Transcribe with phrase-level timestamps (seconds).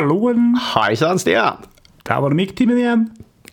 [0.00, 0.54] Halloen!
[0.72, 1.60] Hei sann, Stian.
[2.08, 3.02] Der var det mikktimen igjen.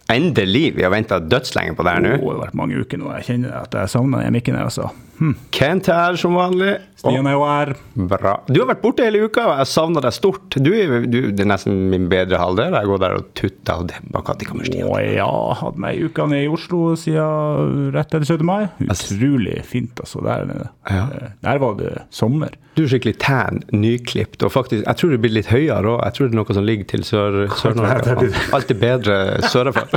[0.07, 0.77] Endelig.
[0.77, 2.13] Vi har venta dødslenge på det her nå.
[2.21, 3.09] Oh, det har vært mange uker nå.
[3.17, 4.87] Jeg kjenner at jeg savner den mikken her, altså.
[5.17, 5.31] Hm.
[5.55, 6.75] Kent her som vanlig.
[6.97, 7.71] Stian er jo her.
[8.09, 8.35] Bra.
[8.49, 10.57] Du har vært borte hele uka, og jeg savner deg stort.
[10.61, 10.69] Du,
[11.09, 12.75] du, det er nesten min bedre halvdel.
[12.77, 14.13] Jeg går der og tutter og demper.
[14.17, 14.91] Når kommer Stian?
[14.91, 15.29] Å ja,
[15.61, 18.45] hadde meg ei uke nede i Oslo siden rett etter 17.
[18.45, 18.67] mai.
[18.85, 20.69] Utrolig fint, altså, der nede.
[20.89, 21.07] Ja.
[21.17, 22.53] Eh, Der var det sommer.
[22.77, 26.01] Du er skikkelig tan, nyklipt, og faktisk, jeg tror du blir litt høyere òg.
[26.05, 27.57] Jeg tror det er noe som ligger til Sør-Norge.
[27.57, 28.31] Sør-Norge.
[28.53, 29.17] Alt er bedre
[29.49, 29.89] sørafor.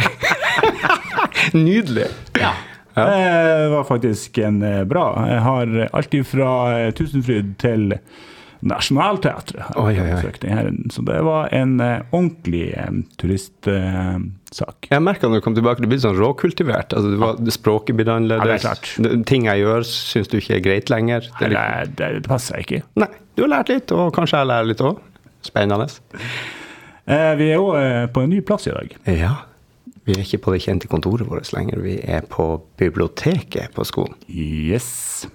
[1.61, 2.09] Nydelig.
[2.41, 2.55] Ja.
[3.09, 5.07] Det var faktisk en eh, bra.
[5.31, 7.95] Jeg har alt fra eh, Tusenfryd til
[8.61, 9.63] Nationaltheatret.
[10.93, 14.91] Så det var en eh, ordentlig eh, turistsak.
[14.91, 16.93] Jeg merka når du kom tilbake, du ble sånn råkultivert.
[16.93, 18.67] Altså, du var, språket ble annerledes.
[19.01, 21.30] Ja, Ting jeg gjør, syns du ikke er greit lenger.
[21.41, 22.83] Det er Det, det, passer ikke.
[23.01, 25.01] nei, du har lært litt, og kanskje jeg lærer litt òg.
[25.46, 25.89] Spennende.
[27.09, 28.93] Eh, vi er eh, på en ny plass i dag.
[29.09, 29.39] Ja.
[30.11, 31.79] Vi er ikke på det kjente kontoret vårt lenger.
[31.85, 32.45] Vi er på
[32.80, 34.17] biblioteket på skolen.
[34.27, 35.29] Yes.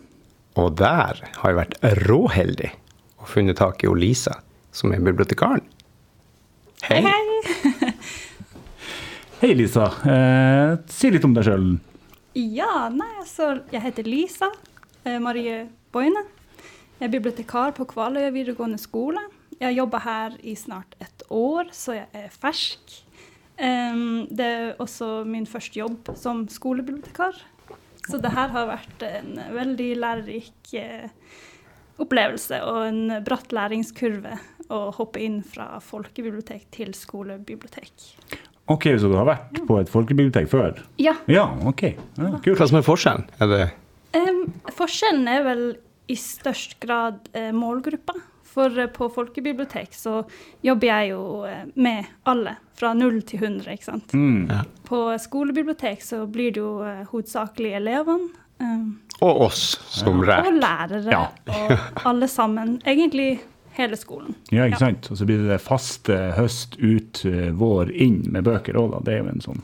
[0.60, 2.74] Og der har jeg vært råheldig
[3.22, 4.34] og funnet tak i Lisa,
[4.76, 5.64] som er bibliotekaren.
[6.90, 7.00] Hei.
[9.40, 9.88] Hei, Lisa.
[10.12, 11.72] Eh, si litt om deg sjøl.
[12.36, 14.52] Ja, nei, altså, jeg heter Lisa
[15.06, 16.26] eh, Marie Boine.
[17.00, 19.24] Jeg er bibliotekar på Kvaløya videregående skole.
[19.56, 23.05] Jeg har jobba her i snart et år, så jeg er fersk.
[23.56, 27.38] Det er også min første jobb som skolebibliotekar.
[28.06, 31.08] Så det her har vært en veldig lærerik eh,
[32.02, 34.36] opplevelse og en bratt læringskurve
[34.74, 38.12] å hoppe inn fra folkebibliotek til skolebibliotek.
[38.72, 40.80] Ok, så du har vært på et folkebibliotek før?
[41.02, 41.84] Ja, Ja, ok.
[42.18, 42.58] Ja, kult.
[42.58, 43.28] Hva som er forskjellen?
[43.42, 43.66] Er det
[44.18, 45.66] um, forskjellen er vel
[46.10, 48.14] i størst grad eh, målgruppa.
[48.56, 50.22] For eh, på folkebibliotek så
[50.66, 54.16] jobber jeg jo eh, med alle, fra null til 100, ikke sant.
[54.16, 54.46] Mm.
[54.52, 54.62] Ja.
[54.88, 58.32] På skolebibliotek så blir det jo eh, hovedsakelig elevene.
[58.64, 61.26] Um, Og oss som og lærere, Ja.
[61.52, 61.76] og
[62.10, 62.78] alle sammen.
[62.88, 63.42] Egentlig
[63.76, 64.36] hele skolen.
[64.56, 65.10] Ja, ikke sant?
[65.12, 67.26] Og så blir det faste høst, ut,
[67.60, 69.02] vår, inn med bøker òg, da.
[69.04, 69.64] Det er jo en sånn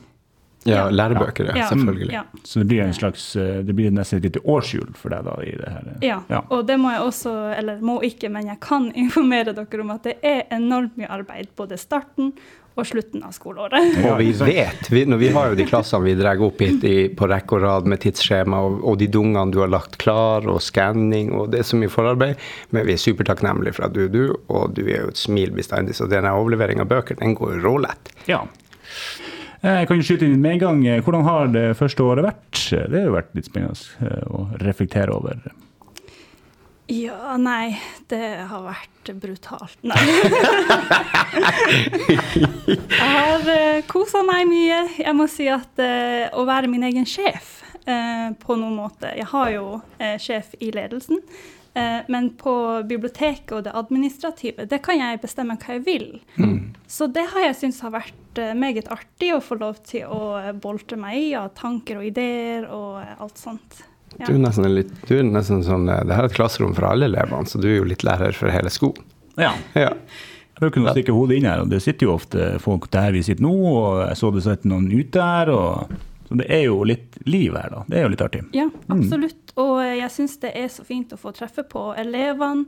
[0.69, 1.55] Ja, lærebøker, ja.
[1.63, 1.67] Ja.
[1.71, 2.11] Selvfølgelig.
[2.13, 2.21] Ja.
[2.45, 5.35] Så det blir en slags eh, Det blir nesten et lite årshjul for deg da
[5.41, 5.87] i det her.
[5.95, 6.05] eh.
[6.05, 6.43] Ja, Ja.
[6.53, 10.03] og det må jeg også, eller må ikke, men jeg kan informere dere om at
[10.03, 12.33] det er enormt mye arbeid både starten
[12.79, 13.97] og slutten av skoleåret.
[14.07, 16.93] Og vi vet, vi, når vi har jo de klassene vi drar opp hit i,
[17.11, 20.61] på rekke og rad med tidsskjema, og, og de dungene du har lagt klar, og
[20.63, 22.39] skanning, og det er så mye forarbeid,
[22.71, 25.51] men vi er supertakknemlige for at du er du, og du er jo et smil
[25.57, 28.13] bestandig, så denne overleveringen av bøker, den går jo rålett.
[28.31, 28.45] Ja.
[29.61, 30.85] Eh, Jeg kan jo skyte inn med en gang.
[30.87, 32.61] eh, Hvordan har det første året vært?
[32.71, 35.37] Det har jo vært litt spennende eh, å reflektere over.
[36.91, 37.77] Ja, nei,
[38.11, 39.77] det har vært brutalt.
[39.85, 39.95] Nei.
[42.67, 44.81] jeg har uh, kosa meg mye.
[44.99, 45.79] Jeg må si at
[46.35, 49.81] å være min egen sjef på noen måte Jeg har jo
[50.21, 51.17] sjef i ledelsen,
[51.73, 56.07] men på biblioteket og det administrative, det kan jeg bestemme hva jeg vil.
[56.91, 60.33] Så det har jeg syntes har vært eh, meget artig å få lov til å
[60.41, 63.77] eh, boltre meg i av tanker og ideer og eh, alt sånt.
[64.17, 64.25] Ja.
[64.25, 66.89] Du er nesten, litt, du er nesten sånn, eh, det her er et klasserom for
[66.89, 69.07] alle elevene, så du er jo litt lærer for hele skolen.
[69.39, 69.53] Ja.
[69.71, 69.93] Ja.
[69.95, 73.23] Jeg bruker å stikke hodet inn her, og det sitter jo ofte folk der vi
[73.25, 75.95] sitter nå, og jeg så det satt noen ute her, og
[76.31, 77.83] så det er jo litt liv her, da.
[77.91, 78.41] Det er jo litt artig.
[78.55, 79.51] Ja, absolutt.
[79.59, 82.63] Og jeg syns det er så fint å få treffe på elevene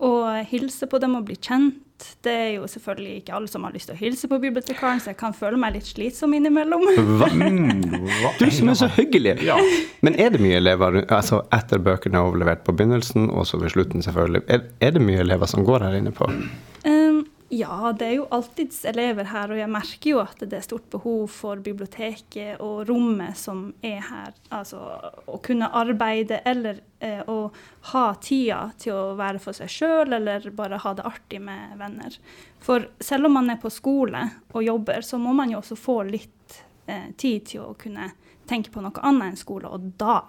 [0.00, 1.80] og hilse på dem og bli kjent.
[2.24, 5.10] Det er jo selvfølgelig ikke alle som har lyst til å hilse på bibliotekaren, så
[5.10, 6.86] jeg kan føle meg litt slitsom innimellom.
[7.18, 7.28] Hva?
[7.34, 7.82] Mm,
[8.22, 9.34] hva- Du som er så hyggelig!
[9.44, 9.58] Ja.
[10.06, 13.74] Men er det mye elever altså etter bøkene er overlevert på begynnelsen, og så ved
[13.74, 16.30] slutten selvfølgelig, er, er det mye elever som går her inne på?
[16.88, 17.20] Um,
[17.52, 20.84] ja, det er jo alltids elever her, og jeg merker jo at det er stort
[20.92, 24.36] behov for biblioteket og rommet som er her.
[24.54, 24.78] Altså
[25.26, 27.50] å kunne arbeide eller eh, å
[27.90, 32.20] ha tida til å være for seg sjøl, eller bare ha det artig med venner.
[32.62, 34.22] For selv om man er på skole
[34.52, 38.12] og jobber, så må man jo også få litt eh, tid til å kunne
[38.46, 40.20] tenke på noe annet enn skole, og da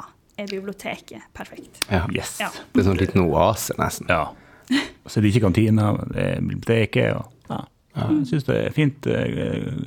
[0.41, 1.83] er biblioteket perfekt.
[1.85, 2.07] Ja.
[2.09, 2.39] Yes.
[2.41, 2.49] Ja.
[2.73, 4.09] Det er sånn liten oase, nesten.
[4.09, 4.31] Ja.
[4.71, 7.61] Og det er ikke kantina, det er biblioteket, og ja.
[8.01, 9.07] Jeg syns det er fint.
[9.07, 9.81] eh,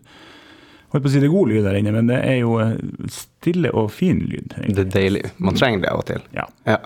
[0.95, 2.75] Holdt på å si det er god lyd der inne, men det er jo eh,
[3.11, 4.53] stille og fin lyd.
[4.59, 4.75] egentlig.
[4.77, 5.23] Det er deilig.
[5.43, 6.21] Man trenger det av og til.
[6.37, 6.45] Ja.
[6.69, 6.77] Ja.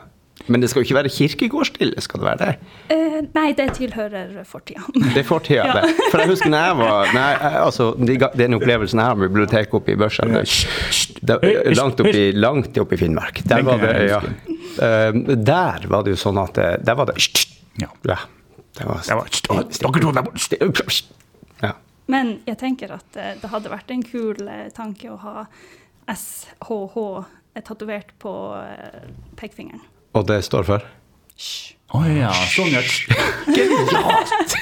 [0.49, 2.71] Men det skal jo ikke være kirkegårdsstille, skal det være det?
[2.95, 4.87] Eh, nei, det tilhører fortida.
[4.95, 5.75] Det er fortida, Ja.
[5.83, 5.91] det.
[6.13, 7.27] For jeg husker når jeg var nei,
[7.67, 7.89] altså,
[8.39, 10.25] Den opplevelsen jeg har med biblioteket oppe i Børsa
[11.75, 13.43] langt, oppe i, langt opp i Finnmark.
[13.51, 14.23] Der var det, ja.
[14.79, 16.55] Eh, der var det jo sånn at
[16.87, 17.19] Der var det
[17.81, 17.89] Ja.
[18.05, 18.19] ja.
[18.79, 19.29] Det var, Det var-
[19.65, 21.05] Dere to der borte.
[21.63, 21.73] Ja.
[22.07, 25.47] Men jeg tenker at eh, det hadde vært en kul eh, tanke å ha
[26.09, 26.97] SHH
[27.67, 28.33] tatovert på
[28.63, 29.83] eh, pekefingeren.
[30.15, 30.87] Og det står for?
[31.35, 31.75] Hysj.
[31.97, 32.83] Å ja, sånn ja.
[33.49, 34.57] Genialt!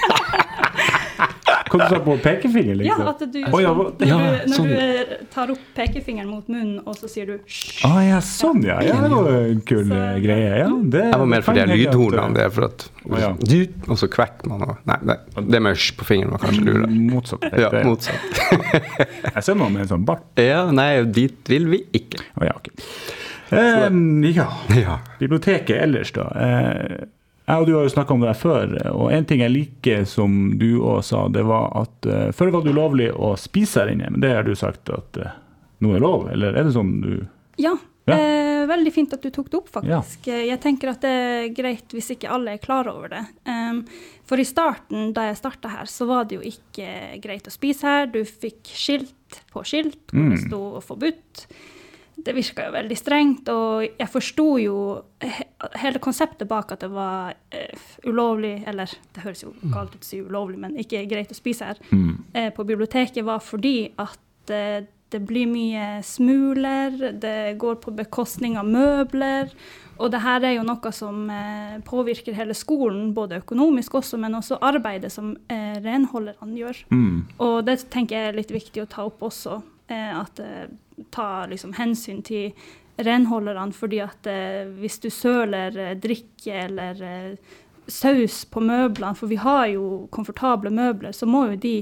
[1.16, 3.02] Hva du sa på pekefinger, liksom?
[3.02, 4.68] Ja, at du, oh, ja, når, ja, du, når sånn.
[4.70, 7.80] du eh, tar opp pekefingeren mot munnen, og så sier du hysj.
[7.88, 8.76] ah, ja, sånn ja.
[8.86, 10.52] Ja, det var en kul Så- eh, greie.
[10.62, 12.34] Ja, det Jeg var mer for de lydhornene.
[12.36, 12.86] Det er for at.
[13.06, 15.16] Og så kvekker man og Nei, nei,
[15.50, 16.90] det med hysj på fingeren var kanskje eh, lurere.
[17.10, 17.48] Motsatt.
[17.66, 18.40] Ja, motsatt.
[19.36, 20.26] Jeg ser noen med en sånn bart.
[20.40, 22.22] Ja, nei, dit vil vi ikke.
[22.38, 22.74] Oh, ja, okay.
[23.50, 23.90] Eh,
[24.34, 24.48] ja.
[24.74, 24.98] Ja.
[25.20, 26.26] Biblioteket ellers, da.
[26.34, 27.06] Eh,
[27.46, 30.04] jeg og du har jo snakka om det her før, og en ting jeg liker
[30.10, 33.92] som du òg sa, det var at uh, før var det ulovlig å spise her
[33.92, 35.30] inne, men det har du sagt at uh,
[35.84, 37.12] nå er lov, eller er det sånn du
[37.62, 37.76] Ja,
[38.06, 38.14] Ja.
[38.14, 40.28] Eh, veldig fint at du tok det opp, faktisk.
[40.30, 40.36] Ja.
[40.46, 43.22] Jeg tenker at det er greit hvis ikke alle er klar over det.
[43.50, 43.80] Um,
[44.26, 47.82] for i starten, da jeg starta her, så var det jo ikke greit å spise
[47.82, 48.06] her.
[48.06, 50.46] Du fikk skilt på skilt hvor det Mm.
[50.46, 51.46] sto 'forbudt'.
[52.16, 54.76] Det virka jo veldig strengt, og jeg forsto jo
[55.76, 60.08] hele konseptet bak at det var uh, ulovlig, eller det høres jo galt ut å
[60.08, 62.12] si ulovlig, men ikke greit å spise her mm.
[62.32, 64.80] uh, på biblioteket var fordi at uh,
[65.12, 69.52] det blir mye smuler, det går på bekostning av møbler.
[70.02, 71.28] Og det her er jo noe som
[71.86, 76.82] påvirker hele skolen, både økonomisk også, men også arbeidet som renholderne gjør.
[76.90, 77.22] Mm.
[77.38, 80.42] Og det tenker jeg er litt viktig å ta opp også, eh, at
[81.10, 82.52] ta liksom hensyn til
[82.96, 87.56] renholderne, fordi at eh, hvis du søler eh, drikke eller eh,
[87.86, 91.78] saus på møblene, for vi har jo komfortable møbler, så må jo de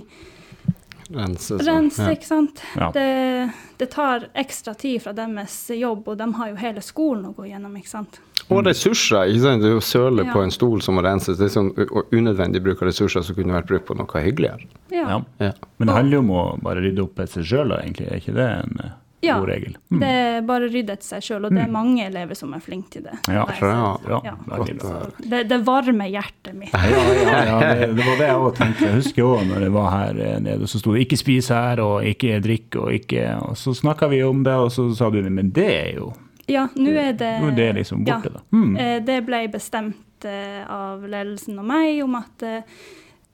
[1.15, 2.63] Rense, rense, ikke sant.
[2.81, 2.87] Ja.
[2.95, 7.35] Det, det tar ekstra tid fra deres jobb, og de har jo hele skolen å
[7.37, 8.17] gå gjennom, ikke sant.
[8.49, 9.29] Og ressurser.
[9.29, 9.63] ikke sant?
[9.63, 10.33] Det søler søle Ja.
[10.33, 11.37] på en stol som må renses.
[11.39, 11.71] Det er sånn
[12.13, 14.65] unødvendig bruk av ressurser som kunne vært brukt på noe hyggeligere.
[14.91, 15.05] Ja.
[15.09, 15.21] Ja.
[15.39, 15.53] Ja.
[15.79, 18.09] Men det handler jo om å bare rydde opp etter seg sjøl, egentlig.
[18.09, 19.77] Er ikke det en eh, Ja, god regel?
[19.91, 20.01] Mm.
[20.01, 22.91] Det er bare rydde etter seg sjøl, og det er mange elever som er flinke
[22.97, 23.17] til det.
[23.29, 24.23] Ja, ja.
[24.25, 24.35] Ja.
[24.81, 26.75] Så Det, det varmer hjertet mitt.
[26.75, 28.89] Ja, ja, ja det, det var det jeg òg tenkte.
[28.89, 31.83] Jeg husker òg når jeg var her eh, nede, så sto det 'ikke spis her',
[31.83, 35.23] og 'ikke drikk', og ikke Og så snakka vi om det, og så sa du
[35.31, 36.13] men det er jo
[36.49, 38.41] Ja, nå er det Nå er det liksom borte, ja, da.
[38.53, 38.77] Mm.
[38.77, 42.63] eh, Det ble bestemt eh, av ledelsen og meg om at eh,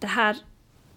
[0.00, 0.36] det her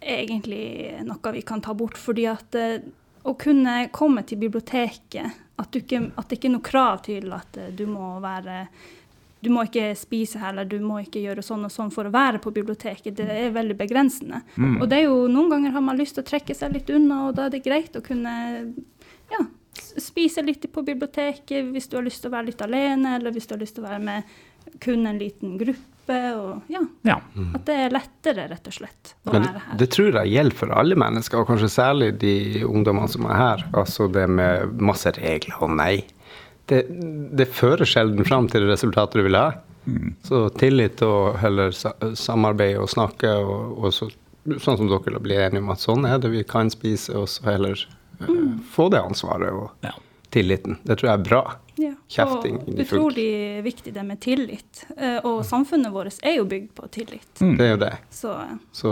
[0.02, 2.80] er egentlig noe vi kan ta bort, fordi at eh,
[3.24, 7.32] å kunne komme til biblioteket At, du ikke, at det ikke er noe krav til
[7.36, 8.68] at eh, du må være
[9.44, 12.40] du må ikke spise heller, du må ikke gjøre sånn og sånn for å være
[12.40, 13.18] på biblioteket.
[13.18, 14.40] Det er veldig begrensende.
[14.56, 14.78] Mm.
[14.78, 17.26] Og det er jo noen ganger har man lyst til å trekke seg litt unna,
[17.28, 18.36] og da er det greit å kunne
[19.34, 19.42] ja,
[20.00, 23.50] spise litt på biblioteket hvis du har lyst til å være litt alene, eller hvis
[23.50, 25.93] du har lyst til å være med kun en liten gruppe.
[26.12, 27.16] Og ja, Ja.
[27.56, 29.78] at det er lettere, rett og slett, å Men være her.
[29.80, 32.34] det tror jeg gjelder for alle mennesker, og kanskje særlig de
[32.68, 33.64] ungdommene som er her.
[33.74, 36.04] Altså det med masse regler og nei.
[36.68, 36.86] Det,
[37.36, 39.52] det fører sjelden fram til det resultatet du vil ha.
[40.24, 41.72] Så tillit og heller
[42.16, 44.08] samarbeid og snakke, og, og så,
[44.60, 47.44] sånn som dere blir enige om at sånn er det vi kan spise, og så
[47.52, 47.80] heller
[48.22, 48.28] eh,
[48.76, 49.92] få det ansvaret og ja.
[50.34, 50.80] Tilliten.
[50.84, 51.44] Det tror jeg er bra.
[51.82, 51.94] Ja.
[52.14, 53.30] kjefting Og utrolig
[53.66, 54.84] viktig det med tillit.
[54.98, 57.32] Eh, Og samfunnet vårt er jo bygd på tillit.
[57.42, 57.56] Mm.
[57.58, 57.94] Det er jo det.
[58.14, 58.92] Så eh, Så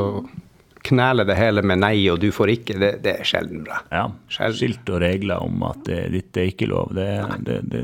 [0.81, 3.83] knele det hele med nei og du får ikke, det, det er sjelden bra.
[3.93, 4.07] ja.
[4.33, 4.57] Sjelden.
[4.57, 6.95] Skilt og regler om at det, ditt er ikke lov.
[6.97, 7.05] Det,
[7.45, 7.83] det, det,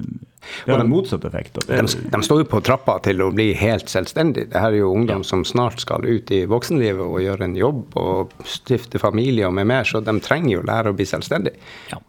[0.65, 1.59] det har en motsatt effekt.
[1.67, 4.49] Det, De, de står jo på trappa til å bli helt selvstendige.
[4.49, 7.93] Det her er jo ungdom som snart skal ut i voksenlivet og gjøre en jobb
[8.01, 11.61] og stifte familie og med mer, så de trenger jo lære å bli selvstendige.
[11.93, 12.01] ja.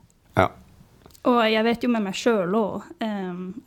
[1.24, 1.30] Ja.
[1.32, 2.84] Og jeg vet jo med meg sjøl òg,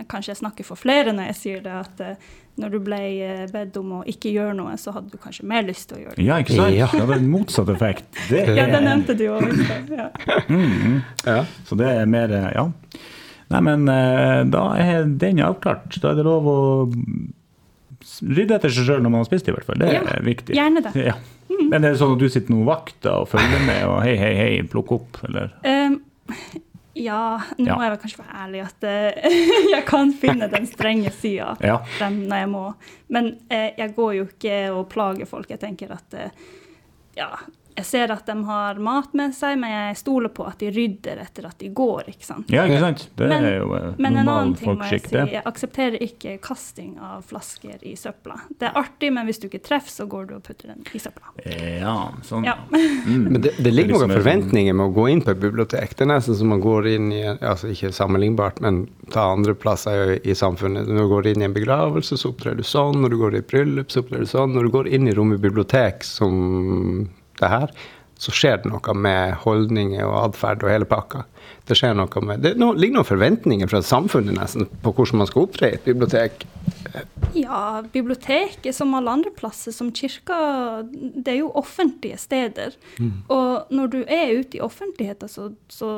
[0.09, 2.29] kanskje jeg snakker for flere når jeg sier det, at uh,
[2.61, 5.63] når du ble eh, bedt om å ikke gjøre noe, så hadde du kanskje mer
[5.63, 6.25] lyst til å gjøre det.
[6.27, 6.73] ja, ikke sant?
[6.75, 6.87] Ja.
[6.91, 8.09] Det hadde en motsatt effekt.
[8.29, 9.45] Det Ja, det er, nevnte du òg.
[9.91, 10.07] Ja.
[10.51, 11.37] mm, Ja.
[11.67, 12.65] så det er mer eh, Ja.
[13.51, 15.95] Nei, men uh, da er den avklart.
[16.03, 16.57] Da er det lov å
[18.31, 19.79] rydde etter seg sjøl når man har spist, i hvert fall.
[19.81, 20.55] Det Ja, er viktig.
[20.55, 20.93] gjerne det.
[21.11, 21.15] Ja.
[21.61, 24.31] Men er det sånn at du sitter noen vakter og følger med og hei, hei,
[24.39, 25.51] hei, plukk opp, eller?
[25.67, 25.99] Um,
[26.95, 27.75] ja, nå Ja.
[27.77, 29.39] må jeg vel kanskje være ærlig at uh,
[29.75, 31.77] jeg kan finne den strenge sida Ja.
[32.01, 32.65] når jeg må.
[33.09, 35.49] Men uh, jeg går jo ikke og plager folk.
[35.49, 36.29] Jeg tenker at uh,
[37.17, 37.29] ja,
[37.75, 41.21] jeg ser at de har mat med seg, men jeg stoler på at de rydder
[41.23, 42.09] etter at de går.
[42.11, 42.49] ikke sant?
[42.51, 43.09] Ja, ikke sant?
[43.17, 46.01] Det Men- er jo eh, Men en annen ting må jeg folkeskikk, si, jeg aksepterer
[46.01, 48.39] ikke kasting av flasker i søpla.
[48.59, 50.99] Det er artig, men hvis du ikke treffer, så går du og putter den i
[50.99, 51.31] søpla.
[51.45, 52.45] Ja, sånn.
[52.45, 52.57] Ja.
[52.71, 53.31] Mm.
[53.31, 55.95] Men det, det ligger er noen forventninger med å gå inn på et bibliotek.
[55.95, 60.17] Det er nesten som man går inn i altså Ikke sammenlignbart, men ta andre plasser
[60.17, 60.87] i, i samfunnet.
[60.87, 62.99] Når du går inn i en begravelse, så opptrer du sånn.
[63.01, 64.53] Når du går i et bryllup, så opptrer du sånn.
[64.55, 67.09] Når du går inn i rommet bibliotek som
[67.41, 67.73] det her,
[68.21, 71.23] så skjer det noe med holdninger og atferd og hele pakka.
[71.65, 75.29] Det skjer noe med, det no, ligger noen forventninger fra samfunnet nesten på hvordan man
[75.29, 76.45] skal opptre i et bibliotek.
[77.33, 80.37] Ja, biblioteket som alle andre plasser, som kirka,
[80.91, 82.77] det er jo offentlige steder.
[83.31, 85.91] Og når du er ute i offentligheten, så, så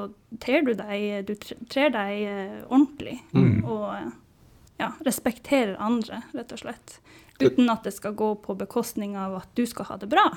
[0.44, 1.36] ter du deg, du
[1.68, 3.18] trer deg eh, ordentlig.
[3.68, 4.08] Og eh,
[4.80, 6.98] ja, respekterer andre, rett og slett.
[7.42, 10.30] Uten at det skal gå på bekostning av at du skal ha det bra.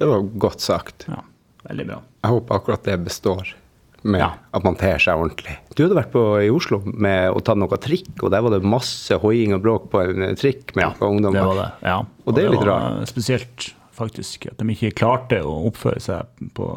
[0.00, 1.04] Det var godt sagt.
[1.10, 1.20] Ja,
[1.68, 1.98] veldig bra.
[2.24, 3.54] Jeg håper akkurat det består.
[4.02, 4.30] Med Ja.
[4.56, 5.58] at man ter seg ordentlig.
[5.76, 8.62] Du hadde vært på, i Oslo med å ta noe trikk, og der var det
[8.64, 11.36] masse hoiing og bråk på en trikk med noen ungdommer.
[11.36, 11.98] Det var det, ja.
[12.24, 16.70] Og det er litt var spesielt, faktisk, at de ikke klarte å oppføre seg på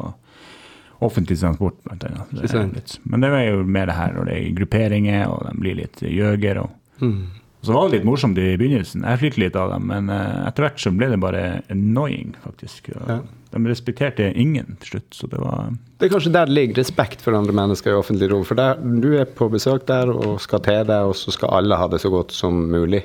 [1.00, 2.28] offentlig transport, blant annet.
[2.30, 5.80] Det men det er jo mer det her når det er grupperinger, og de blir
[5.80, 6.60] litt gjøger.
[6.66, 7.26] Og, Mm.
[7.64, 9.06] Og så var det litt morsomt i begynnelsen.
[9.08, 12.90] Jeg flirte litt av dem, men eh, etter hvert så ble det bare annoying, faktisk.
[12.92, 13.22] Ja.
[13.54, 17.24] De respekterte ingen til slutt, så det var Det er kanskje der det ligger respekt
[17.24, 18.44] for andre mennesker i offentlig rom.
[18.44, 21.78] For der, du er på besøk der og skal til deg, og så skal alle
[21.80, 23.00] ha det så godt som mulig.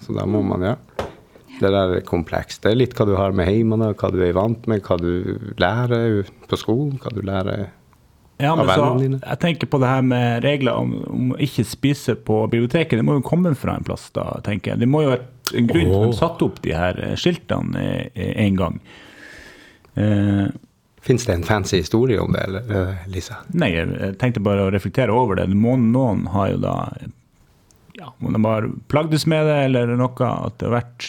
[0.00, 0.78] Så da må man, ja.
[1.60, 2.62] Det der er komplekst.
[2.64, 5.52] Det er litt hva du har med hjemmene, hva du er vant med, hva du
[5.60, 7.68] lærer på skolen, hva du lærer
[8.40, 8.86] Ja, men så,
[9.20, 12.98] jeg tenker på det her med regler om, om å ikke spise på biblioteket.
[12.98, 14.82] Det må jo komme fra en plass, da, tenker jeg.
[14.82, 15.26] Det må jo være
[15.60, 18.80] en grunn til at de satte opp de her eh, skiltene eh, en gang.
[19.94, 20.46] Eh,
[21.00, 23.38] Fins det en fancy historie om det, eller, eh, Lisa?
[23.56, 25.46] nei, jeg tenkte bare å reflektere over det.
[25.52, 26.74] Noen har jo da
[28.00, 31.08] ja, Om de har plagdes med det eller noe, at det har vært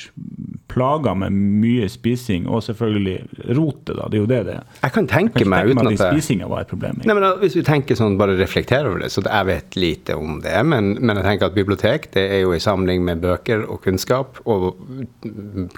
[0.71, 3.15] plaga med mye spising, og selvfølgelig
[3.57, 4.07] rotet, da.
[4.11, 4.67] Det er jo det det er.
[4.81, 6.99] Jeg kan tenke meg uten at at spisinga var et problem.
[7.03, 10.19] Nei, men da, Hvis vi tenker sånn, bare reflekterer over det, så jeg vet lite
[10.19, 10.55] om det.
[10.67, 14.39] Men, men jeg tenker at bibliotek det er jo en samling med bøker og kunnskap.
[14.43, 14.73] Og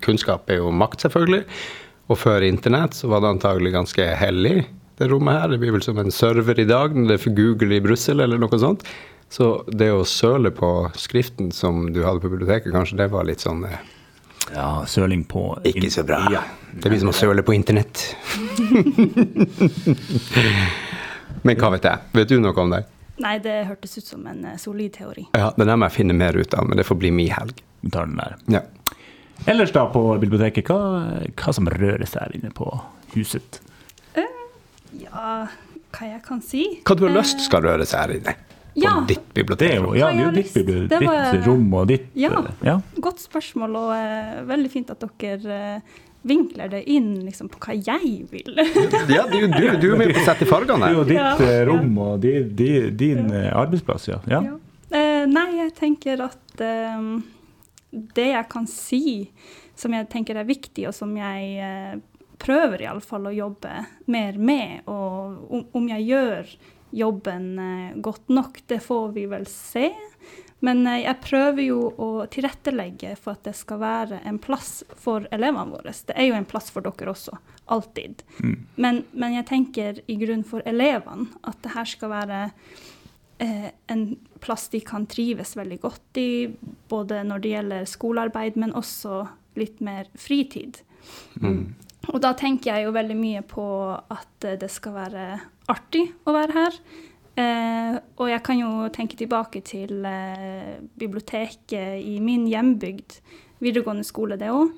[0.05, 1.43] kunnskap er jo makt, selvfølgelig.
[2.11, 4.63] Og før internett så var det antagelig ganske hellig,
[5.01, 5.49] det rommet her.
[5.53, 8.21] Det blir vel som en server i dag når det er for Google i Brussel
[8.21, 8.85] eller noe sånt.
[9.33, 10.67] Så det å søle på
[10.99, 13.79] skriften som du hadde på biblioteket, kanskje det var litt sånn eh,
[14.53, 16.19] Ja, søling på ikke så bra.
[16.29, 16.43] Ja.
[16.73, 18.03] Det blir som å søle på internett.
[21.47, 21.97] Men hva vet jeg?
[22.13, 22.83] Vet du noe om det?
[23.23, 25.25] Nei, det hørtes ut som en eh, solid teori.
[25.33, 27.65] Ja, Den der må jeg finne mer ut av, men det får bli min helg.
[27.81, 28.37] Vi tar den der.
[28.59, 28.63] Ja.
[29.49, 32.69] Ellers da på biblioteket, hva, hva som rører seg her inne på
[33.17, 33.63] huset?
[35.01, 35.45] Ja,
[35.93, 36.67] hva jeg kan si?
[36.85, 38.37] Hva du har lyst skal røre seg her inne?
[38.73, 38.93] På Ja.
[39.07, 39.75] ditt bibliotek?
[39.75, 42.29] jo, ja, det er jo ditt, lyst- det var- ditt rom og ditt Ja.
[42.39, 42.79] eh, ja.
[42.99, 45.81] Godt spørsmål, og uh, veldig fint at dere uh,
[46.25, 48.55] vinkler det inn liksom, på hva jeg vil.
[49.13, 51.35] Ja, du, du, du er med på å sette fargene Det er jo ditt Ja.
[51.37, 54.19] eh, rom og di, di, din arbeidsplass, ja.
[54.27, 54.41] ja.
[54.41, 54.57] Ja.
[54.93, 57.19] Eh, nei, jeg tenker at eh,
[58.15, 59.29] det jeg kan si
[59.75, 61.95] som jeg tenker er viktig, og som jeg eh,
[62.43, 63.71] prøver iallfall å jobbe
[64.07, 66.49] mer med, og om, om jeg gjør
[66.93, 69.89] jobben eh, godt nok, det får vi vel se.
[70.63, 75.27] Men eh, jeg prøver jo å tilrettelegge for at det skal være en plass for
[75.33, 75.91] elevene våre.
[75.93, 77.35] Det er jo en plass for dere også,
[77.73, 78.23] alltid.
[78.75, 82.41] Men, men jeg tenker i grunn for elevene at det her skal være
[83.43, 84.07] eh, en
[84.43, 86.31] plass de kan trives veldig godt i,
[86.91, 89.23] både når det gjelder skolearbeid, men også
[89.59, 90.81] litt mer fritid.
[92.13, 93.63] Og da tenker jeg jo veldig mye på
[94.13, 95.25] at eh, det skal være
[95.73, 96.77] artig å være her.
[97.41, 103.17] Eh, og jeg kan jo tenke tilbake til eh, biblioteket i min hjembygd,
[103.63, 104.75] videregående skole det òg.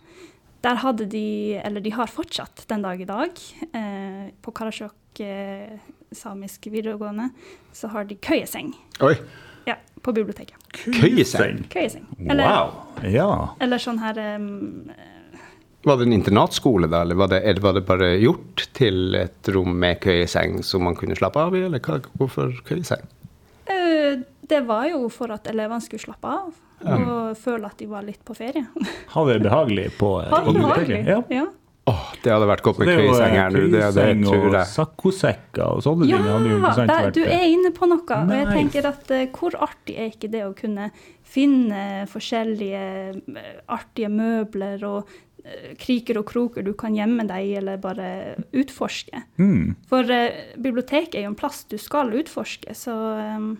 [0.65, 1.25] Der hadde de,
[1.61, 3.41] eller de har fortsatt den dag i dag,
[3.75, 5.75] eh, på Karasjok eh,
[6.15, 7.27] samisk videregående,
[7.75, 8.71] så har de køyeseng
[9.03, 9.13] Oi.
[9.67, 10.55] ja, på biblioteket.
[10.95, 11.65] Køyeseng?
[11.73, 12.07] Køyeseng.
[12.29, 13.03] Eller, Wow!
[13.11, 13.27] Ja.
[13.61, 14.47] eller sånn her em,
[15.85, 19.75] Var det en internatskole, da, eller var det, var det bare gjort til et rom
[19.79, 23.03] med køyeseng som man kunne slappe av i, eller hva, hvorfor køyeseng?
[23.69, 26.53] eh, Det var jo for at elevene skulle slappe av
[26.85, 28.65] og føle at de var litt på ferie.
[29.15, 30.99] Ha det behagelig på, eh, Ha det behagelig.
[31.07, 31.21] Ja.
[31.33, 31.45] Ja.
[31.85, 34.45] Oh, det hadde vært godt med Det køyeseng eh, her nå, det, det køyeseng tror
[34.47, 34.69] og jeg.
[35.65, 36.29] og sånne Ja, ting.
[36.33, 38.17] hadde jo sant der, vært, du eh, er inne på noe.
[38.25, 40.87] Og jeg tenker at eh, hvor artig er ikke det å kunne
[41.35, 42.81] finne forskjellige
[43.37, 45.24] eh, artige møbler og eh,
[45.77, 48.07] kriker og kroker du kan gjemme deg i, eller bare
[48.55, 49.21] utforske.
[49.37, 49.75] Mm.
[49.91, 52.95] For eh, bibliotek er jo en plass du skal utforske, så
[53.37, 53.51] um,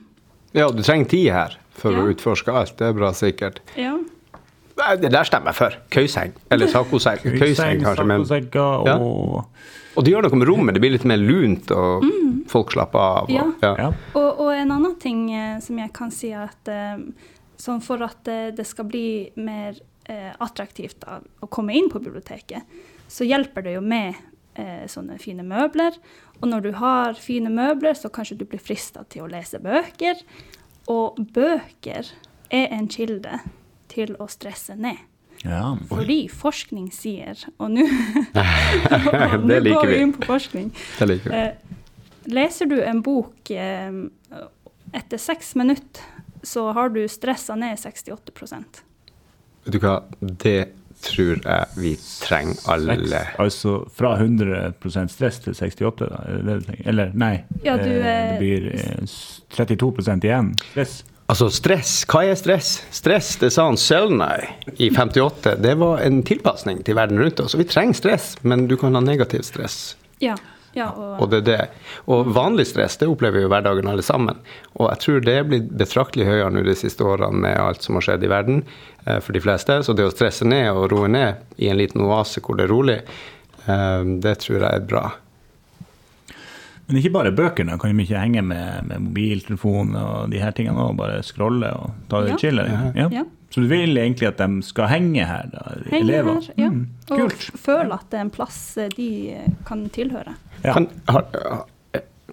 [0.55, 2.77] Ja, du trenger tid her for å utforske alt.
[2.79, 3.61] Det er bra sikkert.
[3.75, 3.97] ja.
[4.75, 5.75] Det der stemmer jeg for.
[5.93, 6.33] Køyseng.
[6.51, 7.21] Eller sakoseng.
[7.23, 8.03] Køyseng, kanskje.
[8.09, 8.97] Men, Ja.
[8.99, 10.75] og det gjør noe med rommet.
[10.75, 12.03] Det blir litt mer lunt, og
[12.51, 13.23] folk slapper av.
[13.23, 13.45] Og, Ja.
[13.63, 13.71] ja.
[13.79, 13.87] ja.
[14.19, 16.97] Og, og en annen ting eh, som jeg kan si, er at eh,
[17.55, 21.99] sånn for at eh, det skal bli mer eh, attraktivt da, å komme inn på
[22.03, 22.63] biblioteket,
[23.07, 24.15] så hjelper det jo med
[24.59, 25.97] eh, sånne fine møbler.
[26.41, 30.21] Og når du har fine møbler, så kanskje du blir frista til å lese bøker.
[30.91, 32.09] Og bøker
[32.53, 33.39] er en kilde
[33.91, 34.97] til å stresse ned.
[35.45, 35.75] ja.
[35.89, 37.85] Fordi forskning sier Og nå
[39.75, 40.01] går vi vi.
[40.01, 40.71] inn på forskning.
[40.99, 41.37] Det liker vi.
[41.37, 43.91] Eh, leser du en bok eh,
[44.95, 46.01] etter seks minutter,
[46.45, 48.33] så har du stressa ned 68
[49.65, 50.59] Vet du hva, det
[51.05, 52.95] tror jeg vi trenger alle.
[53.09, 56.21] Seks, altså fra 100% stress til 68, da?
[56.29, 56.61] Er?
[56.85, 57.33] Eller nei,
[57.65, 59.17] Ja, du, eh, eh, det blir eh,
[59.57, 61.03] 32% igjen stress.
[61.25, 61.91] Altså, stress.
[62.05, 62.75] Hva er stress?
[62.93, 64.43] Stress, det sa han Selnay
[64.77, 65.55] i 58.
[65.57, 67.55] Det var en tilpasning til verden rundt oss.
[67.57, 69.79] Og vi trenger stress, men du kan ha negativt stress.
[70.21, 70.35] Ja.
[70.75, 71.83] Ja og, Og det er det.
[72.11, 74.41] Og vanlig stress, det opplever vi jo hverdagen alle sammen.
[74.75, 77.99] Og jeg tror det er blitt betraktelig høyere nå de siste årene med alt som
[77.99, 78.63] har skjedd i verden
[79.05, 79.79] eh, for de fleste.
[79.87, 82.73] Så det å stresse ned og roe ned i en liten oase hvor det er
[82.75, 82.97] rolig,
[83.65, 85.05] eh, det tror jeg er bra.
[86.87, 87.79] Men ikke bare bøkene.
[87.81, 91.95] Kan de ikke henge med, med mobiltelefon og de her tingene og bare scrolle og
[92.11, 92.37] ta det Ja.
[92.41, 92.61] chill?
[92.95, 93.07] Ja.
[93.09, 93.23] Ja.
[93.49, 95.61] Så du vil egentlig at de skal henge her, da?
[95.89, 96.41] henge elever?
[96.41, 96.69] her, ja.
[96.69, 100.35] Mm, og føle at det er en plass eh, de eh, kan tilhøre.
[100.65, 100.73] Ja.
[100.73, 101.29] Kan, har,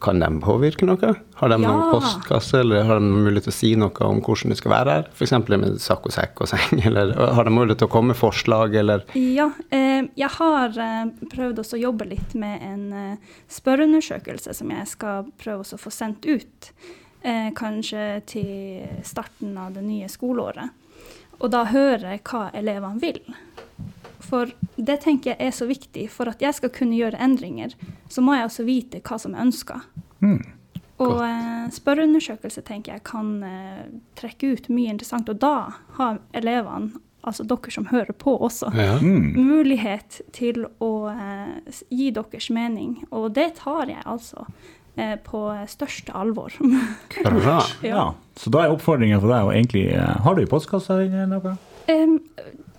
[0.02, 1.12] kan de påvirke noe?
[1.38, 1.90] Har de noen Ja.
[1.94, 5.06] postkasse, eller har de mulighet til å si noe om hvordan det skal være her?
[5.14, 5.32] F.eks.
[5.48, 8.74] med sakk og sekk og seng, eller har de mulighet til å komme med forslag,
[8.82, 13.16] eller Ja, eh, jeg har eh, prøvd også å jobbe litt med en eh,
[13.48, 16.72] spørreundersøkelse som jeg skal prøve å få sendt ut.
[17.22, 20.70] Eh, kanskje til starten av det nye skoleåret.
[21.42, 23.20] Og da høre hva elevene vil.
[24.32, 24.48] For
[24.80, 26.08] det tenker jeg er så viktig.
[26.12, 27.76] For at jeg skal kunne gjøre endringer,
[28.08, 29.82] så må jeg også vite hva som er ønska.
[30.24, 30.40] Mm.
[31.02, 33.86] Og eh, spørreundersøkelse tenker jeg kan eh,
[34.18, 35.28] trekke ut mye interessant.
[35.28, 36.94] Og da har elevene,
[37.26, 38.96] altså dere som hører på også, ja.
[39.02, 39.34] Mm.
[39.36, 43.02] mulighet til å eh, gi deres mening.
[43.10, 44.46] Og det tar jeg altså
[44.96, 46.56] eh, på største alvor.
[47.28, 47.60] Bra.
[47.84, 48.08] Ja.
[48.38, 51.56] Så da er oppfordringen for deg å egentlig eh, Har du i postkassa noe?
[51.90, 52.16] Em,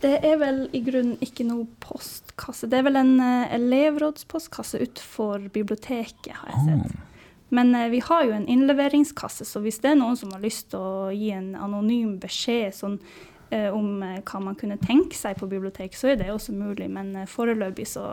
[0.04, 2.68] det er vel i grunnen ikke noe postkasse.
[2.70, 6.96] Det er vel en eh, elevrådspostkasse utenfor biblioteket, har jeg sett.
[7.54, 10.72] Men eh, vi har jo en innleveringskasse, så hvis det er noen som har lyst
[10.74, 13.00] til å gi en anonym beskjed sånn,
[13.54, 16.90] eh, om eh, hva man kunne tenke seg på biblioteket, så er det også mulig.
[16.92, 18.08] Men foreløpig så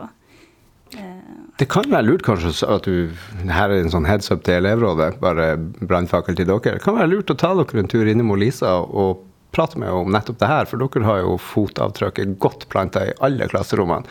[0.95, 3.17] eh, Det kan være lurt kanskje at du
[3.49, 6.77] Her er en sånn heads up til elevrådet, bare brannfakkel til dere.
[6.77, 10.05] Det kan være lurt å ta dere en tur innom Lisa og prate med henne
[10.05, 14.07] om nettopp det her, for dere har jo fotavtrykket godt planta i alle klasserommene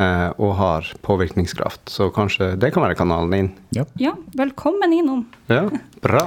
[0.00, 1.88] eh, og har påvirkningskraft.
[1.92, 3.50] Så kanskje det kan være kanalen inn.
[3.76, 3.84] Ja.
[4.00, 5.26] ja, velkommen innom.
[5.46, 5.66] Ja,
[6.00, 6.24] bra.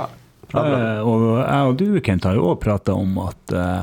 [0.52, 0.67] bra, bra.
[0.67, 3.82] Eh, og jeg og du, Kent, har jo òg prata om at eh,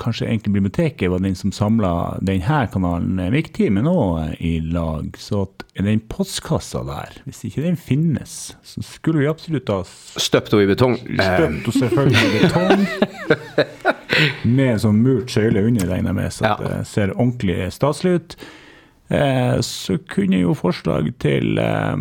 [0.00, 5.14] kanskje egentlig biblioteket var den som samla denne kanalen eh, viktig, men òg i lag.
[5.18, 10.54] Så at den postkassa der, hvis ikke den finnes, så skulle vi absolutt ha Støpt
[10.54, 10.98] henne i betong.
[11.02, 12.86] Eh, støpt henne selvfølgelig i betong.
[14.44, 16.56] Med sånn murt søyle under, regner jeg med, så Ja.
[16.60, 18.36] det ser ordentlig staselig ut.
[19.10, 21.96] Eh, så kunne jo forslag til eh,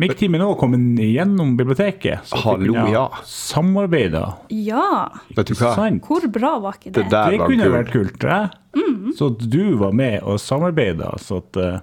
[0.00, 2.20] Mikktimen òg komme gjennom biblioteket.
[2.30, 3.06] Så Hallo, kunne ja.
[3.26, 4.36] Samarbeida.
[4.54, 5.72] Ja, Vet du hva?
[5.74, 6.04] Sant?
[6.06, 7.02] hvor bra var ikke det?
[7.02, 7.74] Det der Det var kunne kult.
[7.74, 8.24] vært kult.
[8.24, 9.14] Eh?
[9.18, 11.80] Så at du var med og samarbeida, så at eh,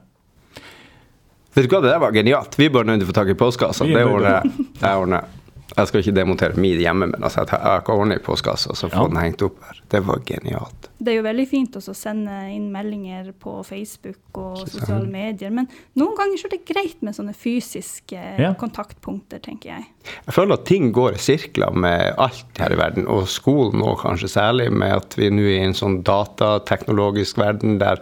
[1.57, 2.55] Vet du hva, det der var genialt.
[2.55, 3.83] Vi bør nødt til å få tak i postkassa.
[3.89, 5.23] Det ordner jeg.
[5.75, 8.69] Jeg skal ikke demontere min hjemme, men altså, jeg har ikke kan ordne i postkassa
[8.71, 9.07] og så få Ja.
[9.11, 9.81] den hengt opp her.
[9.89, 10.87] Det var genialt.
[10.97, 15.51] Det er jo veldig fint også å sende inn meldinger på Facebook og sosiale medier,
[15.51, 15.67] men
[15.99, 18.53] noen ganger så er det greit med sånne fysiske Ja.
[18.53, 19.85] kontaktpunkter, tenker jeg.
[20.25, 23.99] Jeg føler at ting går i sirkler med alt her i verden, og skolen òg
[23.99, 27.99] kanskje særlig, med at vi nå er i en sånn datateknologisk verden der,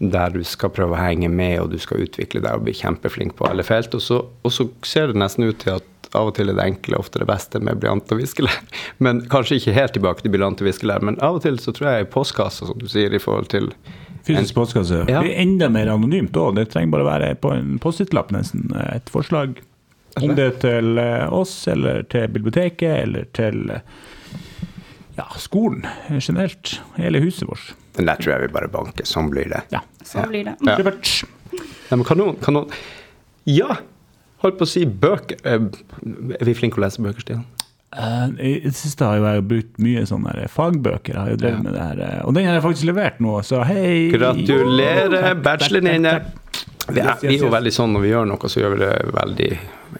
[0.00, 3.36] der du skal prøve å henge med, og du skal utvikle deg og bli kjempeflink
[3.38, 3.94] på alle felt.
[3.94, 6.64] Og så, og så ser det nesten ut til at av og til er det
[6.64, 8.60] enkle ofte det beste med blyant og viskelær.
[9.04, 11.90] Men kanskje ikke helt tilbake til blyant og viskelær, men av og til så tror
[11.98, 13.70] jeg postkassa, som du sier, i forhold til
[14.24, 15.20] fysisk postkasse Ja.
[15.20, 16.54] er enda mer anonymt òg.
[16.56, 18.70] Det trenger bare være på en Post-It-lapp, nesten.
[18.94, 19.58] Et forslag.
[20.22, 23.80] Om det er til eh, oss, eller til biblioteket, eller til eh,
[25.18, 26.76] Ja, skolen eh, generelt.
[26.96, 27.74] Hele huset vårt.
[27.98, 29.04] Den der tror jeg vi bare banker.
[29.06, 29.60] Sånn blir det.
[29.74, 29.80] Ja.
[30.02, 30.28] Sånn Ja.
[30.30, 30.54] blir det.
[30.66, 30.76] Ja.
[30.80, 31.10] Revert.
[31.54, 32.70] Nei, men kanon, kanon.
[33.46, 33.76] Ja!
[34.44, 35.40] Holdt på å si bøker.
[35.44, 35.68] Eh,
[36.40, 37.44] Er vi flinke å lese bøker, Stian?
[37.94, 41.14] Eh, I det siste har jeg brukt mye sånne fagbøker.
[41.14, 41.62] Jeg har jo drevet Ja.
[41.62, 42.00] med det her.
[42.18, 44.10] eh, Og den har jeg faktisk levert nå, så hei!
[44.12, 46.16] Gratulerer, bacheloren inne.
[46.86, 48.90] Vi er, vi er jo veldig sånn når vi gjør noe, så gjør vi det
[49.16, 49.46] veldig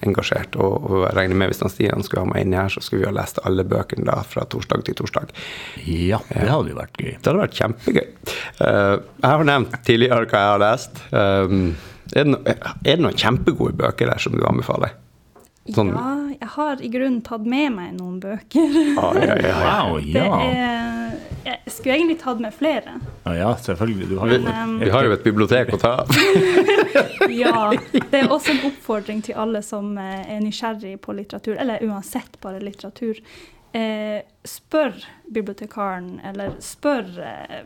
[0.05, 0.57] engasjert.
[0.61, 3.09] Og, og regner med hvis han Stian skulle ha meg inni her, så skulle vi
[3.09, 5.33] ha lest alle bøkene da fra torsdag til torsdag.
[5.87, 7.15] Ja, det hadde jo vært gøy.
[7.17, 8.07] Det hadde vært kjempegøy.
[8.61, 11.01] Uh, jeg har nevnt tidligere hva jeg har lest.
[11.15, 11.77] Um,
[12.13, 14.93] er, det no, er det noen kjempegode bøker der som du anbefaler?
[15.73, 18.75] Sånn- Ja, jeg har i grunnen tatt med meg noen bøker.
[19.01, 19.61] Ah, ja, ja, ja.
[19.65, 20.41] Wow, Det ja.
[20.45, 21.15] er,
[21.47, 22.99] jeg skulle egentlig tatt med flere.
[23.25, 24.09] Ja, ja, selvfølgelig.
[24.11, 26.13] Du har Vi, jo Um, vi har jo et bibliotek å ta av.
[27.35, 27.73] Ja.
[27.93, 32.37] Det er også en oppfordring til alle som eh, er nysgjerrig på litteratur, eller uansett
[32.45, 33.19] bare litteratur.
[33.75, 34.93] Eh, spør
[35.35, 37.65] bibliotekaren, eller spør eh,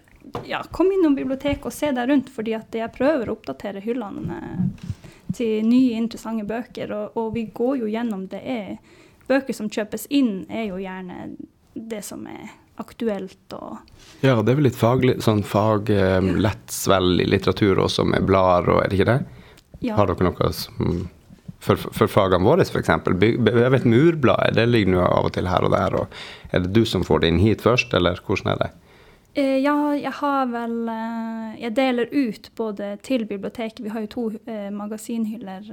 [0.48, 4.38] Ja, kom innom biblioteket og se deg rundt, fordi at jeg prøver å oppdatere hyllene
[4.38, 4.94] eh,
[5.36, 8.78] til nye, interessante bøker, og, og vi går jo gjennom det er
[9.28, 11.34] Bøker som kjøpes inn, er jo gjerne
[11.76, 12.46] det som er
[12.80, 13.76] aktuelt og
[14.24, 18.72] Ja, det er vel litt faglig, sånn fag, um, lettsvelg i litteratur også, med blader
[18.72, 19.18] og er det ikke det?
[19.84, 19.98] ja.
[19.98, 21.06] Har dere noe som
[21.58, 22.90] for, for fagene våre, f.eks.
[23.18, 25.96] Jeg vet Murbladet, det ligger nå av og til her og der.
[25.98, 28.68] og Er det du som får det inn hit først, eller hvordan er det?
[29.38, 34.10] Eh, ja, jeg har vel eh, Jeg deler ut både til biblioteket Vi har jo
[34.14, 35.68] to eh, magasinhyller,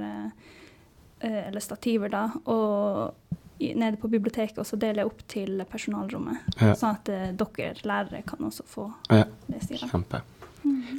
[1.26, 2.26] eller stativer, da.
[2.52, 3.14] Og
[3.58, 6.42] nede på biblioteket, og så deler jeg opp til personalrommet.
[6.60, 6.74] Ja.
[6.76, 9.62] Sånn at eh, dere lærere kan også få Ja, det.
[9.80, 10.20] kjempe.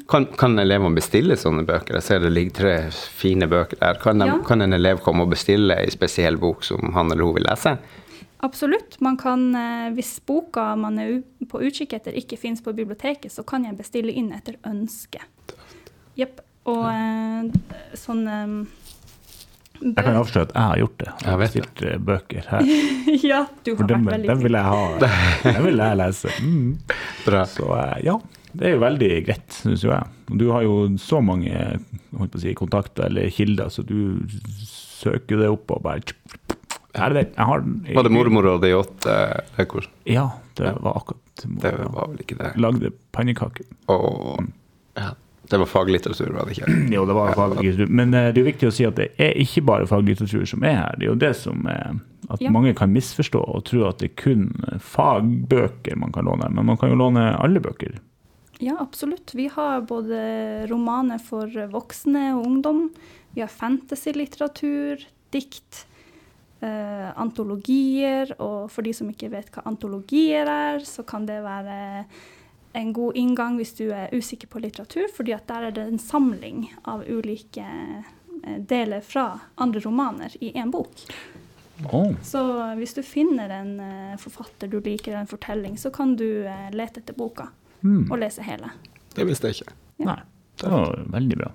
[0.09, 1.97] Kan, kan elevene bestille sånne bøker?
[1.99, 3.99] Jeg ser det ligger tre fine bøker der.
[4.01, 4.37] Kan, de, Ja.
[4.47, 7.75] kan en elev komme og bestille ei spesiell bok som han eller hun vil lese?
[8.45, 8.99] Absolutt.
[9.01, 13.45] Man kan, eh, hvis boka man er på utkikk etter, ikke finnes på biblioteket, så
[13.47, 15.23] kan jeg bestille inn etter ønske.
[16.17, 16.43] Jepp.
[16.67, 17.43] Og ja.
[17.95, 18.55] sånn eh,
[19.79, 21.11] Jeg kan jo avsløre at jeg har gjort det.
[21.11, 21.45] Jeg har det.
[21.45, 22.71] bestilt eh, bøker her.
[23.31, 25.13] Ja, du har For dem, vært veldig Den vil jeg ha.
[25.47, 26.33] Den vil jeg lese.
[26.43, 26.73] Mm.
[27.25, 27.45] Bra.
[27.49, 28.17] Så eh, ja,
[28.51, 30.13] det er jo veldig greit, syns jo jeg.
[30.41, 31.55] Du har jo så mange
[32.17, 34.27] holdt på å si, kontakter eller kilder, så du
[34.67, 36.03] søker det opp og bare
[37.05, 37.23] er det.
[37.35, 39.15] Jeg har jeg, Var det mormor og de åtte
[39.57, 39.87] eller?
[40.09, 40.25] Ja,
[40.57, 42.51] det var akkurat Det var vel ikke det?
[42.57, 43.65] Lagde pannekaker.
[43.93, 44.43] Og,
[44.97, 45.11] ja,
[45.49, 46.71] det var faglitteratur, var det ikke?
[46.95, 47.87] Jo, det var faglitteratur.
[47.93, 50.65] Men uh, det er jo viktig å si at det er ikke bare faglitteratur som
[50.67, 50.97] er her.
[50.99, 51.95] Det er jo det som er
[52.27, 52.51] at Ja.
[52.51, 54.49] mange kan misforstå og tro at det er kun
[54.83, 56.49] fagbøker man kan låne.
[56.51, 57.99] Men man kan jo låne alle bøker.
[58.59, 59.31] Ja, absolutt.
[59.37, 62.89] Vi har både romaner for voksne og ungdom.
[63.37, 65.85] Vi har fantasy-litteratur, dikt,
[66.61, 68.33] eh, antologier.
[68.41, 72.05] Og for de som ikke vet hva antologier er, så kan det være
[72.77, 76.01] en god inngang hvis du er usikker på litteratur, fordi at der er det en
[76.01, 80.91] samling av ulike uh, deler fra andre romaner i én bok.
[81.89, 82.11] Oh.
[82.21, 82.43] Så
[82.77, 87.17] hvis du finner en uh, forfatter du liker, en fortelling, så kan du lete etter
[87.17, 87.47] boka
[87.85, 88.11] Mm.
[88.11, 88.71] og lese hele.
[89.15, 89.73] Det visste jeg ikke.
[90.05, 90.17] Nei,
[90.61, 91.51] det var veldig bra.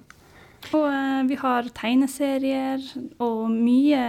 [0.70, 2.85] Og uh, vi har tegneserier,
[3.22, 4.03] og mye,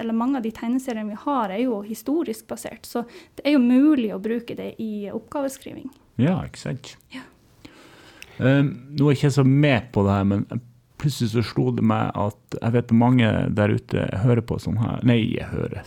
[0.00, 2.86] eller mange av de tegneseriene vi har, er jo historisk basert.
[2.86, 3.04] Så
[3.38, 5.90] det er jo mulig å bruke det i oppgaveskriving.
[6.20, 6.94] Ja, ikke sant?
[7.14, 7.26] Ja.
[8.40, 10.46] Uh, nå er jeg ikke så med på det her, men
[11.00, 15.04] plutselig så slo det meg at jeg vet mange der ute hører på sånn her
[15.08, 15.84] Nei, jeg hører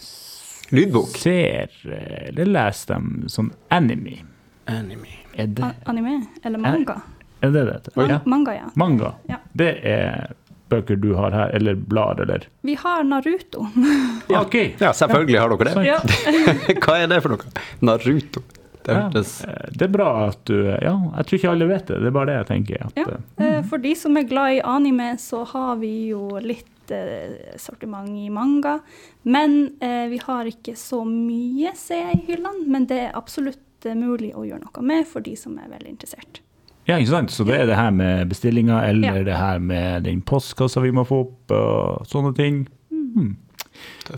[0.74, 1.18] Lydbok.
[1.22, 4.24] Ser eh, eller leser dem sånn anime.
[4.72, 5.20] Anime.
[5.38, 6.96] Er det A anime, eller manga.
[7.44, 7.98] Er det det heter?
[8.00, 8.20] Man Ja.
[8.26, 8.70] Manga, ja.
[8.80, 9.14] Manga.
[9.30, 9.38] Ja.
[9.54, 10.34] Det er
[10.74, 13.68] bøker du har her, eller blad, eller Vi har Naruto.
[14.32, 14.56] Ja, OK.
[14.82, 15.86] Ja, selvfølgelig har dere det.
[15.86, 16.00] ja.
[16.84, 17.52] Hva er det for noe?
[17.86, 18.42] Naruto.
[18.84, 21.86] Det Ja, hørtes eh, det er bra at du Ja, jeg tror ikke alle vet
[21.88, 22.00] det.
[22.04, 22.82] Det er bare det jeg tenker.
[22.90, 23.06] At, Ja.
[23.38, 27.54] eh, Eh, For de som er glad i anime, så har vi jo litt eh,
[27.58, 28.80] sortiment i manga.
[29.24, 32.66] Men eh, vi har ikke så mye, ser jeg i hyllene.
[32.68, 33.60] Men det er absolutt
[33.96, 36.42] mulig å gjøre noe med for de som er veldig interessert.
[36.88, 37.32] Ja, ikke sant?
[37.32, 39.24] Så det er det her med bestillinger, eller Ja.
[39.24, 42.67] det her med den postkassa vi må få opp, og sånne ting.
[42.91, 43.36] Mm.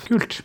[0.08, 0.41] Kult.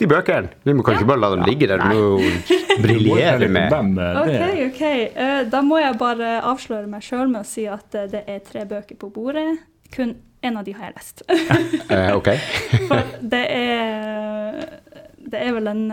[0.00, 0.48] De bøkene.
[0.64, 1.06] Vi må kanskje Ja.
[1.06, 1.78] bare la dem ligge der.
[1.90, 4.80] Du briljere med OK, ok.
[5.16, 8.38] Eh, Da må jeg bare avsløre meg sjøl med å si at eh, det er
[8.38, 9.58] tre bøker på bordet.
[9.92, 11.22] Kun én av de har jeg lest.
[11.90, 12.28] eh, Ok.
[12.88, 14.80] For det er
[15.30, 15.92] Det er vel en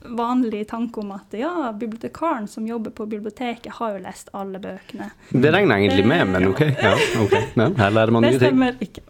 [0.00, 5.10] vanlig tanke om at ja, bibliotekaren som jobber på biblioteket, har jo lest alle bøkene.
[5.30, 6.60] Det regner jeg egentlig med, men ok.
[6.60, 6.92] Ja,
[7.24, 7.42] okay.
[7.54, 8.60] Ja, her lærer man Det nye ting.
[8.60, 9.02] Det stemmer ikke.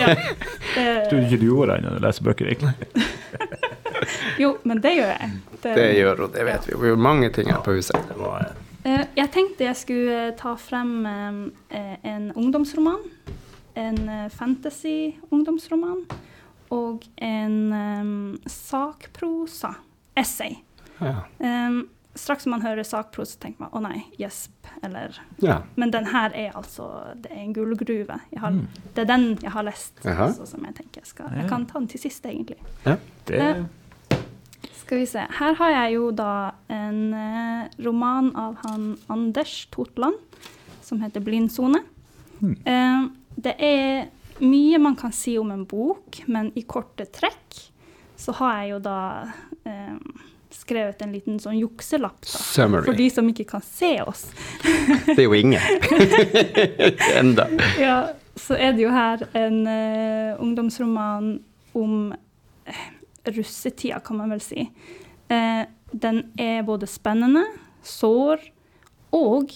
[0.00, 0.14] Ja.
[1.08, 2.74] Tror du Det, ikke du gjorde det når du leser bøker, egentlig?
[4.38, 5.30] Jo, men det gjør jeg.
[5.62, 6.74] Det gjør hun, det vet vi.
[6.74, 8.08] Hun gjør mange ting her på huset.
[8.10, 8.18] Det
[8.84, 12.98] Eh, Jeg tenkte jeg skulle eh, ta frem eh, en ungdomsroman.
[13.78, 14.00] En
[14.30, 16.02] fantasy-ungdomsroman.
[16.70, 19.74] Og en sakprosa.
[20.18, 20.56] Essay.
[20.98, 21.24] Ja.
[21.38, 25.60] Um, straks man hører sakpros, tenker man å nei, gjesp, eller ja.
[25.80, 26.88] Men den her er altså
[27.22, 28.18] Det er en gullgruve.
[28.36, 28.64] Mm.
[28.94, 31.80] Det er den jeg har lest, altså, som jeg tenker jeg skal Jeg kan ta
[31.80, 32.60] den til sist, egentlig.
[33.28, 33.40] det,
[34.82, 35.24] Skal vi se.
[35.38, 36.32] Her har jeg jo da
[36.72, 40.20] en uh, roman av han Anders Totland
[40.82, 41.80] som heter 'Blindsone'.
[42.42, 42.56] Mm.
[42.66, 43.08] Uh,
[43.40, 44.10] det er
[44.42, 47.71] mye man kan si om en bok, men i korte trekk
[48.22, 48.98] så har jeg jo da
[49.66, 49.94] eh,
[50.54, 52.86] skrevet en liten sånn jukselapp da, Summary.
[52.86, 54.26] for de som ikke kan se oss.
[55.08, 55.62] Det er jo ingen.
[57.20, 57.48] Enda.
[57.80, 57.96] Ja,
[58.38, 61.34] så er det jo her en eh, ungdomsroman
[61.78, 62.12] om
[62.68, 62.84] eh,
[63.32, 64.68] russetida, kan man vel si.
[65.32, 67.44] Eh, den er både spennende,
[67.84, 68.44] sår
[69.12, 69.52] og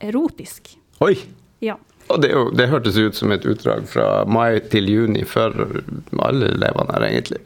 [0.00, 0.76] erotisk.
[1.04, 1.16] Oi!
[1.64, 1.76] Ja.
[2.12, 5.54] Og det, jo, det hørtes ut som et utdrag fra mai til juni for
[6.20, 7.40] alle elevene her, egentlig.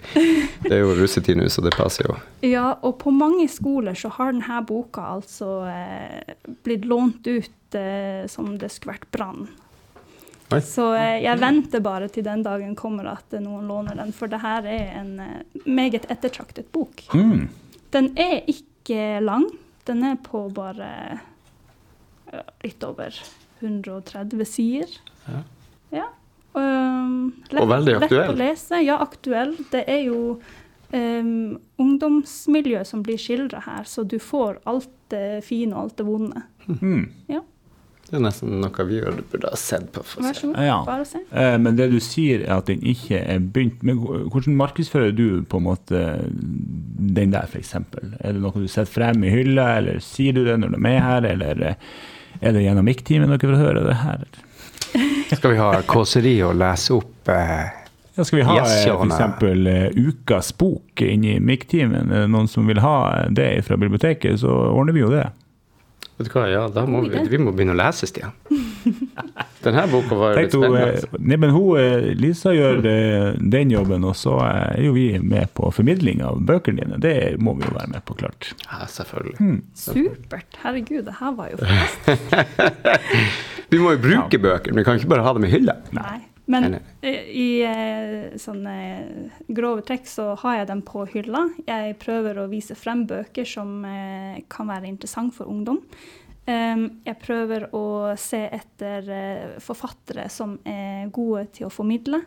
[0.64, 2.18] Det er jo russetid nå, så det passer jo.
[2.42, 6.34] ja, og på mange skoler så har denne boka altså eh,
[6.66, 9.46] blitt lånt ut eh, som det skulle vært brann.
[10.48, 14.32] Så eh, jeg venter bare til den dagen kommer at eh, noen låner den, for
[14.32, 17.04] det her er en eh, meget ettertraktet bok.
[17.12, 17.48] mm.
[17.92, 19.46] Den er ikke lang.
[19.88, 20.88] Den er på bare
[22.32, 23.16] ja, litt over
[23.60, 24.94] 130 sider.
[25.28, 25.42] Ja.
[25.90, 26.06] Ja.
[26.58, 28.80] Um, lett, Og veldig Lett å lese.
[28.82, 29.54] Ja, aktuell.
[29.72, 30.38] Det er jo
[30.92, 36.08] um, ungdomsmiljø som blir skildra her, så du får alt det fine og alt det
[36.08, 36.42] vonde.
[36.80, 37.06] Mm.
[38.08, 40.00] Det er nesten noe vi burde ha sett på.
[40.16, 40.78] Vær så god, Ja.
[40.86, 41.18] bare se.
[41.30, 45.42] Eh, Men det du sier, er at den ikke er begynt med hvordan markedsfører du
[45.44, 46.00] på en måte
[46.32, 47.74] den der, f.eks.?
[47.74, 50.86] Er det noe du setter frem i hylla, eller sier du det når du er
[50.88, 51.74] med her, eller eh,
[52.40, 54.24] er det gjennom MIK-timen dere får høre det her?
[55.34, 57.66] Skal vi ha kåseri og lese opp eh,
[58.16, 59.98] Ja, skal vi ha eh, f.eks.
[59.98, 62.14] ukas bok inni MIK-timen?
[62.32, 65.26] Noen som vil ha det fra biblioteket, så ordner vi jo det.
[66.18, 68.32] Vet du hva, ja, da må vi, vi må begynne å lese, Stian.
[69.62, 71.28] Denne boka var jo litt hun, eh, spennende.
[71.30, 75.52] nei, men hun, eh, Lisa gjør eh, den jobben, og så er jo vi med
[75.58, 76.98] på formidling av bøkene dine.
[77.02, 78.50] Det må vi jo være med på, klart.
[78.66, 79.36] Ja, selvfølgelig.
[79.38, 79.60] Mm.
[79.78, 80.58] Supert.
[80.64, 82.34] Herregud, det her var jo fantastisk.
[83.68, 85.74] Vi må jo bruke bøker, men vi kan ikke bare ha dem i hylla.
[85.92, 86.22] Nei.
[86.48, 88.76] Men eh, i eh, sånne
[89.52, 91.44] grove trekk så har jeg dem på hylla.
[91.68, 95.82] Jeg prøver å vise frem bøker som eh, kan være interessant for ungdom.
[96.48, 102.22] Jeg prøver å se etter eh, forfattere som er gode til å formidle.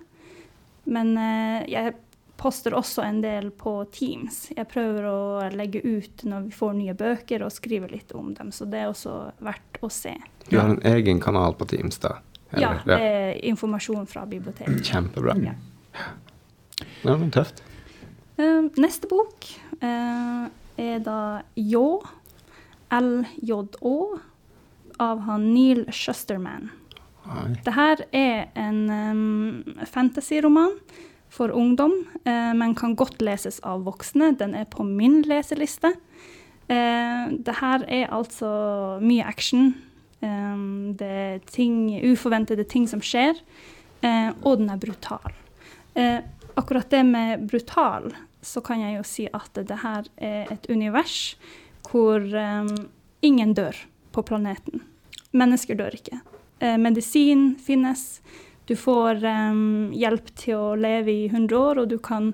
[0.84, 1.96] Men eh, jeg
[2.42, 4.44] poster også en del på Teams.
[4.56, 8.50] Jeg prøver å legge ut når vi får nye bøker og skrive litt om dem,
[8.54, 10.16] så det er også verdt å se.
[10.48, 12.20] Du har en egen kanal på Teams, da?
[12.60, 14.82] Ja, det er informasjon fra biblioteket.
[14.88, 15.38] Kjempebra.
[15.40, 15.54] Ja.
[17.02, 17.64] Ja, men tøft.
[18.42, 19.48] Eh, neste bok
[19.80, 20.44] eh,
[20.82, 21.22] er da
[21.56, 22.02] Ljå,
[22.92, 23.96] LJÅ,
[25.02, 26.70] av han Neil Shusterman.
[27.64, 30.74] Det her er en um, fantasyroman
[31.32, 31.94] for ungdom,
[32.26, 34.34] eh, men kan godt leses av voksne.
[34.38, 35.94] Den er på min leseliste.
[36.68, 38.52] Eh, det her er altså
[39.02, 39.74] mye action.
[40.22, 43.40] Um, det er ting, uforventede ting som skjer,
[44.06, 45.34] uh, og den er brutal.
[45.98, 46.22] Uh,
[46.60, 51.36] akkurat det med brutal, så kan jeg jo si at det her er et univers
[51.90, 52.70] hvor um,
[53.26, 53.78] ingen dør
[54.14, 54.84] på planeten.
[55.34, 56.22] Mennesker dør ikke.
[56.62, 58.22] Uh, medisin finnes.
[58.70, 62.32] Du får um, hjelp til å leve i 100 år, og du kan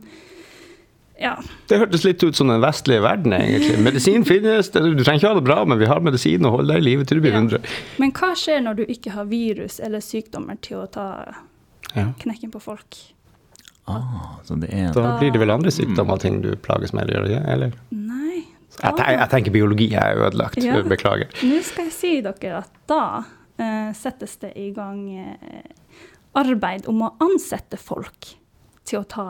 [1.20, 1.34] Ja.
[1.68, 3.80] Det hørtes litt ut som den vestlige verden, egentlig.
[3.88, 6.84] Medisin finnes, du trenger ikke ha det bra, men vi har medisin og holder deg
[6.84, 7.62] i live til du blir Ja.
[7.98, 11.08] Men hva skjer når du ikke har virus eller sykdommer til å ta
[12.22, 13.00] knekken på folk?
[13.88, 17.10] Ah, så det er Da blir det vel andre sykdommer og ting du plages med?
[17.10, 17.72] Eller?
[17.90, 18.44] Nei.
[18.78, 20.60] Jeg, ten- jeg tenker biologi er ødelagt.
[20.62, 20.82] Ja.
[20.84, 21.32] Beklager.
[21.48, 26.04] Nå skal jeg si dere at da uh, settes det i gang uh,
[26.38, 28.36] arbeid om å ansette folk
[28.86, 29.28] til å ta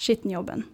[0.00, 0.64] skittenjobben.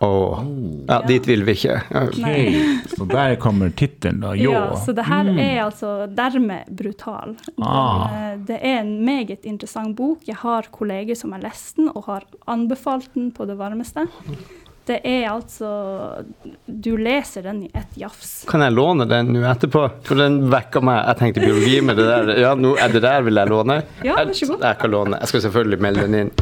[0.00, 0.40] Åh.
[0.88, 1.76] Ja, dit vil vi ikke.
[2.04, 2.78] Okay.
[2.96, 4.32] Så der kommer tittelen, da.
[4.36, 4.52] Jo.
[4.52, 5.38] Ja, så det her Mm.
[5.38, 7.36] er altså dermed brutal.
[7.62, 8.08] Ah.
[8.10, 10.18] Den, eh, det er en meget interessant bok.
[10.26, 14.06] Jeg har kolleger som har lest den og har anbefalt den på det varmeste.
[14.84, 15.68] Det er altså
[16.66, 18.44] Du leser den i ett jafs.
[18.48, 19.86] Kan jeg låne den nå etterpå?
[20.04, 21.00] For den vekka meg.
[21.08, 23.78] Jeg tenkte biologi, med det der, ja, nå er det der vil jeg låne.
[24.04, 24.66] Ja, vær så god.
[24.68, 25.20] Jeg kan låne.
[25.22, 26.34] Jeg skal selvfølgelig melde den inn.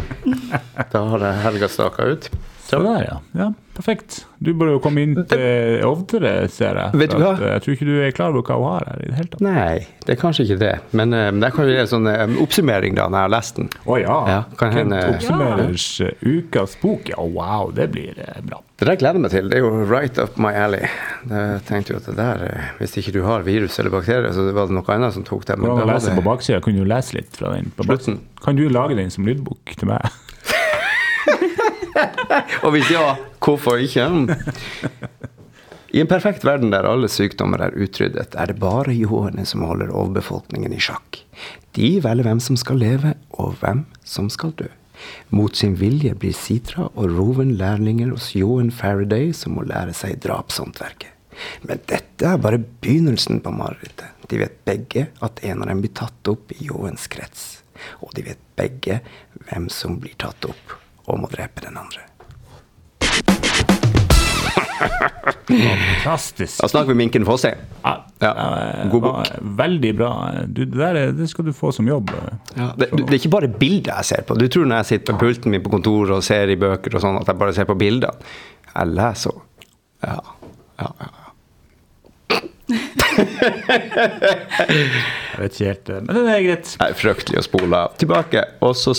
[0.92, 2.30] Da har jeg helga staka ut.
[2.66, 3.20] Så der, ja.
[3.38, 3.48] ja.
[3.82, 4.26] Perfekt.
[4.38, 6.98] Du burde jo komme inn til oftere, ser jeg.
[7.02, 7.34] Vet du hva?
[7.34, 9.16] at, eh, Jeg tror ikke du er klar over hva hun har her i det
[9.18, 9.42] hele tatt.
[9.42, 10.72] Nei, det er kanskje ikke det.
[10.98, 13.58] Men um, der kan jo gi en sånn um, oppsummering da, når jeg har lest
[13.58, 13.70] den.
[13.86, 14.18] Å ja.
[14.32, 16.10] Ja, kan Kent hende- oppsummerers ja.
[16.22, 17.12] ukas bok.
[17.12, 18.62] Ja, wow, det blir eh, bra.
[18.82, 19.50] Det der gleder jeg meg til.
[19.50, 20.88] Det er jo right up my alley.
[21.30, 24.48] Jeg tenkte jo at det der, eh, Hvis ikke du har virus eller bakterier, så
[24.50, 25.58] var det noe annet som tok det.
[25.58, 26.62] Men da lese på baksida?
[26.62, 27.70] kunne du lese litt fra den?
[27.76, 27.86] På.
[28.42, 30.10] Kan du lage den som lydbok til meg?
[32.64, 34.08] Og hvis ja, hvorfor ikke?
[35.92, 39.92] I en perfekt verden der alle sykdommer er utryddet, er det bare ljåene som holder
[39.92, 41.20] overbefolkningen i sjakk.
[41.76, 44.70] De velger hvem som skal leve, og hvem som skal dø.
[45.34, 50.20] Mot sin vilje blir Sitra og Roven lærlinger hos Johan Faraday, som må lære seg
[50.24, 51.10] drapshåndverket.
[51.66, 54.12] Men dette er bare begynnelsen på marerittet.
[54.30, 57.48] De vet begge at en av dem blir tatt opp i Johans krets.
[58.00, 59.00] Og de vet begge
[59.48, 62.00] hvem som blir tatt opp og må drepe den andre.
[65.46, 66.60] Fantastisk.
[66.62, 67.52] Da snakker vi Minken Fosse.
[67.84, 68.30] Ja, Ja,
[68.82, 69.30] eh, god bok.
[69.58, 70.10] Veldig bra.
[70.46, 72.10] Du, det, der, er- det skal du få som jobb.
[72.56, 74.36] Ja, det, det er ikke bare bilder jeg ser på.
[74.38, 77.02] Du tror når jeg sitter på pulten min på kontoret og ser i bøker og
[77.02, 78.14] sånn, at jeg bare ser på bildene.
[78.74, 79.42] Jeg leser òg.
[80.06, 80.18] Ja,
[80.82, 81.10] ja, ja.
[83.72, 86.72] Jeg vet ikke helt, eh, men det er greit.
[86.78, 87.82] Det er fryktelig å spole.
[88.00, 88.44] Tilbake.
[88.64, 88.94] Og så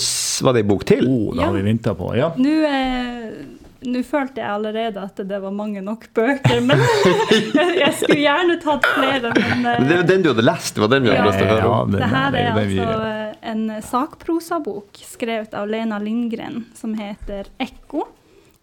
[0.46, 1.04] var det ei bok til.
[1.08, 1.58] Oh, det har Ja.
[1.58, 2.14] vi venta på.
[2.16, 2.32] Ja.
[2.36, 3.44] Nå eh,
[3.84, 6.78] nå følte jeg allerede at det var mange nok bøker, men
[7.82, 9.32] jeg skulle gjerne tatt flere.
[9.36, 10.74] Men eh, det var den du hadde lest.
[10.74, 11.26] Det var den vi hadde Ja.
[11.28, 11.90] lyst til å høre om.
[11.92, 18.06] det, det her er altså eh, en sakprosabok skrevet av Lena Lindgren som heter 'Ekko'.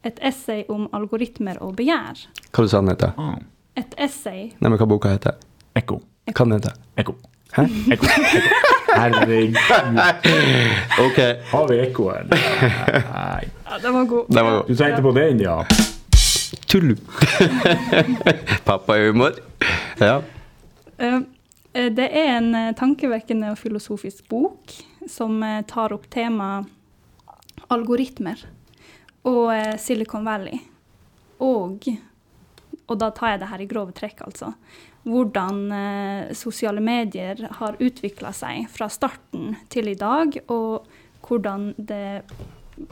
[0.04, 2.24] Et essay om algoritmer og begjær.
[2.52, 3.12] Hva du sa den heter?
[3.22, 3.36] Ah,
[3.78, 5.38] Et essay Nei, men hva boka heter?
[5.80, 6.02] Ekko.
[6.32, 6.74] Hva den heter?
[7.00, 7.16] Ekko.
[7.56, 7.64] Hæ?
[7.96, 8.06] Ekko.
[8.08, 8.58] Ekko.
[8.92, 9.56] Herregud.
[11.06, 11.20] Ok.
[11.52, 12.26] Har vi ekko her?
[12.32, 13.46] Nei.
[13.66, 14.26] Ja, den var god.
[14.28, 14.68] Den var god.
[14.68, 15.56] Du tenkte på den, ja?
[16.68, 16.92] Tull.
[18.68, 19.40] Pappahumor.
[20.00, 20.18] Ja.
[20.98, 21.16] Eh,
[21.74, 24.76] eh, Det er en eh, tankevekkende og filosofisk bok
[25.10, 26.68] som eh, tar opp temaet
[27.72, 28.40] algoritmer
[29.24, 30.58] og Silicon Valley.
[31.40, 31.86] Og,
[32.92, 34.52] og da tar jeg det her i grove trekk, altså.
[35.08, 40.90] Hvordan eh, sosiale medier har utvikla seg fra starten til i dag, og
[41.26, 42.22] hvordan det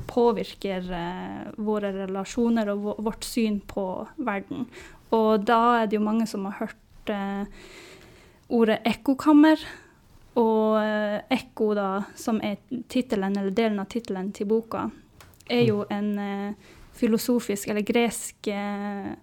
[0.10, 3.86] påvirker eh, våre relasjoner og vårt syn på
[4.18, 4.66] verden.
[5.16, 7.70] Og da er det jo mange som har hørt eh,
[8.50, 9.62] ordet ekkokammer.
[10.40, 14.88] Og eh, ekko, da, som er tittelen, eller delen av tittelen til boka,
[15.50, 19.14] er jo en eh, filosofisk eller gresk eh,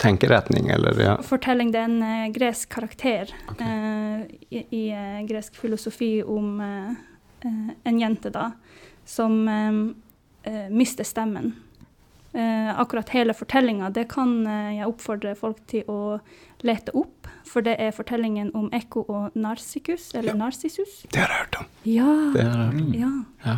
[0.00, 1.22] Tenkeretning, eller ja.
[1.22, 1.72] fortelling.
[1.72, 3.28] Det er en eh, gresk karakter
[3.60, 6.94] eh, i, i eh, gresk filosofi om eh,
[7.44, 8.46] eh, en jente da,
[9.04, 9.76] som eh,
[10.52, 11.52] eh, mister stemmen.
[12.34, 16.16] Uh, akkurat hele fortellinga, det kan uh, jeg oppfordre folk til å
[16.66, 17.28] lete opp.
[17.46, 20.40] For det er fortellingen om Ekko og Narsikus, eller Ja.
[20.40, 21.04] Narsissus.
[21.12, 21.68] Det har jeg hørt om.
[21.86, 22.08] Ja.
[22.34, 22.94] Det har jeg hørt om.
[22.98, 23.12] ja.
[23.46, 23.56] Ja.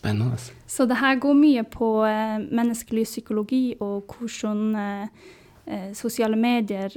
[0.00, 0.36] Spennende.
[0.66, 5.26] Så det her går mye på eh, menneskelig psykologi og hvordan eh,
[5.66, 6.94] eh, sosiale medier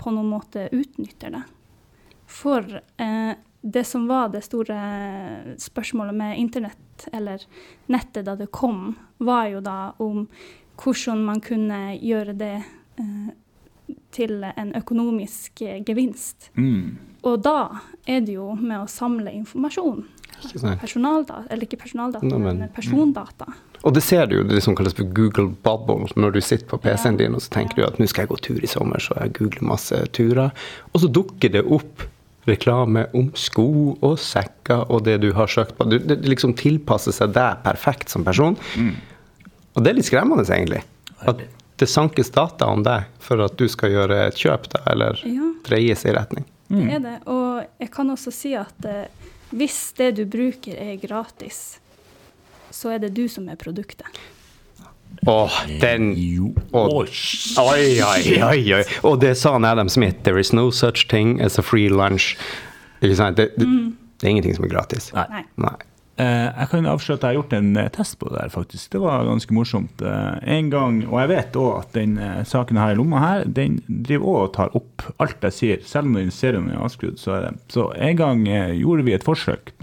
[0.00, 1.42] på noen måte utnytter det.
[2.30, 2.64] For
[2.96, 4.78] eh, det som var det store
[5.60, 7.44] spørsmålet med internett, eller
[7.92, 10.24] nettet da det kom, var jo da om
[10.80, 13.28] hvordan man kunne gjøre det eh,
[14.16, 16.48] til en økonomisk gevinst.
[16.56, 16.96] Mm.
[17.20, 20.06] Og da er det jo med å samle informasjon.
[20.80, 23.46] Personaldata, eller ikke personaldata, no, men- men persondata.
[23.84, 26.78] Og det ser du jo, det som kalles for Google bubble, når du sitter på
[26.82, 29.14] PC-en din og så tenker du at nå skal jeg gå tur i sommer, så
[29.20, 30.50] jeg googler masse turer.
[30.94, 32.02] Og så dukker det opp
[32.46, 35.88] reklame om sko og sekker og det du har søkt på.
[35.88, 38.56] Det det liksom tilpasser seg deg perfekt som person.
[39.76, 40.82] Og det er litt skremmende, egentlig.
[41.22, 41.38] At
[41.78, 45.52] det sankes data om deg for at du skal gjøre et kjøp, da, eller Ja.
[45.64, 46.44] dreies i retning.
[46.68, 47.18] Det er det.
[47.26, 49.06] Og jeg kan også si at eh,
[49.50, 51.80] hvis det du bruker er gratis,
[52.70, 54.06] så er det du som er produktet.
[55.26, 56.12] Åh, den
[56.72, 57.08] oh, Oi,
[57.58, 58.82] Oi, oi, oi.
[59.02, 60.22] Og det sa Adam Smith.
[60.22, 62.36] There is no such thing as a free lunch.
[63.02, 63.36] Ikke sant?
[63.36, 63.66] Det, det,
[64.20, 65.10] det er ingenting som er gratis.
[65.16, 65.44] Nei.
[65.56, 65.76] Nei.
[66.20, 68.90] Eh, jeg kan avsløre at jeg har gjort en eh, test på det der, faktisk.
[68.92, 70.02] Det var ganske morsomt.
[70.04, 73.80] Eh, en gang, Og jeg vet òg at den saken her i lomma her, den
[73.88, 77.18] driver òg og tar opp alt jeg sier, selv om den serien er avskrudd.
[77.20, 77.54] Så, er det.
[77.72, 78.44] så en gang
[78.76, 79.74] gjorde vi et forsøk.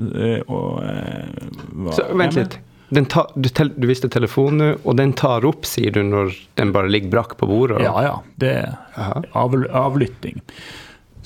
[0.48, 2.60] og var Så vent litt.
[2.90, 6.32] Den tar, du, tel, du visste telefonen nå, og den tar opp, sier du, når
[6.56, 7.82] den bare ligger brakk på bordet?
[7.84, 8.14] Ja, ja.
[8.40, 8.78] Det er
[9.36, 10.40] av, avlytting.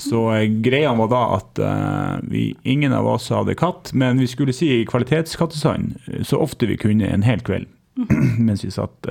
[0.02, 4.28] Så eh, greia var da at eh, vi, ingen av oss hadde katt, men vi
[4.30, 7.68] skulle si kvalitetskattesand eh, så ofte vi kunne en hel kveld
[8.48, 9.08] mens vi satt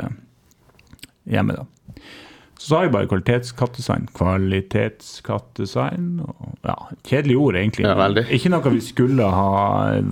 [1.30, 1.64] hjemme, da.
[2.61, 4.11] Så sa vi bare kvalitetskattesign.
[4.12, 6.20] Kvalitetskattesign.
[6.66, 6.74] Ja,
[7.09, 7.86] kjedelig ord, egentlig.
[7.88, 9.49] Ja, ikke noe vi skulle ha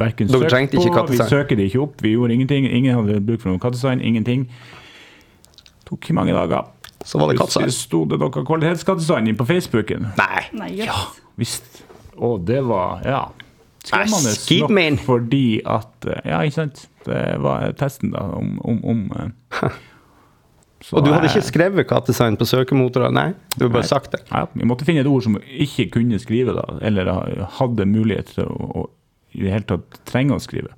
[0.01, 2.65] verken Dere søkt på, vi søker det ikke opp, vi gjorde ingenting.
[2.65, 4.49] Ingen hadde bruk for noe kattesign, ingenting.
[5.91, 6.63] Tok mange dager.
[7.05, 7.75] Så var det katsa kattsign.
[7.75, 10.09] sto det noe kvalitetskattesign inn på Facebooken.
[10.19, 10.47] Nei.
[10.59, 11.21] Nei, jøss.
[11.39, 11.85] Visst.
[12.19, 13.29] Og det var, ja
[13.89, 16.89] Skremmende nok fordi at eh, Ja, ikke sant.
[17.07, 19.79] Det var testen, da, om, om, om eh,
[20.85, 23.11] så Og du hadde ikke skrevet kattesign på søkemotorer?
[23.15, 23.91] Nei, du har bare Nei.
[23.91, 24.21] sagt det.
[24.31, 27.11] Ja, vi måtte finne et ord som ikke kunne skrive, da, eller
[27.59, 28.85] hadde mulighet til å, å
[29.35, 30.71] i det hele tatt trenge å skrive.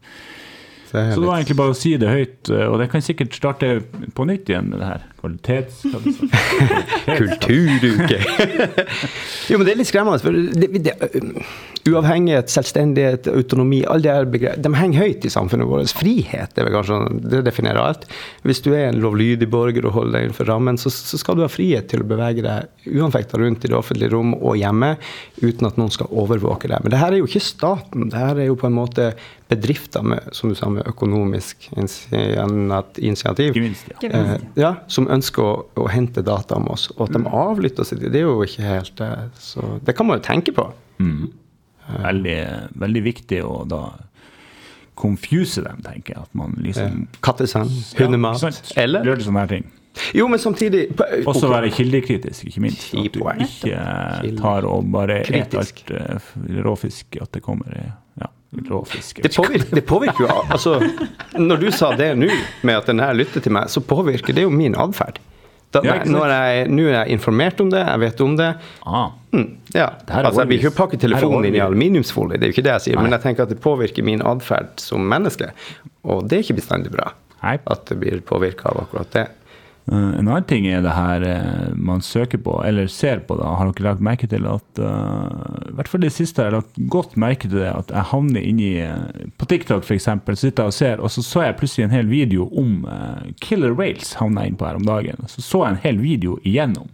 [0.91, 3.05] Så det Så det var egentlig bare å si det høyt, eh, og det kan
[3.05, 3.75] sikkert starte
[4.17, 5.05] på nytt igjen, det her.
[5.21, 5.83] Kvalitets...
[7.21, 8.21] Kulturuke!
[9.51, 10.21] jo, men det er litt skremmende.
[10.23, 10.95] For det, det,
[11.89, 15.93] uavhengighet, selvstendighet, autonomi, alle de her begrep, de henger høyt i samfunnet vårt.
[15.97, 17.01] Frihet er vel kanskje
[17.33, 18.07] det definerer alt.
[18.47, 21.45] Hvis du er en lovlydig borger og holder deg innenfor rammen, så, så skal du
[21.45, 24.95] ha frihet til å bevege deg uanfekta rundt i det offentlige rom og hjemme
[25.43, 26.81] uten at noen skal overvåke deg.
[26.85, 28.09] Men det her er jo ikke staten.
[28.13, 29.13] Det her er jo på en måte
[29.51, 33.57] bedrifter med, som du sa, med økonomisk initiativ.
[33.57, 34.11] Gevinst, ja.
[34.11, 35.53] Eh, ja, som ønsker å,
[35.83, 36.89] å hente data om oss.
[36.97, 40.21] Og at de avlytter oss, det er jo ikke helt eh, Så det kan man
[40.21, 40.69] jo tenke på.
[41.91, 42.39] Veldig,
[42.79, 43.83] veldig viktig å da
[45.01, 46.23] confuse dem, tenker jeg.
[46.29, 48.43] At man liksom Kattesand, hundemat.
[48.45, 49.69] ja, eller Gjør sånne her ting.
[50.15, 51.53] Jo, men samtidig på- Også ok.
[51.53, 52.93] være kildekritisk, ikke minst.
[52.95, 56.29] At du ikke eh, tar og bare et alt eh,
[56.63, 57.87] råfisk at det kommer i
[58.21, 58.29] Ja,
[58.71, 59.23] råfisk.
[59.23, 60.81] det påvirker, det påvirker jo altså,
[61.39, 62.29] Når du sa det nå,
[62.67, 65.21] med at den her lytter til meg, så påvirker det jo min atferd.
[65.71, 68.55] Nå Ja, er jeg informert om det, jeg vet om det.
[68.87, 69.85] Ah, Mm, ja.
[70.09, 72.83] Altså, jeg vil ikke pakke telefonen inn i aluminiumsfolie, det er jo ikke det jeg
[72.89, 73.05] sier, Nei.
[73.07, 75.53] men jeg tenker at det påvirker min atferd som menneske.
[76.03, 77.13] Og det er ikke bestandig bra
[77.45, 77.53] Nei.
[77.65, 79.27] at det blir påvirka av akkurat det.
[79.89, 83.37] Eh, En annen ting er det her eh, man søker på, eller ser på.
[83.41, 86.59] da, Har dere lagt merke til at eh, I hvert fall det siste har jeg
[86.59, 88.71] lagt godt merke til det, at jeg havner inni
[89.41, 90.09] På TikTok f.eks.
[90.41, 92.87] Sitter jeg og ser, og så så jeg plutselig en hel video om
[93.41, 95.21] killer whales havna inn på her om dagen.
[95.29, 96.89] Så så jeg en hel video igjennom.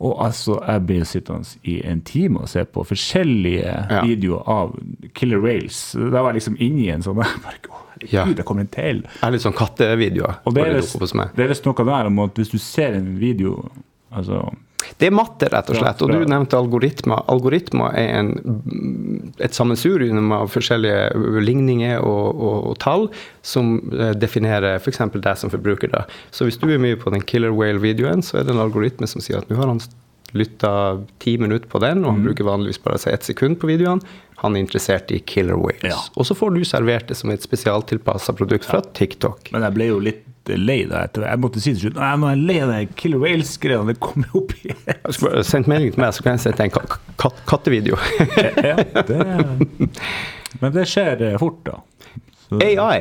[0.00, 4.02] Og altså, jeg ble sittende i en time og se på forskjellige Ja.
[4.04, 4.76] videoer av
[5.14, 5.92] killer Rails.
[5.98, 8.24] Da var jeg liksom inni en sånn jeg bare, Å, herregud, Ja.
[8.24, 9.02] det kommer en til.
[9.02, 10.38] Det er litt sånn kattevideoer.
[10.46, 13.68] Og det er visst noe der om at hvis du ser en video
[14.14, 14.52] altså,
[14.98, 16.02] Det er matte, rett og slett.
[16.02, 17.22] Og du nevnte algoritmer.
[17.30, 18.32] Algoritmer er en,
[19.42, 23.08] et sammensurium av forskjellige ligninger og, og, og tall
[23.46, 25.02] som eh, definerer f.eks.
[25.14, 25.92] deg som forbruker.
[25.94, 26.04] Da.
[26.34, 29.22] Så hvis du er mye på den killer whale-videoen, så er det en algoritme som
[29.24, 29.82] sier at nå har han
[30.36, 30.72] lytta
[31.18, 34.02] ti minutter på den, og han bruker vanligvis bare seg ett sekund på videoen.
[34.42, 35.88] Han er interessert i killer whales.
[35.88, 35.98] Ja.
[36.20, 39.50] Og så får du servert det som et spesialtilpassa produkt fra TikTok.
[39.54, 41.02] Men jeg ble jo litt lei da.
[41.04, 43.82] etter Jeg måtte si til slutt Nei, nå er jeg lei av det Killer Wales-greia.
[43.88, 46.64] Det kommer opp i Jeg skulle bare sendt melding til meg, så kan jeg sette
[46.66, 46.82] en ka
[47.18, 47.98] ka kattevideo.
[48.70, 48.76] ja,
[49.08, 49.18] det,
[50.62, 51.80] Men det skjer eh, fort, da.
[52.46, 53.00] Så- AI.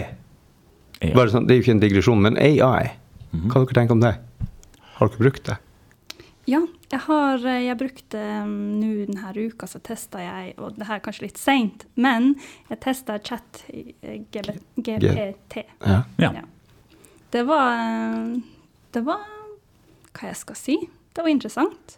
[1.13, 2.89] Bare sånn, det er jo ikke en digresjon, men AI.
[3.31, 3.47] Mhm.
[3.53, 4.15] Hva dere tenker om det?
[4.97, 5.57] Har dere brukt det?
[6.47, 6.61] Ja,
[6.93, 10.95] jeg har eh, jeg brukte um, nå denne uka, så testa jeg, og det her
[11.01, 12.29] er kanskje litt seint, men
[12.71, 15.65] jeg testa chat eh, GPT.
[15.83, 15.99] Ja.
[16.23, 16.31] Ja.
[17.32, 18.38] Det var eh,
[18.91, 19.23] Det var
[20.17, 20.78] Hva jeg skal si?
[21.13, 21.97] Det var interessant.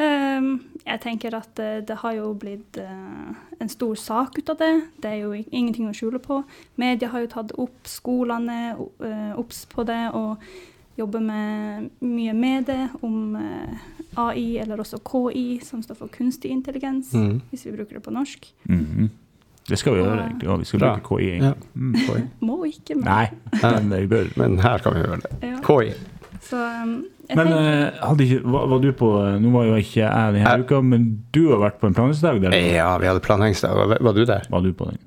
[0.00, 4.56] Um, jeg tenker at eh, det har jo blitt eh, en stor sak ut av
[4.60, 4.70] det.
[5.02, 6.38] Det er jo ingenting å skjule på.
[6.80, 10.40] Media har jo tatt opp, skolene eh, obs på det og
[11.00, 13.82] jobber med mye med det om eh,
[14.20, 17.40] AI, eller også KI, som står for kunstig intelligens, Mm.
[17.50, 18.52] hvis vi bruker det på norsk.
[18.68, 19.10] Mhm.
[19.70, 20.26] Det skal vi gjøre.
[20.44, 20.92] Ja, vi skal Bra.
[20.98, 21.30] bruke KI.
[21.40, 21.52] Ja.
[21.78, 21.94] Mm.
[22.06, 22.22] KI.
[22.48, 23.26] Må ikke, men Nei,
[23.62, 24.30] men vi bør.
[24.40, 25.32] Men her kan vi gjøre det.
[25.46, 25.56] Ja.
[25.66, 25.92] KI.
[26.50, 26.94] Så um,
[27.30, 29.08] jeg Men tenker, eh, hadde ikke, var, var du på
[29.38, 31.04] Nå var jo ikke jeg denne Jeg- uka, men
[31.36, 32.56] du har vært på en planleggingsdag der?
[32.74, 33.76] Ja, vi hadde planleggingsdag.
[33.76, 34.48] Var var du der?
[34.50, 34.98] Var du på den?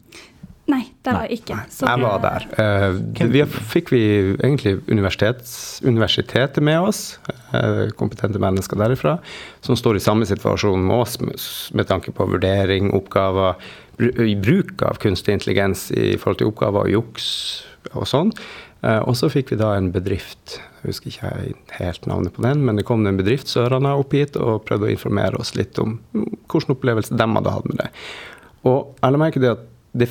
[0.72, 1.58] Nei, der var jeg ikke.
[1.74, 2.46] Så Jeg var der.
[2.56, 3.42] Uh, vi
[3.74, 4.00] fikk vi
[4.38, 7.02] egentlig universitetet med oss,
[7.52, 9.18] uh, kompetente mennesker derifra,
[9.60, 11.36] som står i samme situasjon med oss med,
[11.76, 13.60] med tanke på vurdering, oppgaver,
[13.98, 17.28] bruk av kunstig intelligens i forhold til oppgaver og juks
[17.94, 18.34] og sånn.
[18.84, 21.32] Eh, og så fikk vi da en bedrift, jeg husker ikke
[21.78, 24.94] helt navnet på den, men det kom en bedrift sørene opp hit og prøvde å
[24.94, 27.90] informere oss litt om hvilken opplevelse de hadde hatt med det.
[28.68, 29.64] Og jeg la merke til at
[29.94, 30.10] det,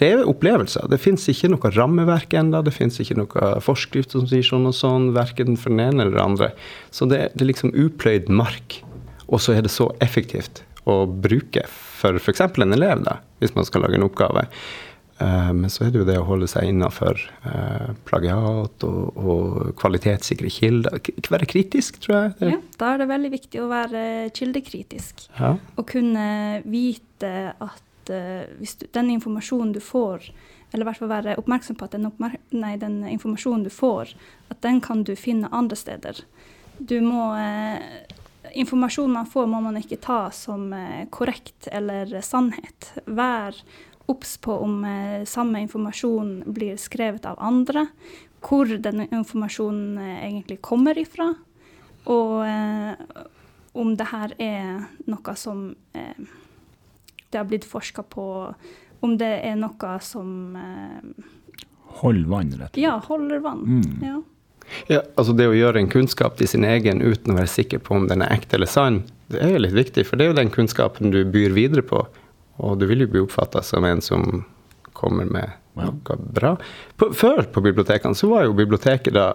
[0.00, 0.88] det er opplevelser.
[0.90, 2.62] Det fins ikke noe rammeverk ennå.
[2.64, 6.16] Det fins ikke noe forskrift som sier sånn og sånn, verken for den ene eller
[6.16, 6.50] den andre.
[6.94, 8.80] Så det, det er liksom upløyd mark.
[9.26, 11.66] Og så er det så effektivt å bruke
[12.04, 12.44] for f.eks.
[12.44, 14.44] en elev, da, hvis man skal lage en oppgave.
[15.18, 19.74] Eh, men så er det jo det å holde seg innafor eh, plagiat og, og
[19.78, 20.98] kvalitetssikre kilder.
[21.30, 22.54] Være kritisk, tror jeg.
[22.56, 25.28] Ja, da er det veldig viktig å være kildekritisk.
[25.38, 25.54] Ja.
[25.78, 26.26] Og kunne
[26.66, 30.26] vite at uh, hvis du, den informasjonen du får,
[30.72, 34.12] eller i hvert fall være oppmerksom på at den, oppmerk nei, den, informasjonen du får,
[34.50, 36.20] at den kan du finne andre steder.
[36.82, 38.13] Du må uh,
[38.54, 42.92] Informasjonen man får, må man ikke ta som uh, korrekt eller sannhet.
[43.04, 43.58] Vær
[44.06, 47.86] obs på om eh, samme informasjon blir skrevet av andre,
[48.44, 51.30] hvor denne informasjonen eh, egentlig kommer ifra,
[52.04, 53.22] og eh,
[53.74, 56.20] om det her er noe som eh,
[57.30, 58.26] det har blitt forska på,
[59.00, 60.28] om det er noe som
[61.94, 62.78] Holder vann, rett og slett.
[62.82, 63.60] Ja, holder vann.
[63.70, 63.98] Mm.
[64.02, 64.16] Ja.
[64.88, 67.94] Ja, altså Det å gjøre en kunnskap til sin egen uten å være sikker på
[67.98, 69.02] om den er ekte eller sann,
[69.32, 72.06] det er jo litt viktig, for det er jo den kunnskapen du byr videre på.
[72.62, 74.44] Og du vil jo bli oppfatta som en som
[74.94, 76.52] kommer med noe bra.
[76.96, 79.32] På, før på bibliotekene så var jo biblioteket da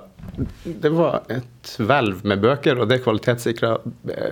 [0.63, 3.73] Det var et hvelv med bøker, og det kvalitetssikra.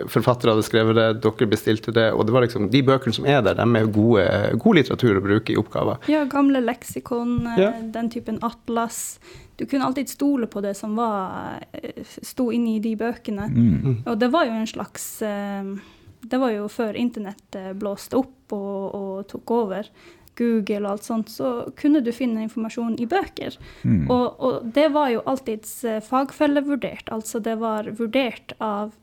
[0.08, 2.06] Forfattere hadde skrevet det, dere bestilte det.
[2.14, 4.24] Og det var liksom de bøkene som er der, de er gode,
[4.62, 5.98] god litteratur å bruke i oppgaver.
[6.08, 7.72] ja, gamle leksikon, eh, Ja.
[7.82, 9.20] den typen atlas.
[9.58, 13.47] Du kunne alltid stole på det som var, eh, sto inni de bøkene.
[13.49, 14.03] Mm.
[14.05, 15.76] Og det var jo en slags eh,
[16.28, 19.89] Det var jo før internett eh, blåste opp og, og tok over.
[20.38, 23.58] Google og alt sånt, så kunne du finne informasjon i bøker.
[23.82, 24.05] Mm.
[24.05, 27.10] Og, og det var jo alltids fagfellevurdert.
[27.10, 28.93] Altså det var vurdert av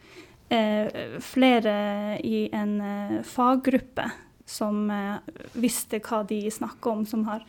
[0.48, 1.74] eh, flere
[2.22, 4.10] i en eh, faggruppe
[4.46, 5.16] som eh,
[5.52, 7.44] visste hva de snakka om, som har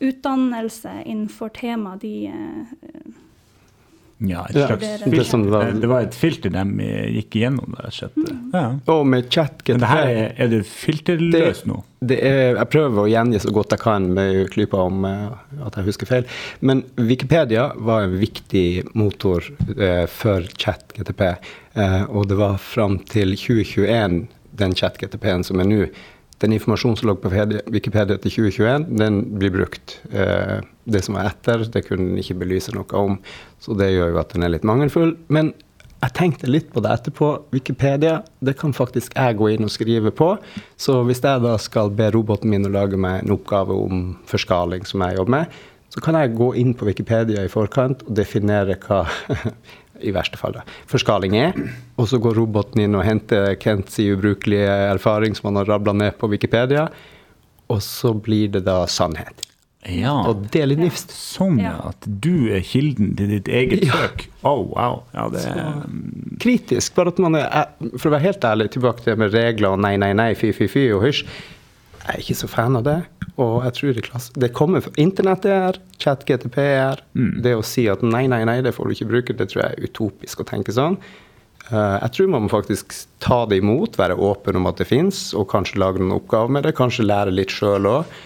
[0.00, 3.12] utdannelse innenfor tema de eh,
[4.22, 5.70] Ja, et Ja, det filter.
[5.72, 6.64] det det var- et filter de
[7.14, 8.12] gikk igjennom, rett.
[8.52, 8.74] Ja.
[8.86, 11.78] Og med chat Men det her er, er det filterløst nå?
[12.04, 15.30] Det er, jeg prøver å gjengi så godt jeg kan med klypa om eh,
[15.64, 16.24] at jeg husker feil.
[16.60, 19.40] Men Wikipedia var en viktig motor
[19.78, 21.20] eh, for chat-GTP.
[21.76, 25.86] Eh, og det var fram til 2021, den chat-GTP-en som er nå.
[26.40, 27.30] Den informasjonen som lå på
[27.68, 29.98] Wikipedia- til 2021, den blir brukt.
[30.12, 33.18] Eh, det som var etter, det kunne den ikke belyse noe om.
[33.60, 35.16] Så det gjør jo at den er litt mangelfull.
[35.28, 35.52] Men
[36.00, 37.28] jeg tenkte litt på det etterpå.
[37.52, 40.38] Wikipedia det kan faktisk jeg gå inn og skrive på.
[40.80, 44.86] Så hvis jeg da skal be roboten min å lage meg en oppgave om forskaling,
[44.88, 45.60] som jeg jobber med,
[45.90, 49.02] så kan jeg gå inn på Wikipedia i forkant og definere hva
[50.02, 51.52] i verste fall da, forskaling er.
[51.98, 56.18] Og så går roboten inn og henter Kents ubrukelige erfaring som han har rabla ned
[56.18, 56.88] på Wikipedia.
[57.70, 59.46] Og så blir det da sannhet.
[59.88, 60.12] Ja.
[60.28, 61.12] Og det er litt nifst.
[61.14, 61.76] Sånn, ja.
[61.88, 63.92] At du er kilden til ditt eget Ja.
[63.96, 64.26] søk.
[64.44, 65.04] Oh, wow.
[65.14, 66.94] Ja, det er Så- kritisk.
[66.94, 69.78] Bare at man er, For å være helt ærlig, tilbake til det med regler og
[69.80, 71.24] nei, nei, nei, fy, fy, fy og hysj.
[72.00, 72.98] Jeg er ikke så fan av det.
[73.40, 77.02] Og jeg tror det, det kommer fra Internett er her, chat-GTP er her.
[77.16, 77.34] Mm.
[77.44, 79.76] Det å si at nei, nei, nei, det får du ikke bruke, det tror jeg
[79.76, 80.98] er utopisk å tenke sånn.
[81.70, 85.30] Uh, jeg tror man må faktisk ta det imot, være åpen om at det fins,
[85.38, 86.74] og kanskje lage noen oppgaver med det.
[86.78, 88.18] Kanskje lære litt sjøl òg,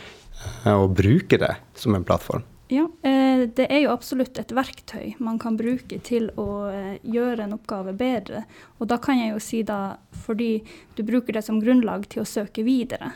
[0.71, 2.47] og bruke det som en plattform.
[2.73, 7.45] Ja, eh, det er jo absolutt et verktøy man kan bruke til å eh, gjøre
[7.45, 8.45] en oppgave bedre.
[8.81, 10.63] Og da kan jeg jo si da fordi
[10.97, 13.13] du bruker det som grunnlag til å søke videre.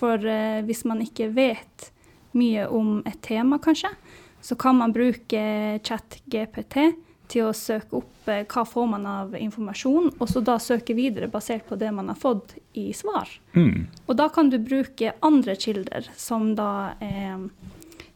[0.00, 1.92] For eh, hvis man ikke vet
[2.34, 3.92] mye om et tema, kanskje,
[4.40, 5.44] så kan man bruke
[5.86, 6.90] chat-GPT
[7.30, 11.30] til å søke opp eh, hva får man av informasjon, og så da søke videre
[11.30, 13.30] basert på det man har fått i svar.
[13.54, 13.86] mm.
[14.10, 17.46] Og da kan du bruke andre kilder, som da er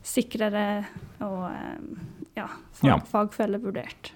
[0.05, 0.85] sikrere
[1.25, 1.79] og eh,
[2.39, 2.99] ja, fag, Ja.
[3.11, 4.13] fagfellevurdert.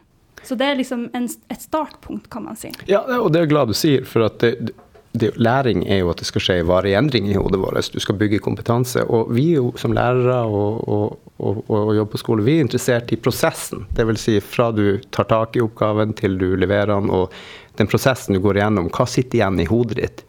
[0.46, 2.70] Så det er liksom en, et startpunkt, kan man si.
[2.86, 4.70] Ja, og det er jeg glad du sier, for at det,
[5.18, 7.88] det, læring er jo at det skal skje varig endring i hodet vårt.
[7.90, 9.02] Du skal bygge kompetanse.
[9.10, 13.10] Og vi jo som lærere og, og, og, og jobber på skole, vi er interessert
[13.12, 13.86] i prosessen.
[13.98, 14.20] Dvs.
[14.28, 17.34] Si fra du tar tak i oppgaven til du leverer den, og
[17.80, 20.24] den prosessen du går igjennom, hva sitter igjen i hodet ditt?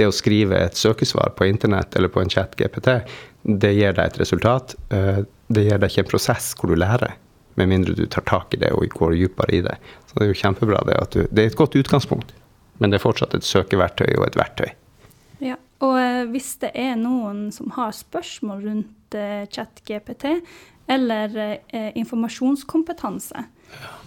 [0.00, 2.94] Det å skrive et søkesvar på internett eller på en chat GPT,
[3.60, 4.74] det gir deg et resultat.
[4.88, 7.16] Eh, Det gir deg ikke en prosess hvor du lærer,
[7.58, 9.74] med mindre du tar tak i det og går dypere i det.
[10.06, 12.30] Så det er jo kjempebra det at du Det er et godt utgangspunkt,
[12.78, 14.70] men det er fortsatt et søkeverktøy og et verktøy.
[15.42, 15.56] Ja.
[15.80, 20.38] Og eh, hvis det er noen som har spørsmål rundt eh, chat-GPT,
[20.90, 21.36] eller
[21.68, 23.44] eh, informasjonskompetanse,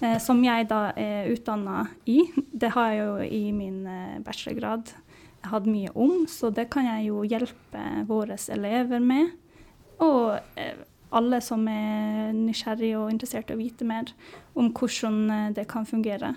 [0.02, 2.22] eh, som jeg da er utdanna i,
[2.54, 4.92] det har jeg jo i min eh, bachelorgrad
[5.52, 9.34] hatt mye om, så det kan jeg jo hjelpe våre elever med.
[10.04, 10.80] Og eh,
[11.14, 14.10] alle som er nysgjerrige og interessert i å vite mer
[14.58, 16.34] om hvordan eh, det kan fungere.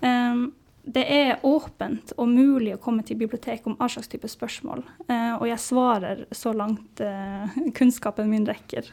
[0.00, 0.48] Um,
[0.86, 4.84] det er åpent og mulig å komme til biblioteket om all slags type spørsmål.
[5.08, 8.92] Uh, og jeg svarer så langt uh, kunnskapen min rekker.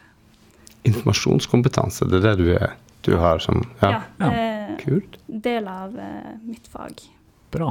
[0.84, 2.74] Informasjonskompetanse, det er det du, er,
[3.06, 5.16] du har som Ja, Ja, eh, kult.
[5.28, 5.94] del av
[6.44, 7.06] mitt fag.
[7.54, 7.70] Bra.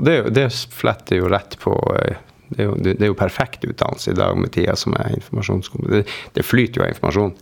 [0.00, 2.16] Og det, det fletter jo rett på eh,
[2.50, 6.02] det er, jo, det, er jo perfekt utdannelse i dag med tida som er informasjonskompetanse.
[6.02, 7.34] Det, det flyter jo av informasjon.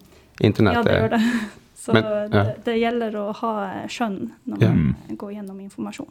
[0.44, 1.22] Internett Ja, det gjør det.
[1.88, 2.26] Så Men, ja.
[2.34, 3.52] det, det gjelder å ha
[3.88, 4.18] skjønn
[4.50, 4.72] når Ja.
[4.74, 6.10] man går gjennom informasjon.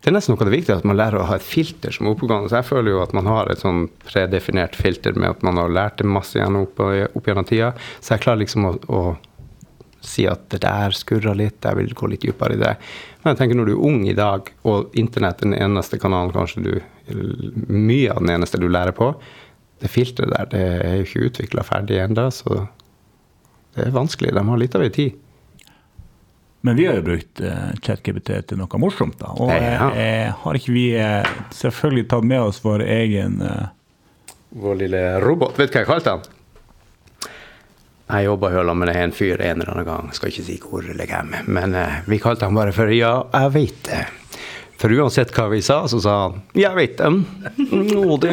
[0.00, 2.06] Det er nesten noe av det viktige at man lærer å ha et filter som
[2.06, 2.48] er oppegående.
[2.48, 5.68] Så jeg føler jo at man har et sånn predefinert filter med at man har
[5.68, 7.74] lært det masse gjennom opp, opp gjennom tida.
[8.00, 9.02] Så jeg klarer liksom å, å
[10.00, 12.72] si at det der skurrer litt, jeg vil gå litt dypere i det.
[13.22, 16.32] Men jeg tenker når du er ung i dag, og internett er den eneste kanalen
[16.34, 16.72] kanskje du
[17.10, 19.08] Mye av den eneste du lærer på,
[19.82, 22.66] det filteret der, det er jo ikke utvikla ferdig ennå, så
[23.74, 24.30] det er vanskelig.
[24.36, 25.16] De har litt av ei tid.
[26.62, 29.32] Men vi har jo brukt uh, ChatGPT til noe morsomt, da.
[29.40, 29.88] Og Ja.
[29.96, 31.26] eh, har ikke vi eh,
[31.56, 33.70] selvfølgelig tatt med oss vår egen eh,
[34.60, 35.56] Vår lille robot.
[35.58, 36.24] Vet du hva jeg kalte han?
[38.10, 40.82] Jeg jobba jo sammen med en fyr en eller annen gang, skal ikke si hvor
[40.86, 44.06] eller hvem, men eh, vi kalte han bare for Ja, jeg veit det.
[44.80, 47.08] For uansett hva vi sa, så sa han Jeg veit det.
[47.68, 48.32] Nå det.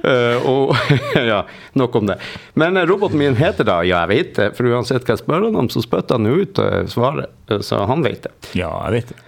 [0.00, 0.72] Uh, og
[1.30, 1.42] ja,
[1.76, 2.16] nok om det.
[2.56, 4.46] Men eh, roboten min heter da Ja, jeg veit det.
[4.56, 7.28] For uansett hva jeg spør han om, så spytter han jo ut eh, svaret.
[7.52, 8.32] Eh, Så han veit det.
[8.56, 9.20] Ja, jeg vet det.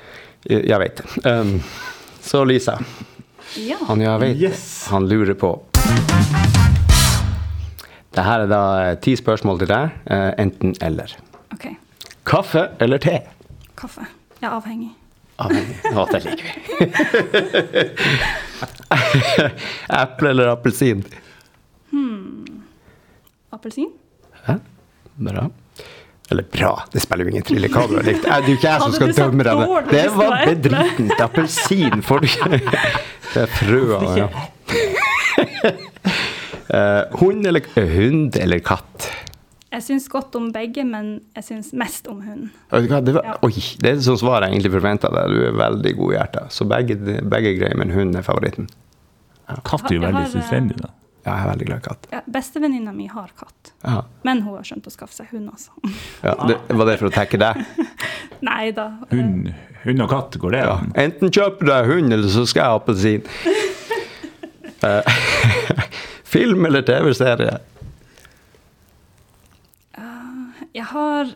[0.49, 1.07] Jeg jeg veit det.
[1.29, 1.55] Um,
[2.25, 2.79] så Lisa,
[3.61, 3.77] Ja.
[3.89, 4.49] han ja jeg veit det.
[4.49, 4.67] Yes.
[4.89, 5.53] Han lurer på.
[8.15, 9.95] Det her er da eh, ti spørsmål til deg.
[10.07, 11.15] eh, Enten eller.
[11.55, 11.67] OK.
[12.27, 13.19] Kaffe eller te?
[13.79, 14.07] Kaffe.
[14.41, 14.93] Jeg er avhengig.
[15.43, 15.77] Avhengig.
[15.91, 16.53] Å, det liker vi.
[20.03, 21.03] Eple eller appelsin?
[23.55, 23.91] Appelsin?
[24.47, 24.57] Hæ?
[25.27, 25.49] Bra.
[26.31, 28.23] Eller bra, det spiller jo ingen trille hva du har likt.
[28.25, 29.57] Det er jo ikke jeg som skal dømme deg.
[29.91, 31.21] Det det var bedritent.
[31.27, 32.61] Appelsin får du ikke.
[33.35, 34.29] Det er frøa, ja.
[36.71, 39.11] Eh, hund eller hund eller katt?
[39.75, 42.51] Jeg syns godt om begge, men jeg syns mest om hund.
[42.71, 43.35] Vet du hva, Det, var, Ja.
[43.43, 43.51] oi,
[43.83, 45.33] det er sånn svar jeg egentlig forventa deg.
[45.35, 46.53] Du er veldig god i hjertet.
[46.55, 46.97] Så begge,
[47.27, 48.69] begge greier, men hund er favoritten.
[49.65, 50.89] Katt er jo veldig eh, selvstendig, da.
[51.27, 52.07] Ja, jeg er veldig glad i katt.
[52.13, 54.03] Ja, Bestevenninna mi har katt, Ja.
[54.25, 55.71] men hun har skjønt å skaffe seg hund, altså.
[56.23, 57.65] Ja, det, var det for å tekke deg?
[58.45, 58.91] Nei da.
[59.11, 59.53] Hund,
[59.85, 60.79] hund og katt, går det Ja.
[60.95, 63.23] Enten kjøper du deg hund, eller så skal jeg ha appelsin.
[66.35, 67.59] Film eller TV-serie?
[70.75, 71.29] Jeg har,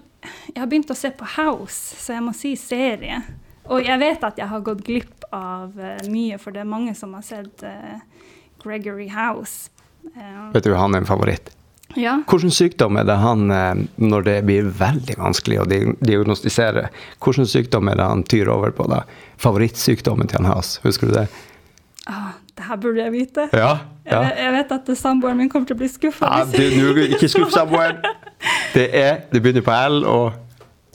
[0.51, 3.21] jeg har begynt å se på House, så jeg må si serie.
[3.71, 6.97] Og jeg vet at jeg har gått glipp av uh, mye, for det er mange
[6.99, 8.01] som har sett uh,
[8.65, 9.71] Gregory House.
[10.17, 11.53] Uh, Vet du, han er en favoritt.
[11.95, 12.17] ja.
[12.27, 13.47] Hvilken sykdom er det han,
[14.03, 16.89] når det blir veldig vanskelig å diagnostisere,
[17.23, 19.05] hvilken sykdom er det han tyr over på da?
[19.39, 21.29] Favorittsykdommen til han House, husker du det?
[22.11, 22.35] Ah,
[22.69, 23.49] her burde jeg vite.
[23.53, 23.71] Ja.
[24.09, 26.29] Jeg, vet- jeg vet at samboeren min kommer til å bli skuffa.
[26.29, 27.99] Ja, ikke skuff samboeren.
[28.75, 30.33] Det er, det begynner på L, og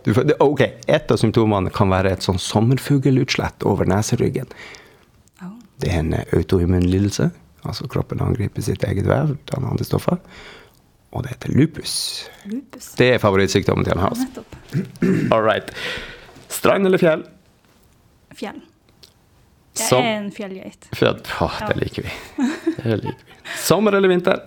[0.06, 4.50] du, det, ok, et av symptomene kan være et sånn sommerfuglutslett over neseryggen.
[5.84, 7.30] Det er en autoimmun lidelse,
[7.68, 10.20] altså kroppen angriper sitt eget vev, danner antistoffer,
[11.14, 11.94] og det heter lupus.
[12.50, 12.92] Lupus.
[12.98, 14.44] Det er favorittsykdommen til en Ja,
[15.36, 15.70] All right.
[16.50, 17.26] Strand eller fjell?
[18.40, 18.62] Fjell.
[19.74, 20.90] Jeg Som- er en fjellgeit.
[20.94, 21.22] Fjell.
[21.42, 22.12] Åh, det liker vi.
[22.84, 23.54] Det liker vi.
[23.58, 24.40] Sommer eller vinter?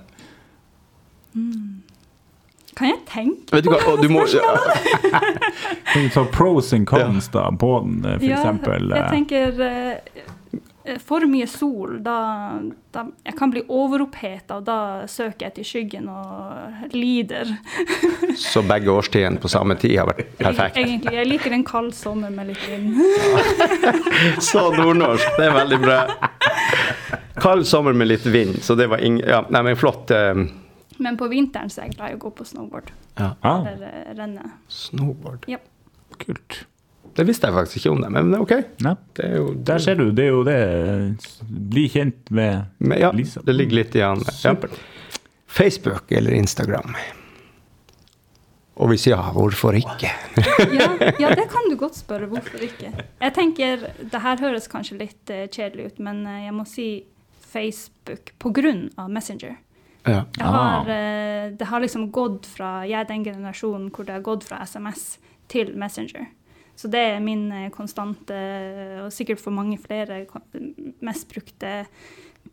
[2.76, 3.56] Kan jeg tenke?
[3.56, 4.02] Vet du hva, spørsmålet?
[4.02, 4.24] du må...
[5.92, 8.20] Kan vi pros and cons da, på den, f.eks.?
[8.20, 8.90] for eksempel?
[8.92, 10.34] Jeg eh, tenker eh, eh,
[11.02, 12.14] for mye sol, da,
[12.94, 14.76] da Jeg kan bli overoppheta, og da
[15.10, 17.50] søker jeg til skyggen og lider.
[18.50, 20.76] Så begge årstidene på samme tid har vært perfekt.
[20.80, 22.94] Egentlig, Jeg liker en kald sommer med litt vind.
[24.50, 25.26] Så nordnorsk.
[25.38, 25.98] Det er veldig bra.
[27.42, 29.18] Kald sommer med litt vind, så det var ing...
[29.20, 30.10] Ja, nei, men flott.
[30.10, 30.34] eh,
[30.98, 32.88] Men på vinteren så er jeg glad i å gå på snowboard.
[33.18, 33.34] Ja.
[33.44, 34.46] ah, Eller eh, renne.
[34.72, 35.44] Snowboard.
[35.50, 35.58] Ja.
[36.22, 36.62] kult.
[37.16, 38.52] Det visste jeg faktisk ikke om det, men OK.
[38.84, 38.94] Ja.
[39.16, 39.64] Det er det...
[39.68, 40.56] Der ser du, det er jo det.
[41.48, 43.40] Bli kjent med Men ja, Lisa.
[43.44, 44.20] det ligger litt i han.
[44.44, 44.54] Ja.
[45.46, 46.96] Facebook eller Instagram?
[48.76, 50.10] Og hvis ja, hvorfor ikke?
[50.76, 52.28] Ja, ja, det kan du godt spørre.
[52.28, 52.92] Hvorfor ikke?
[52.92, 56.88] Jeg tenker, Det her høres kanskje litt eh, kjedelig ut, men eh, jeg må si
[57.40, 58.74] Facebook pga.
[59.08, 59.56] Messenger.
[60.04, 60.26] Ja.
[60.36, 64.26] Jeg har, eh, det har liksom gått fra Jeg er den generasjonen hvor det har
[64.26, 65.16] gått fra SMS
[65.48, 66.28] til Messenger.
[66.76, 68.38] Så det er min eh, konstante,
[69.04, 70.24] og sikkert for mange flere,
[71.04, 71.86] mest brukte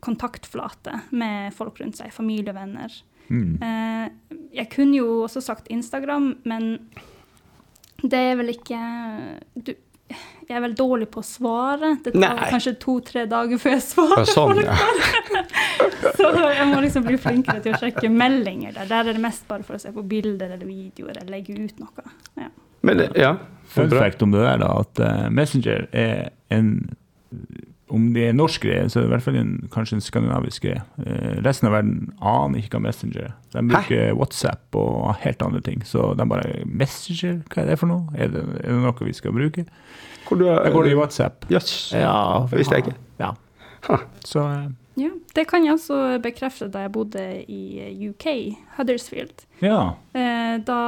[0.04, 2.12] kontaktflate med folk rundt seg.
[2.12, 2.92] Familie, venner.
[3.28, 3.56] Mm.
[3.62, 6.78] Eh, jeg kunne jo også sagt Instagram, men
[8.02, 8.78] det er vel ikke
[9.54, 9.72] du,
[10.44, 11.94] jeg er vel dårlig på å svare.
[12.04, 12.48] Det tar Nei.
[12.52, 14.20] kanskje to-tre dager før jeg svarer.
[14.20, 15.44] Ja, sånn, ja.
[16.18, 18.90] Så jeg må liksom bli flinkere til å sjekke meldinger der.
[18.90, 21.80] Der er det mest bare for å se på bilder eller videoer eller legge ut
[21.80, 22.06] noe.
[22.36, 22.50] Ja.
[22.84, 23.36] Men ja.
[23.74, 26.76] Fun fact om det der, da, at eh, Messenger er en
[27.94, 30.64] Om det er norsk greie, så er det i hvert fall en, kanskje en skandinavisk
[30.64, 30.80] greie.
[31.04, 33.34] Eh, resten av verden aner ikke hva Messenger er.
[33.52, 35.84] De bruker WhatsApp og helt andre ting.
[35.86, 38.08] Så de bare Messenger, hva er det for noe?
[38.16, 39.66] Er det, er det noe vi skal bruke?
[40.24, 41.44] Hvor du Da går det i WhatsApp.
[41.52, 41.92] Jøss.
[41.92, 42.16] Ja,
[42.50, 42.96] det visste jeg ikke.
[43.20, 43.34] Ja.
[43.84, 44.08] Huh.
[44.24, 44.66] Så eh,
[45.00, 45.10] ja.
[45.34, 48.26] Det kan jeg også bekrefte da jeg bodde i eh, UK,
[48.78, 49.44] Huddersfield.
[49.64, 49.94] ja.
[50.14, 50.80] Eh, da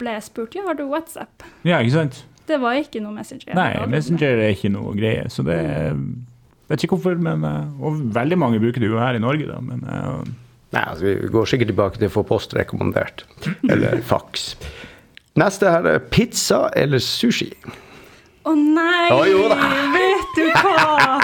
[0.00, 1.44] ble jeg spurt ja, har du WhatsApp.
[1.68, 2.22] ja, ikke sant?
[2.48, 3.54] Det var ikke noe Messenger.
[3.54, 5.28] Nei, Messenger er ikke noe greie.
[5.30, 5.58] Så det
[6.72, 9.60] Vet ikke hvorfor, men eh, Og veldig mange bruker det jo her i Norge, da.
[9.60, 9.84] Men
[10.72, 13.26] Nei, altså, vi går sikkert tilbake til å få post rekommandert.
[13.68, 14.54] Eller fax.
[15.36, 17.50] Neste her er pizza eller sushi.
[18.48, 19.08] Å nei!
[19.12, 19.44] Oh, jo.
[19.92, 21.18] Vet du hva?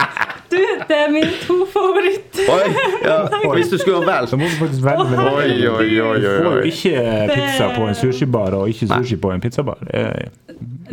[0.50, 0.56] Du,
[0.88, 2.48] det er mine to favoritter.
[2.52, 2.68] Oi,
[3.04, 3.16] ja.
[3.56, 6.54] Hvis du skulle ha så må du faktisk velge Oi, Oi, oi, oi, Du får
[6.56, 7.02] jo ikke
[7.34, 9.82] pizza på en sushibar og ikke sushi på en pizzabar.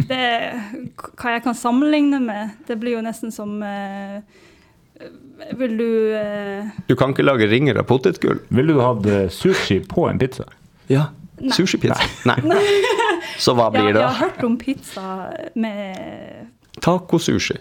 [0.10, 0.26] Det,
[1.16, 4.20] hva jeg kan sammenligne med, det blir jo nesten som uh,
[5.56, 8.41] Vil du uh, Du kan ikke lage ringer av potetgull?
[8.51, 10.49] Ville du hatt eh, sushi på en pizza?
[10.91, 11.08] Ja.
[11.56, 12.03] Sushipizza?
[12.28, 12.38] Nei.
[13.39, 15.08] Så hva ja, blir det Jeg har hørt om pizza
[15.60, 16.51] med
[16.84, 17.58] Tacosushi.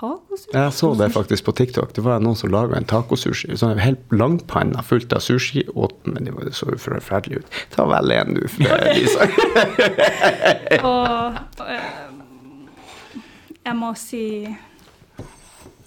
[0.00, 0.52] Tacosushi.
[0.56, 1.92] Jeg så det faktisk på TikTok.
[1.96, 3.52] Det var noen som laga en tacosushi.
[3.60, 5.66] Sånn en helt langpanna fullt av sushi.
[5.74, 7.58] Åt, men det var- det så jo forferdelig ut.
[7.76, 9.28] Ta vel en, du, for Lisa.
[10.90, 11.90] Og eh,
[13.64, 14.24] jeg må si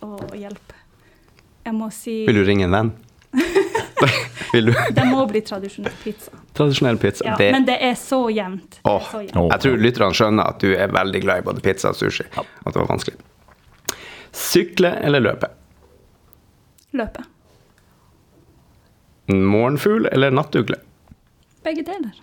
[0.03, 0.74] Å, hjelp.
[1.64, 2.91] Jeg må si Vil du ringe en venn?
[4.53, 4.74] Vil du?
[4.93, 6.32] Det må bli tradisjonell pizza.
[6.53, 7.24] Tradisjonell pizza.
[7.26, 8.78] Ja, det, men det er så jevnt.
[8.86, 9.53] Er så jevnt.
[9.55, 12.28] Jeg tror lytterne skjønner at du er veldig glad i både pizza og sushi.
[12.38, 13.18] At det var vanskelig.
[14.34, 15.47] Sykle eller løpe?
[16.97, 17.23] Løpe.
[19.31, 20.77] Morgenfugl eller nattugle?
[21.63, 22.17] Begge deler.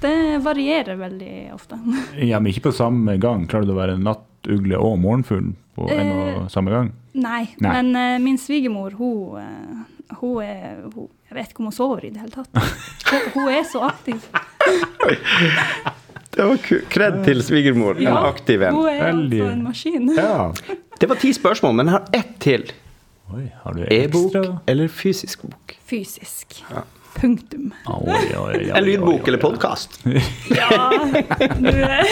[0.00, 1.78] Det varierer veldig ofte.
[2.20, 3.46] Ja, men ikke på samme gang.
[3.48, 6.92] Klarer du å være nattugle og morgenfugl på en Eh, og samme gang?
[7.16, 7.72] Nei, Nei.
[7.72, 12.04] men uh, min svigermor, hun, eh, hun er hun, Jeg vet ikke om hun sover
[12.04, 12.50] i det hele tatt.
[13.10, 14.26] Hun, hun er så aktiv.
[16.36, 16.58] Det var
[16.92, 17.96] kred til svigermor.
[17.96, 18.74] En aktiv en.
[18.76, 20.10] Hun er altså en maskin.
[20.12, 20.52] Ja.
[21.00, 22.62] Det var ti spørsmål, men jeg har ett til.
[23.34, 25.74] Oi, har du E-bok e eller fysisk bok?
[25.90, 26.62] Fysisk.
[26.70, 26.82] Ja.
[27.16, 27.70] Punktum.
[27.88, 29.42] Oi, oi, oi, oi, En lydbok oi, eller oi.
[29.42, 29.94] podkast?
[30.52, 30.68] Ja,
[31.64, 32.04] nå er-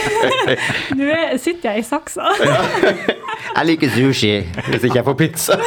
[0.96, 2.24] nå er- sitter jeg i saksa.
[3.54, 4.30] Jeg liker sushi
[4.70, 5.54] hvis ikke jeg får pizza.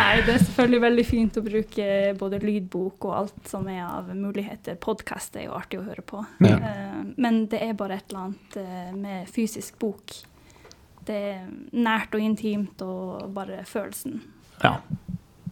[0.00, 1.86] Nei, det er selvfølgelig veldig fint å bruke
[2.18, 4.74] både lydbok og alt som er av muligheter.
[4.80, 6.24] Podkast er jo artig å høre på.
[6.44, 6.56] Ja.
[6.56, 10.06] Eh, Men det er bare et eller annet eh, med fysisk bok.
[11.10, 14.20] Det er nært og intimt og bare følelsen.
[14.62, 14.76] Ja.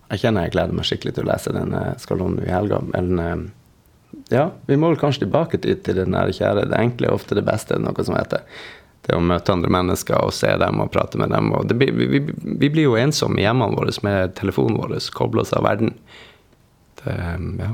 [0.09, 2.78] Jeg kjenner jeg gleder meg skikkelig til å lese den eh, Skalonen i helga.
[2.94, 3.40] Men eh,
[4.32, 6.68] ja, vi må vel kanskje tilbake til, til den der kjære.
[6.70, 8.44] Det enkle er ofte det beste, er det noe som heter.
[9.09, 11.50] Det å møte andre mennesker og se dem og prate med dem.
[11.56, 12.20] Og det, blir- vi, vi,
[12.62, 15.92] vi blir jo ensomme i hjemmene våre med telefonen vår, koble oss av verden.
[17.02, 17.72] Det, eh, ja.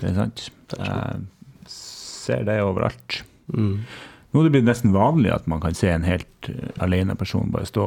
[0.00, 0.46] Det er sant.
[0.72, 3.20] Jeg ser det overalt.
[3.52, 3.82] Mm.
[4.32, 7.52] Nå er det blitt nesten vanlig at man kan se en helt eh, alene person
[7.52, 7.86] bare stå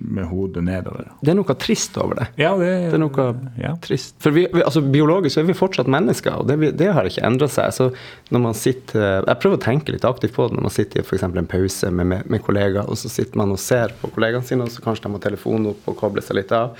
[0.00, 1.10] med hodet nedover.
[1.20, 2.26] Det er noe trist over det.
[2.40, 3.26] Ja, det, Det er noe
[3.60, 3.74] ja.
[3.84, 4.14] trist.
[4.22, 7.24] For vi, vi, altså, biologisk så er vi fortsatt mennesker, og det, det har ikke
[7.26, 7.74] endra seg.
[7.76, 7.90] Så
[8.32, 11.06] når man sitter, Jeg prøver å tenke litt aktivt på det når man sitter i
[11.06, 14.46] for en pause med, med, med kollegaer, og så sitter man og ser på kollegaene
[14.46, 16.76] sine, og så kanskje de har telefonen opp og kobler seg litt av.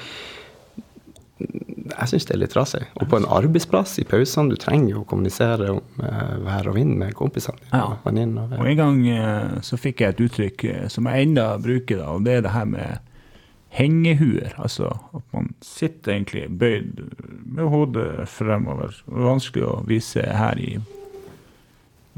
[1.91, 2.83] Jeg syns det er litt trasig.
[3.03, 6.77] Og på en arbeidsplass i pausene, du trenger jo å kommunisere om eh, vær og
[6.79, 7.59] vind med kompisene.
[7.73, 7.85] Ja.
[7.97, 11.99] og og- en gang eh, så fikk jeg et uttrykk eh, som jeg enda bruker,
[11.99, 12.99] da, og det er det her med
[13.71, 14.55] hengehuer.
[14.59, 17.03] Altså at man sitter egentlig bøyd
[17.45, 18.95] med hodet fremover.
[19.07, 20.79] Det er vanskelig å vise her i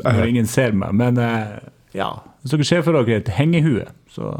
[0.02, 1.58] når ingen ser meg, men eh,
[1.94, 2.10] ja.
[2.42, 4.30] Hvis dere ser for dere et hengehue, så,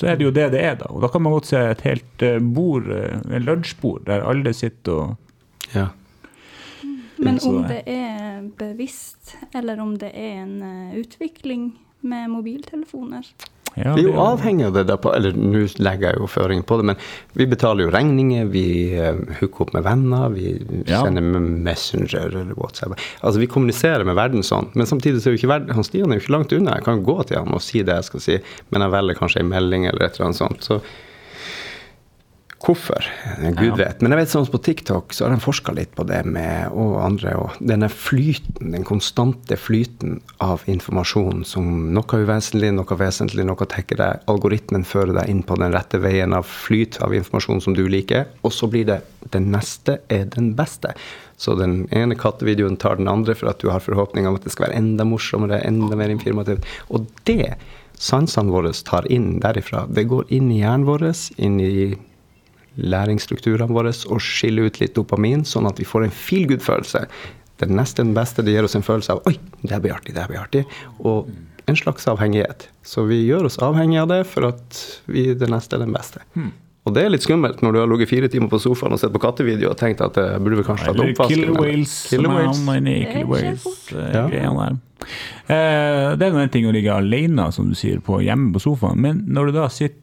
[0.00, 0.88] så er det jo det det er, da.
[0.90, 4.52] Og da kan man godt se et helt eh, bord, et en lunsjbord, der alle
[4.56, 5.16] sitter og
[5.74, 5.86] Ja.
[7.20, 13.26] Men om det- det er bevisst, eller om det er en eh, utvikling med mobiltelefoner
[13.76, 16.64] ja, Vi er jo avhengig av det der på Eller nå legger jeg jo føringer
[16.66, 16.96] på det, men
[17.38, 18.64] vi betaler jo regninger, vi
[18.98, 20.56] uh, hooker opp med venner, vi
[20.88, 21.02] Ja.
[21.04, 22.96] sender med Messenger eller WhatsApp.
[23.22, 26.10] Altså vi kommuniserer med verden sånn, men samtidig så er jo ikke verden han Stian
[26.10, 26.74] er jo ikke langt unna.
[26.80, 28.38] Jeg kan gå til han og si det jeg skal si,
[28.70, 30.66] men jeg velger kanskje en melding eller et eller annet sånt.
[30.66, 30.80] Så
[32.60, 33.06] Hvorfor?
[33.56, 34.02] Gud vet.
[34.02, 36.98] Men jeg vet sånn på TikTok så har de forska litt på det med, og
[37.00, 37.32] andre.
[37.40, 44.02] Og denne flyten, den konstante flyten av informasjon som noe uvesentlig, noe vesentlig, noe tenker
[44.02, 44.26] deg.
[44.28, 48.28] Algoritmen fører deg inn på den rette veien av flyt av informasjon som du liker.
[48.44, 49.00] Og så blir det
[49.32, 50.92] den neste er den beste.
[51.40, 54.52] Så den ene kattevideoen tar den andre for at du har forhåpninger om at det
[54.52, 56.68] skal være enda morsommere, enda mer informativt.
[56.92, 57.54] Og det
[58.00, 61.08] sansene våre tar inn derifra, det går inn i hjernen vår,
[61.40, 61.72] inn i
[62.78, 67.04] læringsstrukturene våre og skille ut litt dopamin, sånn at vi får en feel good-følelse.
[67.60, 70.14] Det er nesten det beste det gir oss en følelse av Oi, det blir artig,
[70.16, 70.64] det blir artig.
[71.04, 71.28] Og
[71.68, 72.68] en slags avhengighet.
[72.86, 76.24] Så vi gjør oss avhengig av det for at vi, det neste er den beste.
[76.34, 76.52] Hmm.
[76.88, 79.12] Og det er litt skummelt når du har ligget fire timer på sofaen og sett
[79.12, 81.34] på kattevideo og tenkt at det burde vi kanskje tatt oppvasken.
[81.34, 81.96] Killer whales.
[82.08, 82.62] Killer whales.
[82.64, 84.22] Killer whales ja.
[85.52, 89.02] eh, det er en ting å ligge alene, som du sier, på hjemme på sofaen.
[89.04, 90.00] Men når du da sitter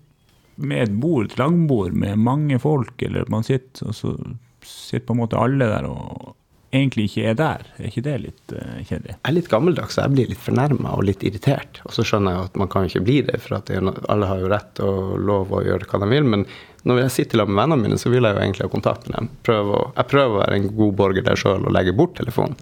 [0.58, 4.18] med et bord, et langbord med mange folk, eller man sitter, og så
[4.66, 6.36] sitter på en måte alle der og
[6.76, 7.68] egentlig ikke er der.
[7.78, 9.14] Er ikke det litt uh, kjedelig?
[9.14, 11.82] Jeg er litt gammeldags, så jeg blir litt fornærma og litt irritert.
[11.88, 13.80] Og så skjønner jeg at man kan ikke bli det, for det,
[14.12, 16.28] alle har jo rett og lov å gjøre hva de vil.
[16.34, 16.47] Men
[16.88, 19.20] når jeg sitter sammen med vennene mine, så vil jeg jo egentlig ha kontakt med
[19.20, 19.30] dem.
[19.47, 22.60] Prøve å, jeg prøver å være en god borger der sjøl og legge bort telefonen.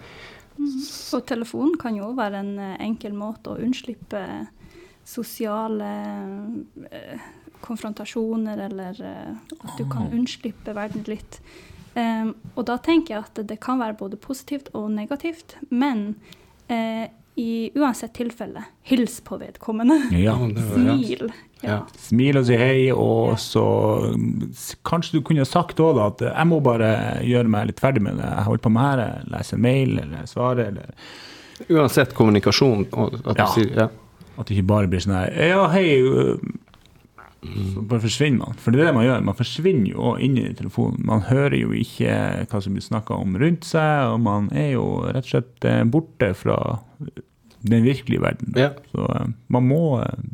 [0.56, 0.76] Mm.
[1.16, 4.22] Og telefonen kan jo være en eh, enkel måte å unnslippe
[5.06, 5.90] sosiale
[6.90, 7.26] uh,
[7.64, 11.40] konfrontasjoner, eller uh, at du kan unnslippe verden litt.
[11.96, 16.10] Um, og da tenker jeg at det kan være både positivt og negativt, men
[16.68, 19.98] uh, i uansett tilfelle, hils på vedkommende.
[20.16, 20.36] Ja,
[20.72, 21.28] Smil.
[21.28, 21.42] Ja.
[21.60, 21.76] Ja.
[22.00, 23.64] Smil og si hei, og så
[24.86, 26.90] kanskje du kunne sagt òg at jeg må bare
[27.24, 28.28] gjøre meg litt ferdig med det.
[28.28, 30.92] Jeg holder på med her, lese en mail eller svare eller
[31.72, 32.82] Uansett kommunikasjon.
[32.92, 33.46] At, ja.
[33.48, 33.86] Sier,
[34.36, 35.86] at det ikke bare blir sånn her Ja, hei
[37.74, 38.58] så bare forsvinner man.
[38.60, 39.26] For det er det man gjør.
[39.28, 41.02] Man forsvinner jo inn i telefonen.
[41.08, 42.16] Man hører jo ikke
[42.50, 45.82] hva som blir snakka om rundt seg, og man er jo rett og slett eh,
[45.88, 46.58] borte fra
[47.66, 48.56] den virkelige verden.
[48.58, 48.72] Ja.
[48.92, 50.26] Så eh, man må eh,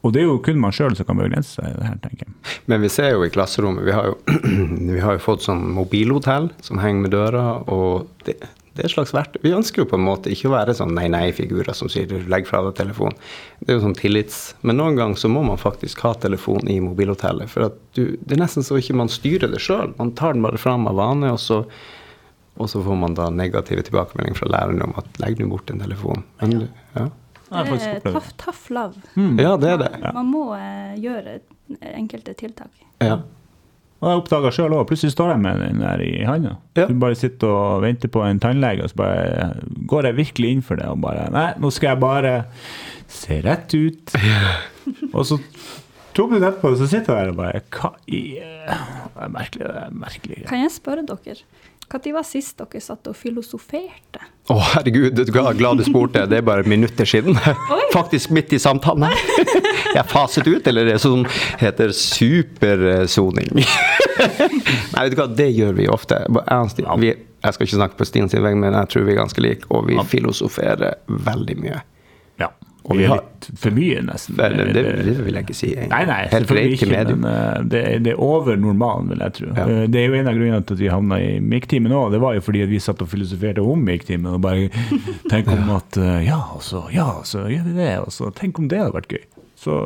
[0.00, 2.24] og det er jo kun man sjøl som kan begrense seg i det her, tenker
[2.24, 2.36] jeg.
[2.72, 4.14] Men vi ser jo i klasserommet Vi har jo,
[4.94, 8.38] vi har jo fått sånn mobilhotell som henger med døra, og det,
[8.80, 9.42] det er et slags verktøy.
[9.44, 12.62] Vi ønsker jo på en måte ikke å være sånn nei-nei-figurer som sier 'legg fra
[12.64, 13.18] deg telefonen'.
[13.60, 14.38] Det er jo sånn tillits...
[14.64, 17.50] Men noen ganger så må man faktisk ha telefon i mobilhotellet.
[17.52, 19.92] For du, det er nesten så ikke man styrer det sjøl.
[19.98, 21.58] Man tar den bare fram av vane, og så,
[22.56, 25.84] og så får man da negative tilbakemeldinger fra læreren om at 'legg nå bort en
[25.84, 26.24] telefon'.
[26.40, 27.10] Men, ja.
[27.50, 28.96] Det er tough, tough love.
[29.12, 29.36] Mm.
[29.42, 29.92] Ja, det er det.
[30.00, 31.40] Man, man må uh, gjøre
[31.92, 32.72] enkelte tiltak.
[33.04, 33.20] Ja.
[34.00, 34.86] Og jeg oppdaga sjøl òg.
[34.88, 36.54] Plutselig står jeg med den der i handa.
[36.78, 36.86] Ja.
[36.88, 39.50] Du bare sitter og venter på en tannlege, og så bare
[39.90, 40.88] går jeg virkelig inn for det.
[40.88, 42.32] Og bare Nei, nå skal jeg bare
[43.10, 44.14] se rett ut.
[45.12, 45.36] og så
[46.16, 49.66] to minutter etterpå så sitter jeg der og bare Hva i Det er merkelig.
[49.68, 50.40] Det er merkelig.
[50.48, 51.36] Kan jeg spørre dere?
[51.90, 54.20] Når var sist dere satt og filosoferte?
[54.50, 56.22] Å, oh, herregud, du er glad du spurte.
[56.30, 57.38] Det er bare minutter siden.
[57.94, 59.08] Faktisk midt i samtalen.
[59.10, 59.56] her.
[59.90, 61.24] Jeg faset ut, eller det som
[61.58, 63.50] heter supersoning.
[63.58, 66.20] Nei, vet du hva, det gjør vi ofte.
[66.30, 69.42] Vi, jeg skal ikke snakke på Stine sin vei, men jeg tror vi er ganske
[69.42, 71.80] like, og vi filosoferer veldig mye.
[72.80, 72.88] Ja.
[72.88, 74.36] Og vi er litt for mye, nesten.
[74.38, 75.70] Det, det, det, vil jeg ikke si.
[75.90, 79.50] Nei, nei, selvfølgelig ikke, men uh, det, det, er over normalen, vil jeg tro.
[79.56, 79.66] Ja.
[79.68, 82.10] Uh, det er jo en av grunnene til at vi havna i MIK-timen òg.
[82.14, 84.70] Det var jo fordi vi satt og filosoferte om MIK-timen og bare
[85.32, 87.92] tenkte om at uh, ja, så, ja, så gjør vi det.
[88.06, 89.26] Og så tenk om det hadde vært gøy.
[89.60, 89.80] Så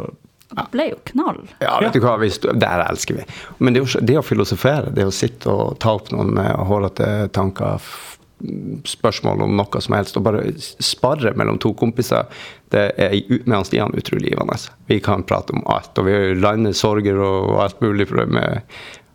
[0.54, 1.40] det ble jo knall.
[1.58, 2.14] Ja, vet du hva,
[2.62, 3.24] der elsker vi.
[3.58, 7.82] Men det, det å filosofere, det å sitte og ta opp noen hårete tanker
[8.84, 12.28] spørsmål om noe som helst, og bare sparre mellom to kompiser,
[12.74, 13.14] det er
[13.44, 14.58] med han Stian utrolig givende.
[14.90, 18.08] Vi kan prate om alt, og vi lander sorger og alt mulig.
[18.10, 18.62] For med,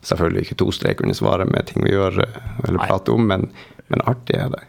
[0.02, 3.50] selvfølgelig ikke to streker under svaret med ting vi gjør eller prater om, men,
[3.88, 4.66] men, artig er det.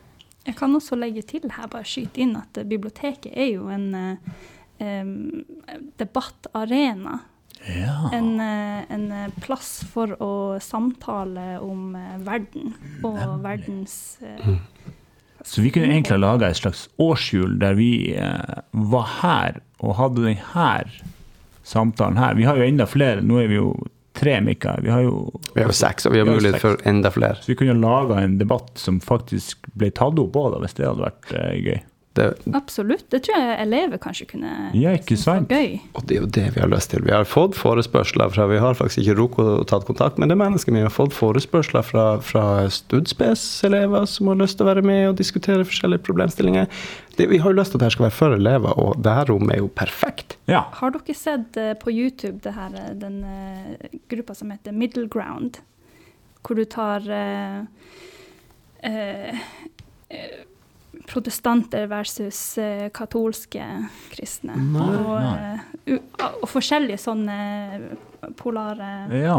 [0.46, 5.12] Jeg kan også legge til her, bare skyte inn, at biblioteket er jo en eh,
[6.00, 7.20] debattarena
[7.66, 8.10] ja.
[8.12, 10.32] En, eh, en, eh, plass for å
[10.62, 12.72] samtale om eh, verden
[13.04, 13.42] og Nemlig.
[13.44, 14.56] verdens uh,
[15.44, 19.96] Så vi kunne egentlig ha laga et slags årshjul der vi uh, var her og
[20.00, 21.04] hadde denne
[21.64, 22.34] samtalen her.
[22.34, 23.22] Vi har jo enda flere.
[23.24, 23.74] Nå er vi jo
[24.16, 24.82] tre, Mikael.
[24.84, 27.38] Vi har jo, vi har seks, og vi har mulighet for enda flere.
[27.40, 31.06] Så vi kunne laga en debatt som faktisk ble tatt opp òg, hvis det hadde
[31.06, 31.78] vært uh, gøy.
[32.18, 32.24] Det,
[32.58, 33.04] Absolutt.
[33.12, 35.52] Det tror jeg elever kanskje kunne ja, ikke sant?
[35.52, 35.76] gøy.
[35.94, 37.04] Og det er jo det vi har lyst til.
[37.06, 40.38] Vi har fått forespørsler fra Vi har faktisk ikke rukket å ta kontakt med det
[40.40, 42.44] mennesket, men vi har fått forespørsler fra, fra
[42.74, 46.66] Studspes-elever som har lyst til å være med og diskutere forskjellige problemstillinger.
[47.14, 49.54] Det, vi har jo lyst til at dette skal være for elever, og dette rommet
[49.54, 50.38] er jo perfekt.
[50.50, 50.66] Ja.
[50.80, 55.06] Har dere sett eh, på YouTube det her, eh, den eh, gruppa som heter Middle
[55.06, 55.62] Ground?
[56.42, 57.60] Hvor du tar eh,
[58.90, 59.42] eh,
[61.10, 63.64] protestanter versus uh, katolske
[64.12, 64.54] kristne.
[64.56, 64.86] Nei.
[65.00, 65.58] Og, Nei.
[65.96, 67.36] eh, og forskjellige sånne
[68.38, 69.36] polare ja.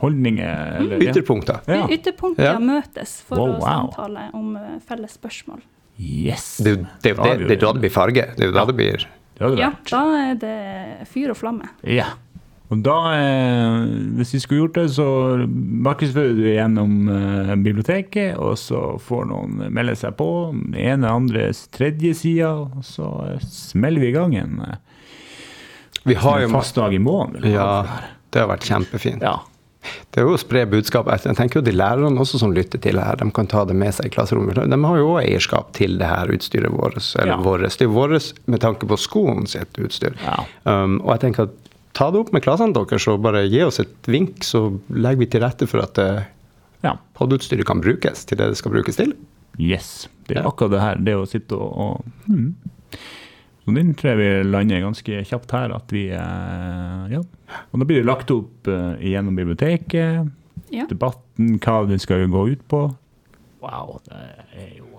[0.00, 1.10] Holdninger eller ja.
[1.10, 1.60] Ytterpunkter.
[1.68, 1.84] Ja.
[1.90, 2.58] ytterpunkter Ja.
[2.62, 5.60] møtes for Wow, å samtale om uh, felles spørsmål.
[6.00, 6.54] Yes.
[6.64, 8.28] Det det, det, det er da det blir farge.
[8.38, 9.06] Det er da det blir
[9.40, 10.56] Ja, da er det
[11.08, 11.68] fyr og flamme.
[11.88, 12.12] Ja.
[12.70, 13.80] Og da, eh,
[14.14, 15.06] hvis vi skulle gjort det, så
[15.50, 20.28] markedsfører du gjennom eh, biblioteket, og så får noen melde seg på.
[20.54, 23.08] Den ene, andres tredje sida, og så
[23.42, 24.78] smeller vi i gang en, eh,
[26.04, 27.50] Vi har en fast dag i måneden.
[27.52, 29.22] Ja, det det har vært kjempefint.
[29.26, 29.40] ja.
[30.12, 31.06] Det er jo å spre budskap.
[31.08, 33.74] Jeg tenker jo De lærerne også som lytter til det her, de kan ta det
[33.74, 34.54] med seg i klasserommet.
[34.68, 36.98] De har jo også eierskap til det her utstyret vårt.
[37.16, 37.38] Eller Ja.
[37.40, 37.78] våres.
[37.78, 40.12] Det er vårt med tanke på skolen sitt utstyr.
[40.22, 40.44] Ja.
[40.66, 43.80] Um, og jeg tenker at ta det opp med klassene deres og bare gi oss
[43.82, 46.22] et vink, så legger vi til rette for at uh,
[46.86, 46.94] ja.
[47.18, 49.14] podutstyret kan brukes til det det skal brukes til.
[49.58, 50.08] Yes.
[50.28, 50.48] Det er Ja.
[50.48, 52.54] akkurat det her, det å sitte og, og hmm.
[53.60, 57.20] Så den tror jeg vi lander ganske kjapt her, at vi eh, Ja.
[57.70, 60.30] Og da blir det lagt opp eh, gjennom biblioteket.
[60.70, 60.84] Ja.
[60.86, 62.84] debatten, hva den skal gå ut på.
[63.60, 64.20] Wow, det
[64.54, 64.89] er jo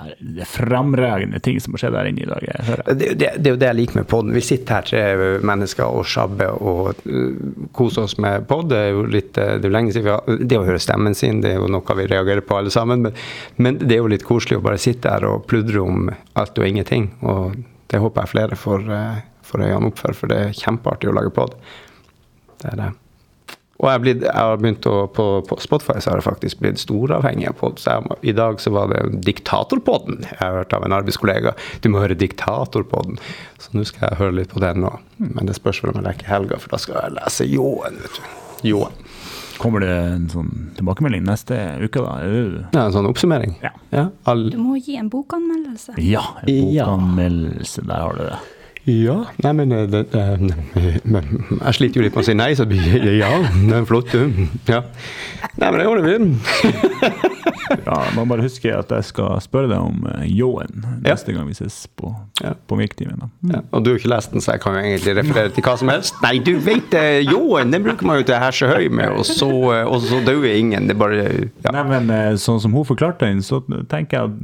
[0.00, 2.46] her- det fremragende ting som har skjedd her inne i dag.
[2.86, 4.34] Det, det, det er jo det jeg liker med podden.
[4.36, 5.04] Vi sitter her tre
[5.50, 8.68] mennesker og sjabber og uh, koser oss med pod.
[8.72, 11.16] Det er jo litt, uh, det er lenge siden vi har, det å høre stemmen
[11.18, 13.06] sin det er jo noe vi reagerer på alle sammen.
[13.06, 13.16] Men,
[13.56, 16.68] men det er jo litt koselig å bare sitte her og pludre om alt og
[16.68, 17.10] ingenting.
[17.26, 17.56] Og
[17.92, 21.16] det håper jeg flere får, uh, får øynene opp for, for det er kjempeartig å
[21.16, 21.58] lage pod.
[22.62, 22.92] Det er det.
[23.76, 26.80] Og jeg, blitt, jeg har begynt å, på, på Spotify så har jeg faktisk blitt
[26.80, 27.80] storavhengig av pod.
[27.82, 31.52] Så jeg, I dag så var det Diktatorpodden jeg har hørt av en arbeidskollega.
[31.84, 33.20] Du må høre Diktatorpodden.
[33.60, 34.94] Så nå skal jeg høre litt på den nå.
[35.20, 38.16] Men det spørs vel om jeg leker helga, for da skal jeg lese Ljåen, vet
[38.20, 38.32] du.
[38.70, 38.96] Ljåen.
[39.56, 42.16] Kommer det en sånn tilbakemelding neste uke, da?
[42.74, 43.54] Ja, en sånn oppsummering.
[43.64, 43.72] Ja.
[43.92, 45.96] Ja, all, Du må gi en bokanmeldelse.
[46.04, 47.84] Ja, en bokanmeldelse.
[47.88, 48.40] Der har du det.
[48.86, 49.16] Ja.
[49.42, 50.24] Nei, men det, det,
[50.76, 53.32] Jeg sliter jo litt med å si nei, så ja.
[53.50, 54.46] Det er flott, du.
[54.70, 54.84] Ja.
[55.58, 57.32] Nei, men det ordner fint.
[57.86, 60.22] Ja, man bare husker at jeg skal spørre deg om uh,
[61.04, 61.36] neste Ja.
[61.38, 62.10] gang vi ses på,
[62.42, 62.52] Ja.
[62.68, 63.30] på Virktimen.
[63.42, 63.52] Mm.
[63.54, 65.76] Ja, og du har ikke lest den, så jeg kan jo egentlig referere til hva
[65.78, 66.14] som helst.
[66.22, 69.24] Nei, du vet det, ljåen, den bruker man jo til å herse høy med, og
[69.28, 70.86] så, eh, og så dauer ingen.
[70.90, 71.26] Det bare.
[71.72, 74.36] Nei, men eh, sånn som hun forklarte den, så tenker jeg at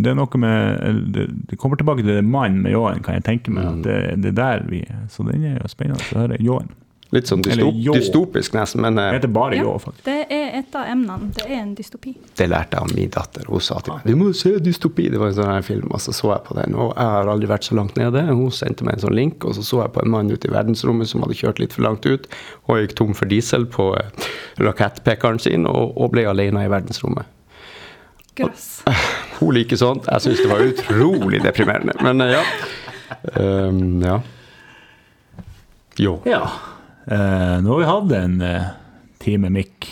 [0.00, 3.24] det er noe med Det, det kommer tilbake til det mannen med ljåen, kan jeg
[3.26, 3.66] tenke meg.
[3.66, 6.38] at det, det er der vi Så den er jo spennende å høre.
[6.40, 6.70] Ljåen.
[7.10, 8.84] Litt sånn dystop, dystopisk, nesten.
[8.84, 9.64] Men Det eh, heter bare Ja.
[9.64, 10.04] ljå, faktisk.
[10.04, 11.32] Det er et av emnene.
[11.34, 12.12] Det er en dystopi.
[12.36, 13.44] det lærte jeg av min datter.
[13.50, 15.08] Hun sa til meg du må se dystopi.
[15.10, 16.74] Det var en sånn her film, og så så jeg på den.
[16.74, 18.22] Og jeg har aldri vært så langt nede.
[18.28, 20.52] Hun sendte meg en sånn link, og så så jeg på en mann ute i
[20.54, 22.26] verdensrommet som hadde kjørt litt for langt ut,
[22.68, 24.30] og gikk tom for diesel på eh,
[24.62, 27.26] rakettpekeren sin, og, og ble alene i verdensrommet.
[28.38, 28.82] Grøss.
[29.40, 30.06] Hun liker sånt.
[30.06, 31.94] Jeg syns det var utrolig deprimerende.
[32.02, 32.44] Men eh, ja.
[33.34, 34.20] Um, ja.
[35.98, 36.20] Jo.
[36.24, 36.44] Ja.
[37.06, 38.68] Eh, nå har vi hatt en eh,
[39.24, 39.88] time mikk.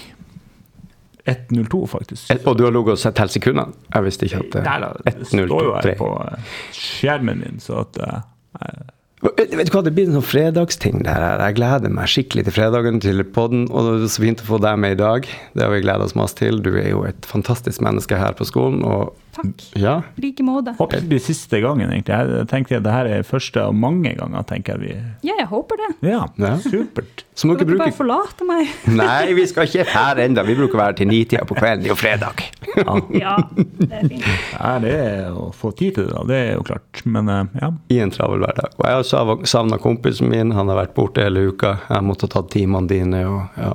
[1.29, 2.31] 1.02, faktisk.
[2.33, 3.75] Et, og du har ligget og sett helsekundene?
[3.93, 7.83] Jeg visste ikke at Nei da, det står jo her på eh, skjermen min, så
[7.83, 8.23] at eh,
[8.65, 8.87] eh,
[9.19, 11.01] Vet vet du hva, Det blir en sånn fredagsting.
[11.03, 11.41] der.
[11.43, 13.65] Jeg gleder meg skikkelig til fredagen, til podden.
[13.67, 15.27] Og det er så fint å få deg med i dag.
[15.59, 16.61] Det har vi gleda oss masse til.
[16.63, 18.85] Du er jo et fantastisk menneske her på skolen.
[18.87, 19.65] Og Takk.
[19.79, 20.73] ja, I like måte.
[20.79, 22.17] Håper det blir siste gangen, egentlig.
[22.19, 25.29] Jeg tenkte at det her er første av mange ganger, tenker jeg vi.
[25.31, 25.89] Ja, jeg håper det.
[26.11, 26.53] Ja, Ja.
[26.65, 27.25] supert.
[27.39, 27.85] så må dere bruke...
[27.87, 28.73] bare forlate meg?
[28.99, 30.43] Nei, vi skal ikke her ennå.
[30.49, 31.87] Vi bruker å være til nitida på kvelden.
[31.87, 32.45] Det er jo fredag.
[32.75, 32.99] Ja.
[33.19, 34.29] Ja, det er fint.
[34.59, 36.27] Ja, det er å få tid til det, da.
[36.29, 37.03] Det er jo klart.
[37.07, 37.71] Men eh, ja.
[37.95, 38.75] I en travel hverdag.
[38.79, 40.53] Og jeg har savna kompisen min.
[40.59, 41.77] Han har vært borte hele uka.
[41.89, 43.73] Jeg måtte ha tatt timene dine, og ja,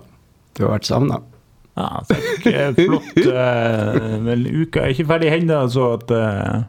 [0.58, 1.22] du har vært savna.
[1.80, 3.18] Ja så det er flott.
[3.44, 6.60] eh, Men uka er ikke ferdig ennå, så at eh,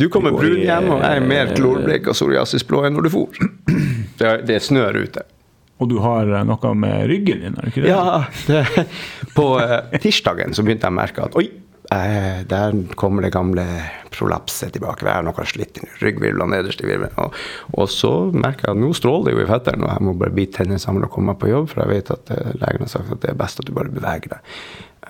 [0.00, 3.44] Du kommer brun hjem, og jeg er mer klorblek og psoriasisblå enn når du for.
[4.20, 5.22] Det er, det er snør ute.
[5.80, 7.92] Og du har eh, noe med ryggen din, er det ikke det?
[7.92, 8.84] Ja, det,
[9.36, 11.46] på eh, tirsdagen så begynte jeg å merke at oi,
[11.94, 13.64] eh, der kommer det gamle
[14.14, 15.06] prolapset tilbake.
[15.08, 17.16] Har noe slitt i ryggvirvlene nederst i virvelen.
[17.22, 17.36] Og,
[17.76, 20.36] og så merker jeg at nå stråler det jo i fetteren, og jeg må bare
[20.36, 22.94] bite tennene sammen og komme meg på jobb, for jeg vet at eh, legen har
[22.94, 24.56] sagt at det er best at du bare beveger deg.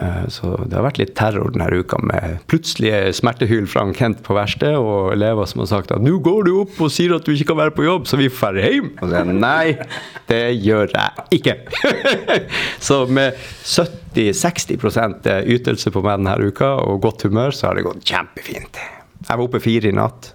[0.00, 4.36] Eh, Så det har vært litt terror denne uka med plutselige smertehyl fra Kent på
[4.36, 7.32] verkstedet, og elever som har sagt at 'nå går du opp og sier at du
[7.32, 8.90] ikke kan være på jobb, så vi får dra hjem'.
[9.02, 9.76] Og så nei,
[10.28, 11.56] det gjør jeg ikke.
[12.88, 13.34] så med
[13.64, 18.76] 70-60% ytelse på meg denne uka og godt humør, så har det gått kjempefint.
[19.28, 20.34] Jeg var oppe fire i natt.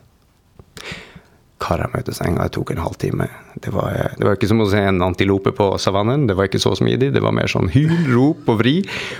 [1.63, 2.43] Kara meg ut av senga.
[2.45, 3.29] Det tok en halvtime.
[3.63, 6.27] Det var, det var ikke som å se en antilope på savannen.
[6.29, 7.13] Det var ikke så smidig.
[7.15, 8.77] Det var mer sånn hyl, rop og vri.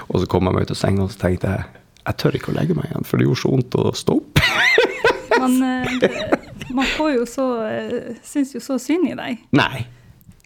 [0.09, 2.51] Og så kom jeg meg ut av senga og så tenkte jeg jeg tør ikke
[2.51, 4.41] å legge meg igjen, for det gjorde så vondt å stå opp.
[5.41, 9.41] Man, eh, man får jo så eh, Syns jo så synd i deg.
[9.57, 9.85] Nei.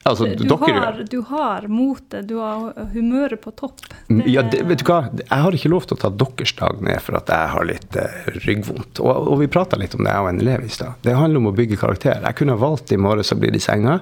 [0.07, 3.81] Altså, Du dere har, du har motet, du har humøret på topp.
[4.07, 4.99] Mm, Det- Ja, det, vet du hva?
[5.19, 7.95] Jeg har ikke lov til å ta deres dag ned for at jeg har litt
[7.99, 8.99] eh, ryggvondt.
[9.03, 10.93] Og, og vi prata litt om det, jeg og en elev i stad.
[11.03, 12.21] Det handler om å bygge karakter.
[12.23, 13.99] Jeg kunne ha valgt i morges å bli i senga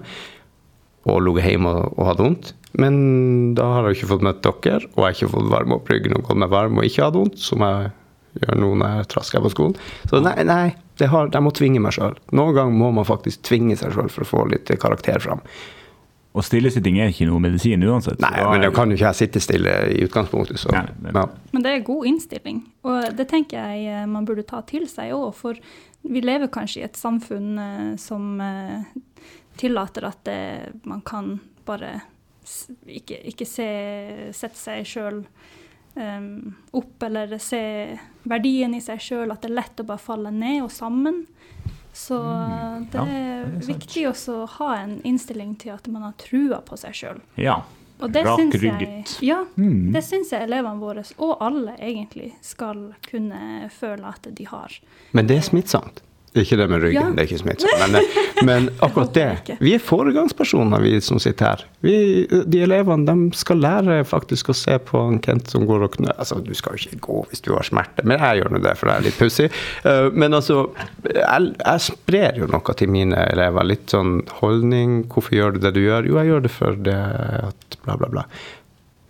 [1.08, 2.54] og ligget hjemme og, og hatt vondt.
[2.78, 5.90] Men da har jeg ikke fått møtt dere, og jeg har ikke fått varme opp
[5.90, 7.92] ryggen og gått meg varm og ikke hatt vondt, som jeg
[8.44, 9.76] gjør nå når jeg trasker på skolen.
[10.12, 12.14] Så nei, nei det har, jeg må tvinge meg sjøl.
[12.38, 15.42] Noen ganger må man faktisk tvinge seg sjøl for å få litt karakter fram.
[16.38, 18.20] Og stillesitting er ikke noe medisin uansett.
[18.22, 21.24] Nei, men da kan jo ikke jeg sitte stille i utgangspunktet, så Nei, det- ja.
[21.56, 25.16] Men det er god innstilling, og det tenker jeg eh, man burde ta til seg
[25.18, 25.32] òg.
[25.34, 25.58] For
[26.08, 28.86] vi lever kanskje i et samfunn eh, som eh,
[29.58, 30.40] tillater at det,
[30.86, 31.96] man kan bare
[32.88, 33.66] ikke, ikke se,
[34.38, 35.24] sette seg sjøl
[36.78, 37.60] opp, eller se
[38.30, 41.24] verdien i seg sjøl, at det er lett å bare falle ned og sammen.
[41.98, 42.18] Så
[42.92, 43.08] det Mm.
[43.08, 46.60] Ja, er det er viktig også å ha en innstilling til at man har trua
[46.62, 47.22] på seg sjøl.
[47.42, 47.56] Ja.
[48.00, 49.92] Og det syns jeg, ja, Mm.
[49.94, 54.72] det syns jeg elevene våre, og alle egentlig, skal kunne føle at de har.
[55.14, 56.04] Men det er smittsomt.
[56.38, 57.10] Det er ikke det med ryggen, Ja.
[57.18, 57.80] det er ikke smittsomt.
[57.82, 58.10] Men,
[58.50, 59.56] men akkurat det.
[59.64, 61.64] Vi er foregangspersoner, vi som sitter her.
[61.82, 61.96] Vi,
[62.46, 66.12] de elevene de skal lære faktisk å se på en Kent som går og knø...
[66.14, 68.76] Altså, du skal jo ikke gå hvis du har smerte, men jeg gjør nå det,
[68.78, 69.48] for jeg er litt pussig.
[69.90, 70.60] Eh, Men altså,
[71.10, 73.66] jeg, jeg sprer jo noe til mine elever.
[73.74, 75.00] Litt sånn holdning.
[75.10, 76.06] Hvorfor gjør du det du gjør?
[76.12, 77.00] Jo, jeg gjør det for det
[77.50, 78.28] at bla, bla, bla.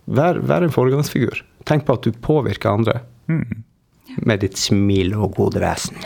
[0.08, 1.42] Vær, vær en foregangsfigur.
[1.68, 3.64] Tenk på at du påvirker andre Mm.
[4.24, 5.98] med ditt smil og gode vesen.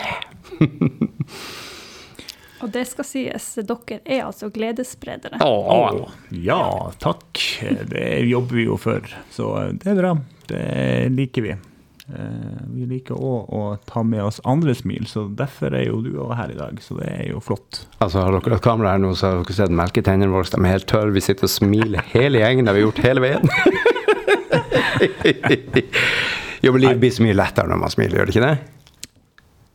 [2.62, 5.40] Og det skal sies, dere er altså gledesspredere.
[5.42, 6.06] Å,
[6.38, 6.60] ja,
[7.02, 7.40] takk.
[7.90, 9.02] Det jobber vi jo for,
[9.34, 10.12] så det er bra.
[10.46, 10.62] Det
[11.10, 11.56] liker vi.
[12.12, 16.12] Eh, Vi liker òg å ta med oss andre smil, så derfor er jo du
[16.22, 16.78] òg her i dag.
[16.82, 17.82] Så det er jo flott.
[17.98, 20.46] Altså, Har dere et kamera her nå, så har dere sett melketennene våre.
[20.52, 21.10] De er helt tørre.
[21.14, 22.66] Vi sitter og smiler hele gjengen.
[22.66, 23.42] Det har vi gjort hele veien.
[26.62, 28.56] jo, men Livet blir så mye lettere når man smiler, gjør det ikke det?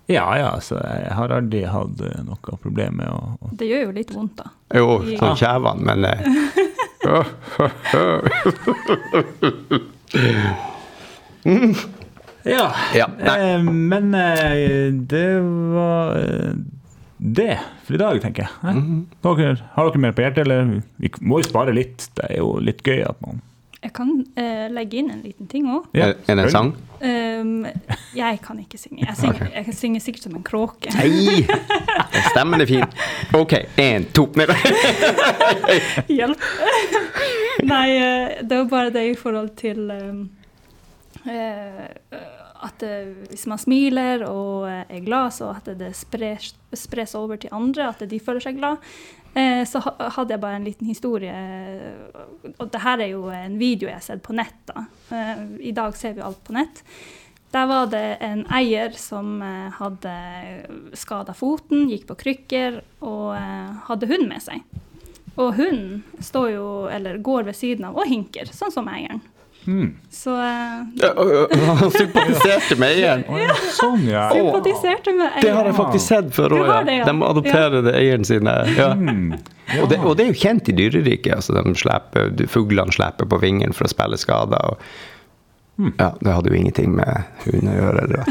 [0.07, 3.81] Ja, ja, så jeg har aldri hatt eh, noe problem med å å- Det gjør
[3.87, 4.43] jo litt vondt, da.
[4.73, 5.17] Jo, Ja.
[5.19, 6.21] sånn kjevene, men eh,
[12.47, 12.71] Ja.
[12.95, 13.07] Ja.
[13.19, 15.39] Eh, men eh, det
[15.73, 16.53] var eh,
[17.17, 18.51] det for i dag, tenker jeg.
[18.63, 18.75] Eh?
[18.75, 19.05] -hmm.
[19.21, 20.81] Dere, har dere mer på hjertet, eller?
[20.97, 22.09] Vi må jo spare litt.
[22.15, 23.41] Det er jo litt gøy at man
[23.87, 25.85] Jeg kan uh, legge inn en liten ting òg.
[25.95, 26.75] Ja, Er det en sang?
[28.17, 29.05] jeg kan ikke synge.
[29.05, 30.91] Jeg synger, jeg synger sikkert som en kråke.
[30.97, 31.43] Nei!
[32.31, 32.87] Stemmen er fin.
[33.37, 35.77] OK, én, to nei, nei.
[36.17, 36.41] Hjelp!
[37.69, 40.23] Nei, eh, det var bare det i forhold til um,
[41.29, 41.85] eh,
[42.65, 42.83] at
[43.29, 48.01] hvis man smiler og er glad, så at det spres, spres over til andre, at
[48.09, 48.81] de føler seg glad.
[49.37, 51.29] Eh, Så hadde jeg bare en liten historie.
[51.33, 54.55] eh, Og det her er jo en video jeg har sett på nett.
[54.65, 54.85] da.
[55.11, 56.81] Eh, I dag ser vi alt på nett.
[57.53, 60.11] Der var det en eier som hadde
[60.93, 63.37] skada foten, gikk på krykker og
[63.87, 64.63] hadde hund med seg.
[65.37, 69.21] Og hunden står jo, eller går ved siden av og hinker, sånn som eieren.
[69.67, 69.89] Mm.
[70.17, 71.11] Så eh, Ja,
[71.81, 73.25] Han sympatiserte med eieren.
[73.43, 74.29] Ja, Sånn, ja.
[74.33, 75.43] Sympatiserte med eieren.
[75.45, 76.79] Det har jeg faktisk sett før òg, ja.
[77.01, 77.09] ja.
[77.09, 77.97] De adopterer ja.
[77.99, 78.55] eieren sine.
[78.77, 78.93] Ja.
[78.95, 79.35] Mm.
[79.81, 81.35] Og, det, og det er jo kjent i dyreriket.
[81.35, 84.73] Altså de fuglene slipper på vingen for å spille skader.
[84.73, 84.81] Og,
[85.77, 85.93] Hmm.
[85.97, 88.05] ja, det hadde jo ingenting med hund å gjøre.
[88.09, 88.23] Det.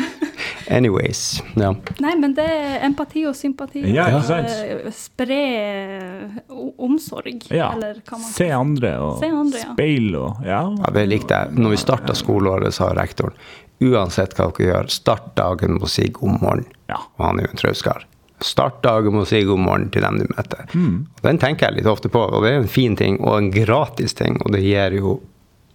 [0.70, 1.42] Anyways.
[1.54, 1.70] Ja.
[2.02, 3.82] Nei, men det er empati og sympati.
[3.94, 4.48] Ja, ikke og, sant?
[4.50, 6.40] eh, Spre eh,
[6.82, 7.72] omsorg, Ja.
[7.76, 9.72] eller hva man Se andre og Se andre, ja.
[9.76, 10.62] speil og Ja.
[10.78, 11.54] ja, det likte jeg.
[11.58, 13.34] Når vi starta skoleåret, sa rektoren
[13.80, 16.64] uansett hva dere gjør, start dagen med å si god morgen.
[16.88, 16.96] Ja.
[17.18, 18.04] Og han er jo en trauskar.
[18.40, 20.64] Start dagen med å si god morgen til dem du møter.
[20.74, 21.06] Mm.
[21.22, 24.14] Den tenker jeg litt ofte på, og det er en fin ting og en gratis
[24.16, 25.20] ting, og det gir jo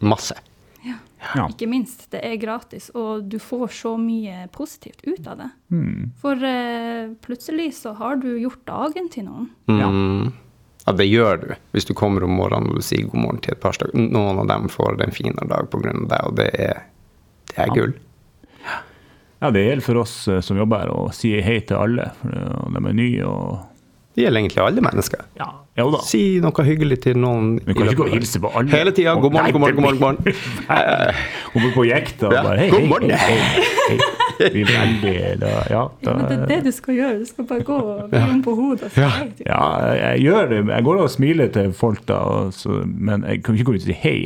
[0.02, 0.34] masse.
[1.36, 1.48] Ja.
[1.50, 2.08] Ikke minst.
[2.12, 5.50] Det er gratis, og du får så mye positivt ut av det.
[5.72, 6.12] Mm.
[6.22, 9.50] For uh, plutselig så har du gjort dagen til noen.
[9.70, 10.32] Mm.
[10.82, 13.54] Ja, det gjør du hvis du kommer om morgenen og du sier god morgen til
[13.54, 13.94] et par stykker.
[14.02, 15.94] Noen av dem får en finere dag pga.
[15.94, 16.82] deg, og det er,
[17.54, 17.76] det er Ja.
[17.76, 17.94] gull.
[19.42, 22.10] ja, det gjelder for oss eh, som jobber her, å si hei til alle.
[22.22, 23.60] For eh, de er nye og
[24.16, 25.22] Det gjelder egentlig alle mennesker.
[25.40, 25.46] Ja,
[25.80, 26.00] jo da.
[26.04, 27.54] Si noe hyggelig til noen.
[27.64, 28.72] Vi kan ikke gå og hilse på alle.
[28.74, 29.14] Hele tida.
[29.24, 30.00] God morgen, god morgen, god morgen.
[30.02, 30.34] God morgen.
[30.76, 31.22] Eh,
[31.54, 33.10] Hun blir på jekta og bare hei, god hei, morgen.
[33.10, 34.50] hei, hei, hei.
[34.50, 35.16] er veldig
[35.46, 37.20] da, Ja, Ja, men det er det du skal gjøre.
[37.22, 38.90] Du skal bare gå og vri om på hodet.
[38.90, 39.64] og si ja,
[40.02, 40.62] jeg gjør det.
[40.76, 43.84] Jeg går og smiler til folk, da, og så, men jeg kan ikke gå ut
[43.86, 44.18] og si hei.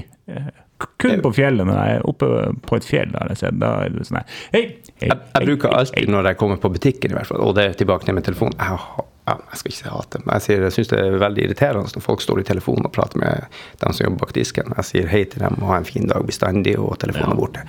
[0.99, 2.27] Kun på fjellet, når jeg er oppe
[2.67, 4.63] på et fjell, Da, jeg da er det sånn hei, Hei,
[4.99, 7.69] hei, Jeg, bruker hei, alltid når jeg kommer på butikken, i hvert fall, og det
[7.69, 10.43] er tilbake til med telefonen jeg, ha- ja, jeg skal ikke si hate, men jeg,
[10.45, 13.47] sier, jeg syns det er veldig irriterende når folk står i telefonen og prater med
[13.81, 14.73] dem som jobber bak disken.
[14.77, 17.63] Jeg sier hei til dem og ha en fin dag bestandig, og telefonen er borte.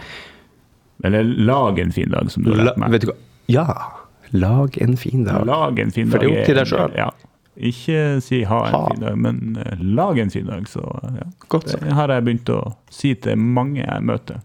[1.05, 2.93] Eller lag en fin dag, som du har lært meg.
[2.97, 3.16] vet du hva?
[3.53, 3.66] Ja,
[4.37, 5.45] lag en fin dag.
[5.49, 6.97] Lag en fin For det er opp til deg selv.
[6.99, 7.09] Ja.
[7.57, 8.83] Ikke si ha en Ha.
[8.93, 10.66] fin dag, men eh, lag en fin dag.
[10.69, 10.83] Så
[11.16, 11.24] ja.
[11.49, 11.78] Godt så.
[11.81, 12.61] Det har jeg begynt å
[12.93, 14.43] si til mange jeg møter.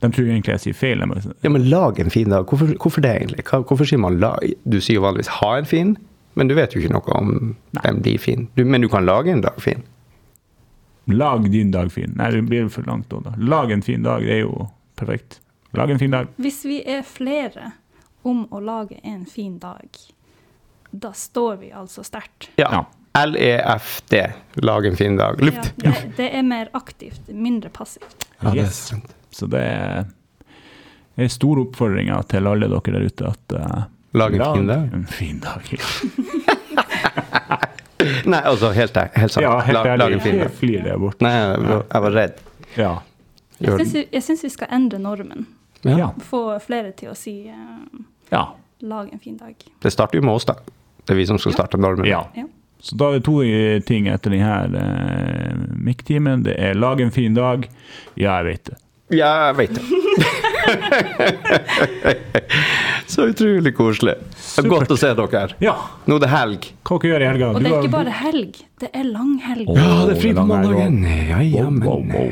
[0.00, 1.00] De tror egentlig jeg sier feil.
[1.04, 2.44] Jeg Ja, men lag en fin dag.
[2.48, 3.44] Hvorfor, hvorfor det egentlig?
[3.48, 4.40] Hvorfor sier man lag?
[4.64, 5.96] Du sier jo vanligvis ha en fin,
[6.34, 7.32] men du vet jo ikke noe om
[7.76, 8.48] den blir fin.
[8.54, 9.82] Du, men du kan lage en dag fin.
[11.10, 12.12] Lag din dag fin.
[12.16, 13.20] Nei, det blir for langt da.
[13.24, 13.34] da.
[13.38, 15.40] Lag en fin dag, det er jo perfekt.
[15.74, 16.30] Lag en fin dag.
[16.36, 17.72] Hvis vi er flere
[18.22, 19.88] om å lage en fin dag,
[20.90, 22.50] da står vi altså sterkt.
[22.60, 22.84] Ja.
[23.18, 24.14] LEFD.
[24.62, 25.40] Lag en fin dag.
[25.42, 28.28] Ja, det, det er mer aktivt, mindre passivt.
[28.38, 29.16] Ja, det er sant.
[29.34, 30.04] Så det er
[31.20, 33.80] er store oppfordringer til alle dere der ute at eh,
[34.12, 34.88] Lag en fin dag.
[34.92, 35.80] En fin dag.
[38.24, 39.44] Nei, altså helt, helt sant.
[39.44, 40.48] Ja, helt lag, lag en fin dag.
[40.48, 41.20] Jeg flyr det bort.
[41.22, 42.32] Nei, jeg var, redd.
[42.74, 42.98] Ja.
[43.60, 45.46] Jeg syns vi, vi skal endre normen.
[45.86, 46.10] Ja.
[46.26, 47.54] Få flere til å si uh,
[48.32, 48.54] ja.
[48.80, 49.54] 'lag en fin dag'.
[49.82, 50.54] Det starter jo med oss, da.
[51.04, 52.06] Det er vi som skal starte normen.
[52.08, 52.26] ja.
[52.34, 52.44] Ja.
[52.80, 53.42] Så da er det to
[53.84, 56.42] ting etter denne eh, MIK-timen.
[56.46, 57.68] Det er lag en fin dag.
[58.16, 58.76] Ja, jeg vet det.
[59.18, 59.84] Ja, jeg vet det.
[63.14, 64.14] Så utrolig koselig.
[64.38, 65.46] Det er godt å se dere.
[65.64, 65.74] Ja,
[66.06, 66.68] Nå er det helg.
[66.86, 67.48] hva dere gjør i helga?
[67.54, 69.70] Og det er ikke bare helg, det er lang helg.
[69.76, 71.00] Ja, det er fri på mandagen.
[71.06, 72.28] Ja, ja, men wow, wow.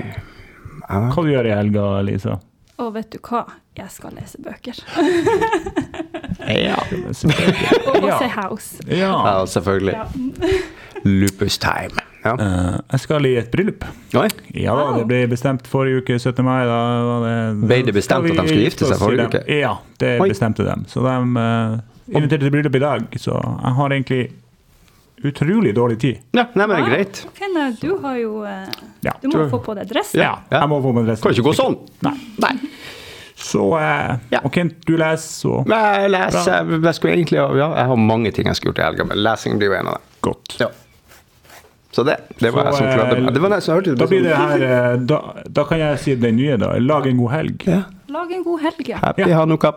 [0.88, 1.08] wow.
[1.12, 2.38] Hva du gjør i helga, Lisa?
[2.78, 3.42] Og vet du hva?
[3.78, 4.78] Jeg skal lese bøker.
[6.48, 6.76] Ja.
[7.90, 8.18] Og Ja.
[8.18, 8.78] se House.
[8.86, 9.10] Ja.
[9.26, 9.92] ja, selvfølgelig.
[9.98, 10.06] Ja.
[11.04, 11.98] Lupus time.
[12.24, 12.32] Ja.
[12.34, 13.84] Eh, jeg skal i et bryllup.
[14.18, 14.26] Oi.
[14.58, 16.42] Ja da, det ble bestemt forrige uke, 17.
[16.44, 16.64] mai.
[16.66, 17.36] Da var det,
[17.68, 19.44] Ble det bestemt vi at de skulle gifte seg forrige uke?
[19.60, 20.28] Ja, det Oi.
[20.32, 20.76] bestemte de.
[20.90, 21.78] Så de uh,
[22.10, 24.22] inviterte til bryllup i dag, så jeg har egentlig
[25.28, 26.18] utrolig dårlig tid.
[26.36, 27.22] Ja, nei, men det er greit.
[27.26, 28.66] ok, nei, du har jo uh,
[29.06, 29.14] Ja.
[29.22, 30.12] Du må få på deg dress.
[30.14, 30.60] Ja, Ja.
[30.62, 31.22] jeg må få meg dress.
[31.22, 31.78] Kan ikke gå sånn.
[32.06, 32.14] Nei.
[32.42, 32.54] Nei.
[33.38, 34.40] Så eh, Ja.
[34.42, 38.46] Og Kent, du leser, så jeg leser Jeg jeg, egentlig Ja, jeg har mange ting
[38.50, 40.02] jeg skulle gjort i helga, men lesing blir jo en av dem.
[40.26, 40.56] godt.
[40.58, 40.66] Ja.
[41.92, 42.16] Så det.
[42.40, 43.34] Det var Så, jeg som klarte eh, meg.
[43.34, 46.36] Det var nesten hørte Da blir det her eh, da, da kan jeg si den
[46.36, 46.74] nye, da.
[46.78, 47.64] Lag en god helg.
[47.66, 47.82] ja.
[48.08, 49.00] Lag en god helg, ja.
[49.04, 49.40] Happy Ja.
[49.42, 49.72] Hanukka.